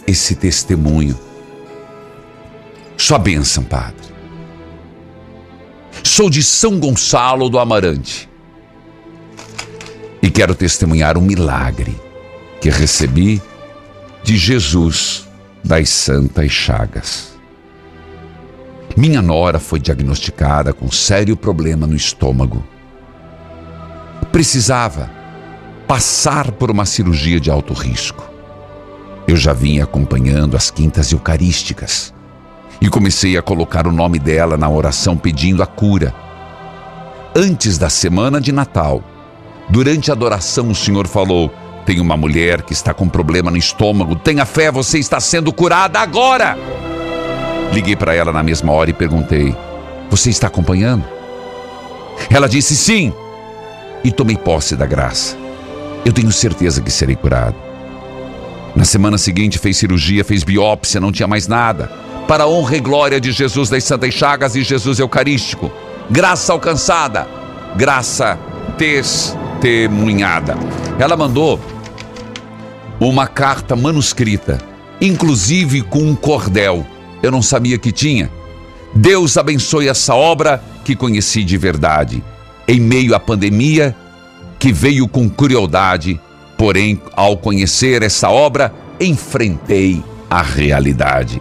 esse 0.06 0.34
testemunho. 0.34 1.18
Sua 2.94 3.18
bênção, 3.18 3.64
Padre. 3.64 4.04
Sou 6.02 6.28
de 6.28 6.42
São 6.42 6.78
Gonçalo 6.78 7.48
do 7.48 7.58
Amarante 7.58 8.28
e 10.20 10.30
quero 10.30 10.54
testemunhar 10.54 11.16
um 11.16 11.22
milagre 11.22 11.98
que 12.60 12.68
recebi 12.68 13.40
de 14.22 14.36
Jesus 14.36 15.26
das 15.64 15.88
Santas 15.88 16.52
Chagas. 16.52 17.32
Minha 18.94 19.22
nora 19.22 19.58
foi 19.58 19.80
diagnosticada 19.80 20.74
com 20.74 20.90
sério 20.90 21.34
problema 21.34 21.86
no 21.86 21.96
estômago. 21.96 22.73
Precisava 24.34 25.08
passar 25.86 26.50
por 26.50 26.68
uma 26.68 26.84
cirurgia 26.84 27.38
de 27.38 27.52
alto 27.52 27.72
risco. 27.72 28.28
Eu 29.28 29.36
já 29.36 29.52
vinha 29.52 29.84
acompanhando 29.84 30.56
as 30.56 30.72
quintas 30.72 31.12
eucarísticas 31.12 32.12
e 32.80 32.88
comecei 32.88 33.36
a 33.36 33.42
colocar 33.42 33.86
o 33.86 33.92
nome 33.92 34.18
dela 34.18 34.56
na 34.56 34.68
oração 34.68 35.16
pedindo 35.16 35.62
a 35.62 35.66
cura. 35.68 36.12
Antes 37.32 37.78
da 37.78 37.88
semana 37.88 38.40
de 38.40 38.50
Natal, 38.50 39.04
durante 39.68 40.10
a 40.10 40.14
adoração, 40.14 40.68
o 40.68 40.74
Senhor 40.74 41.06
falou: 41.06 41.48
Tem 41.86 42.00
uma 42.00 42.16
mulher 42.16 42.62
que 42.62 42.72
está 42.72 42.92
com 42.92 43.08
problema 43.08 43.52
no 43.52 43.56
estômago, 43.56 44.16
tenha 44.16 44.44
fé, 44.44 44.68
você 44.68 44.98
está 44.98 45.20
sendo 45.20 45.52
curada 45.52 46.00
agora. 46.00 46.58
Liguei 47.72 47.94
para 47.94 48.16
ela 48.16 48.32
na 48.32 48.42
mesma 48.42 48.72
hora 48.72 48.90
e 48.90 48.94
perguntei: 48.94 49.56
Você 50.10 50.28
está 50.28 50.48
acompanhando? 50.48 51.04
Ela 52.28 52.48
disse 52.48 52.74
sim. 52.74 53.12
E 54.04 54.12
tomei 54.12 54.36
posse 54.36 54.76
da 54.76 54.86
graça. 54.86 55.36
Eu 56.04 56.12
tenho 56.12 56.30
certeza 56.30 56.82
que 56.82 56.90
serei 56.90 57.16
curado. 57.16 57.56
Na 58.76 58.84
semana 58.84 59.16
seguinte 59.16 59.58
fez 59.58 59.78
cirurgia, 59.78 60.22
fez 60.22 60.44
biópsia, 60.44 61.00
não 61.00 61.10
tinha 61.10 61.26
mais 61.26 61.48
nada. 61.48 61.86
Para 62.28 62.44
a 62.44 62.48
honra 62.48 62.76
e 62.76 62.80
glória 62.80 63.20
de 63.20 63.32
Jesus 63.32 63.70
das 63.70 63.84
Santas 63.84 64.12
Chagas 64.12 64.54
e 64.54 64.62
Jesus 64.62 64.98
Eucarístico. 64.98 65.72
Graça 66.10 66.52
alcançada, 66.52 67.26
graça 67.76 68.38
testemunhada. 68.76 70.56
Ela 70.98 71.16
mandou 71.16 71.58
uma 73.00 73.26
carta 73.26 73.74
manuscrita, 73.74 74.58
inclusive 75.00 75.80
com 75.82 76.00
um 76.00 76.14
cordel. 76.14 76.84
Eu 77.22 77.30
não 77.30 77.40
sabia 77.42 77.78
que 77.78 77.90
tinha. 77.92 78.30
Deus 78.94 79.38
abençoe 79.38 79.88
essa 79.88 80.14
obra 80.14 80.62
que 80.84 80.94
conheci 80.94 81.42
de 81.42 81.56
verdade. 81.56 82.22
Em 82.66 82.80
meio 82.80 83.14
à 83.14 83.20
pandemia, 83.20 83.94
que 84.58 84.72
veio 84.72 85.06
com 85.06 85.28
crueldade, 85.28 86.20
porém, 86.56 87.00
ao 87.14 87.36
conhecer 87.36 88.02
essa 88.02 88.30
obra, 88.30 88.72
enfrentei 89.00 90.02
a 90.30 90.42
realidade. 90.42 91.40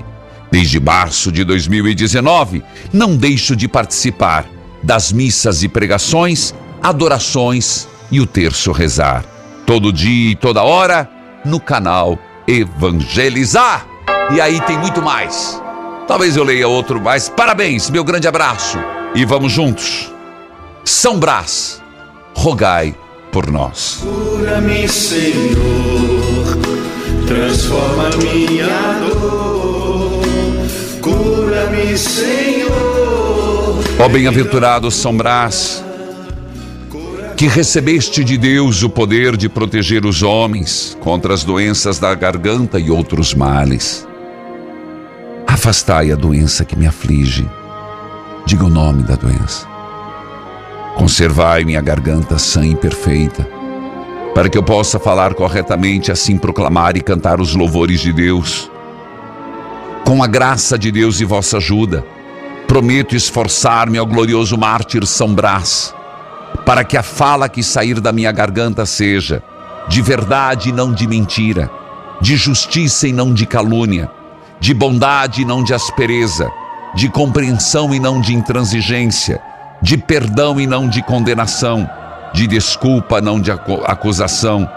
Desde 0.51 0.79
março 0.79 1.31
de 1.31 1.43
2019, 1.43 2.63
não 2.91 3.15
deixo 3.15 3.55
de 3.55 3.67
participar 3.67 4.45
das 4.83 5.11
missas 5.11 5.63
e 5.63 5.67
pregações, 5.67 6.53
adorações 6.81 7.87
e 8.11 8.19
o 8.19 8.27
terço 8.27 8.71
rezar. 8.71 9.25
Todo 9.65 9.93
dia 9.93 10.31
e 10.31 10.35
toda 10.35 10.61
hora 10.61 11.09
no 11.45 11.59
canal 11.59 12.19
Evangelizar. 12.45 13.87
E 14.35 14.41
aí 14.41 14.59
tem 14.61 14.77
muito 14.77 15.01
mais. 15.01 15.61
Talvez 16.07 16.35
eu 16.35 16.43
leia 16.43 16.67
outro 16.67 17.01
mais. 17.01 17.29
Parabéns, 17.29 17.89
meu 17.89 18.03
grande 18.03 18.27
abraço. 18.27 18.77
E 19.15 19.23
vamos 19.23 19.51
juntos. 19.51 20.12
São 20.85 21.17
Brás, 21.17 21.81
rogai 22.35 22.93
por 23.31 23.49
nós. 23.49 23.99
Cura-me, 24.01 24.87
Senhor, 24.87 26.57
transforma 27.25 28.09
minha 28.17 28.99
dor. 28.99 30.21
Cura-me, 31.01 31.97
Senhor. 31.97 32.73
Ó 33.97 34.09
bem-aventurado 34.09 34.91
São 34.91 35.15
Brás, 35.15 35.83
que 37.37 37.47
recebeste 37.47 38.21
de 38.21 38.37
Deus 38.37 38.83
o 38.83 38.89
poder 38.89 39.37
de 39.37 39.47
proteger 39.47 40.05
os 40.05 40.21
homens 40.21 40.97
contra 40.99 41.33
as 41.33 41.45
doenças 41.45 41.97
da 41.97 42.13
garganta 42.13 42.77
e 42.77 42.91
outros 42.91 43.33
males. 43.33 44.05
Afastai 45.47 46.11
a 46.11 46.15
doença 46.15 46.65
que 46.65 46.75
me 46.75 46.85
aflige. 46.85 47.49
Diga 48.45 48.65
o 48.65 48.69
nome 48.69 49.03
da 49.03 49.15
doença. 49.15 49.72
Conservai 50.95 51.65
minha 51.65 51.81
garganta 51.81 52.37
sã 52.37 52.65
e 52.65 52.75
perfeita, 52.75 53.47
para 54.33 54.47
que 54.47 54.57
eu 54.57 54.63
possa 54.63 54.99
falar 54.99 55.33
corretamente, 55.33 56.11
assim 56.11 56.37
proclamar 56.37 56.95
e 56.95 57.01
cantar 57.01 57.41
os 57.41 57.55
louvores 57.55 57.99
de 57.99 58.13
Deus. 58.13 58.71
Com 60.05 60.23
a 60.23 60.27
graça 60.27 60.77
de 60.77 60.91
Deus 60.91 61.19
e 61.19 61.25
vossa 61.25 61.57
ajuda, 61.57 62.05
prometo 62.67 63.15
esforçar-me 63.15 63.97
ao 63.97 64.05
glorioso 64.05 64.57
mártir 64.57 65.05
São 65.05 65.33
Brás, 65.33 65.93
para 66.65 66.83
que 66.83 66.95
a 66.95 67.03
fala 67.03 67.49
que 67.49 67.63
sair 67.63 67.99
da 67.99 68.11
minha 68.11 68.31
garganta 68.31 68.85
seja 68.85 69.43
de 69.87 70.01
verdade 70.01 70.69
e 70.69 70.71
não 70.71 70.93
de 70.93 71.07
mentira, 71.07 71.69
de 72.21 72.35
justiça 72.35 73.07
e 73.07 73.11
não 73.11 73.33
de 73.33 73.45
calúnia, 73.45 74.09
de 74.59 74.73
bondade 74.73 75.41
e 75.41 75.45
não 75.45 75.63
de 75.63 75.73
aspereza, 75.73 76.49
de 76.95 77.09
compreensão 77.09 77.93
e 77.93 77.99
não 77.99 78.21
de 78.21 78.33
intransigência, 78.33 79.41
de 79.83 79.97
perdão 79.97 80.61
e 80.61 80.65
não 80.65 80.87
de 80.87 81.03
condenação, 81.03 81.89
de 82.33 82.47
desculpa, 82.47 83.19
não 83.19 83.37
de 83.37 83.51
acusação, 83.51 84.67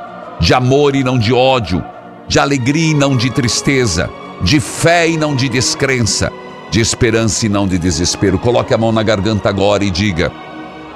de 0.40 0.52
amor 0.52 0.96
e 0.96 1.04
não 1.04 1.16
de 1.16 1.32
ódio, 1.32 1.82
de 2.26 2.40
alegria 2.40 2.90
e 2.90 2.94
não 2.94 3.16
de 3.16 3.30
tristeza, 3.30 4.10
de 4.42 4.58
fé 4.58 5.08
e 5.08 5.16
não 5.16 5.36
de 5.36 5.48
descrença, 5.48 6.32
de 6.72 6.80
esperança 6.80 7.46
e 7.46 7.48
não 7.48 7.68
de 7.68 7.78
desespero. 7.78 8.36
Coloque 8.36 8.74
a 8.74 8.78
mão 8.78 8.90
na 8.90 9.04
garganta 9.04 9.48
agora 9.48 9.84
e 9.84 9.92
diga: 9.92 10.32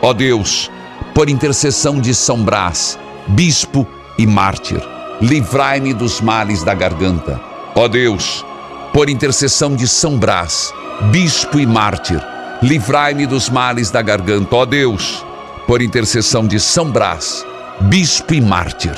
Ó 0.02 0.08
oh 0.08 0.12
Deus, 0.12 0.68
por 1.14 1.28
intercessão 1.28 2.00
de 2.00 2.12
São 2.12 2.42
Brás, 2.42 2.98
bispo 3.28 3.86
e 4.18 4.26
mártir, 4.26 4.82
livrai-me 5.22 5.94
dos 5.94 6.20
males 6.20 6.64
da 6.64 6.74
garganta. 6.74 7.40
Ó 7.76 7.84
oh 7.84 7.88
Deus, 7.88 8.44
por 8.92 9.08
intercessão 9.08 9.76
de 9.76 9.86
São 9.86 10.18
Brás, 10.18 10.74
bispo 11.12 11.60
e 11.60 11.64
mártir, 11.64 12.20
livrai-me 12.62 13.26
dos 13.26 13.48
males 13.48 13.90
da 13.90 14.02
garganta, 14.02 14.54
ó 14.54 14.66
Deus, 14.66 15.24
por 15.66 15.80
intercessão 15.80 16.46
de 16.46 16.60
São 16.60 16.90
Brás, 16.90 17.44
bispo 17.80 18.34
e 18.34 18.40
mártir, 18.40 18.94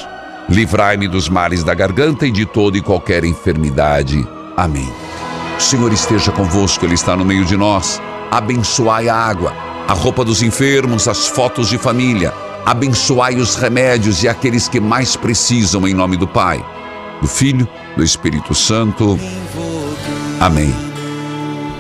livrai-me 0.49 1.07
dos 1.07 1.29
males 1.29 1.63
da 1.63 1.75
garganta 1.75 2.27
e 2.27 2.31
de 2.31 2.45
toda 2.45 2.77
e 2.77 2.83
qualquer 2.83 3.25
enfermidade. 3.25 4.27
Amém. 4.57 4.93
O 5.57 5.61
Senhor 5.61 5.93
esteja 5.93 6.33
convosco, 6.33 6.85
Ele 6.85 6.95
está 6.95 7.17
no 7.17 7.25
meio 7.25 7.45
de 7.45 7.57
nós. 7.57 8.01
Abençoai 8.31 9.09
a 9.09 9.15
água, 9.15 9.55
a 9.87 9.93
roupa 9.93 10.25
dos 10.25 10.43
enfermos, 10.43 11.07
as 11.07 11.29
fotos 11.29 11.69
de 11.69 11.79
família. 11.79 12.33
Abençoai 12.65 13.37
os 13.37 13.55
remédios 13.55 14.23
e 14.23 14.29
aqueles 14.29 14.69
que 14.69 14.81
mais 14.81 15.17
precisam, 15.17 15.87
em 15.87 15.95
nome 15.95 16.17
do 16.17 16.27
Pai, 16.27 16.65
do 17.21 17.29
Filho, 17.29 17.69
do 17.97 18.03
Espírito 18.03 18.55
Santo. 18.55 19.19
Amém. 20.41 20.92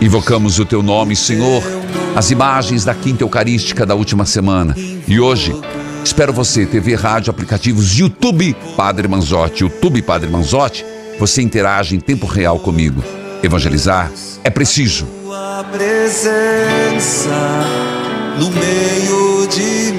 Invocamos 0.03 0.59
o 0.59 0.65
teu 0.65 0.83
nome, 0.83 1.15
Senhor, 1.15 1.63
as 2.17 2.33
imagens 2.33 2.85
da 2.85 2.93
quinta 2.93 3.23
eucarística 3.23 3.87
da 3.87 3.95
última 3.95 4.27
semana. 4.27 4.75
E 5.07 5.21
hoje, 5.21 5.55
espero 6.05 6.33
você, 6.33 6.67
TV, 6.67 6.97
rádio, 6.97 7.31
aplicativos, 7.31 7.97
YouTube 7.97 8.53
Padre 8.77 9.07
Manzotti, 9.07 9.63
YouTube 9.63 10.03
Padre 10.03 10.29
Manzotti, 10.29 10.85
você 11.21 11.41
interage 11.41 11.95
em 11.95 12.01
tempo 12.01 12.27
real 12.27 12.59
comigo. 12.59 13.01
Evangelizar 13.45 14.11
é 14.43 14.51
preciso. 14.51 15.07
Presença 15.71 17.31
no 18.41 18.51
meio 18.51 19.47
de 19.47 19.93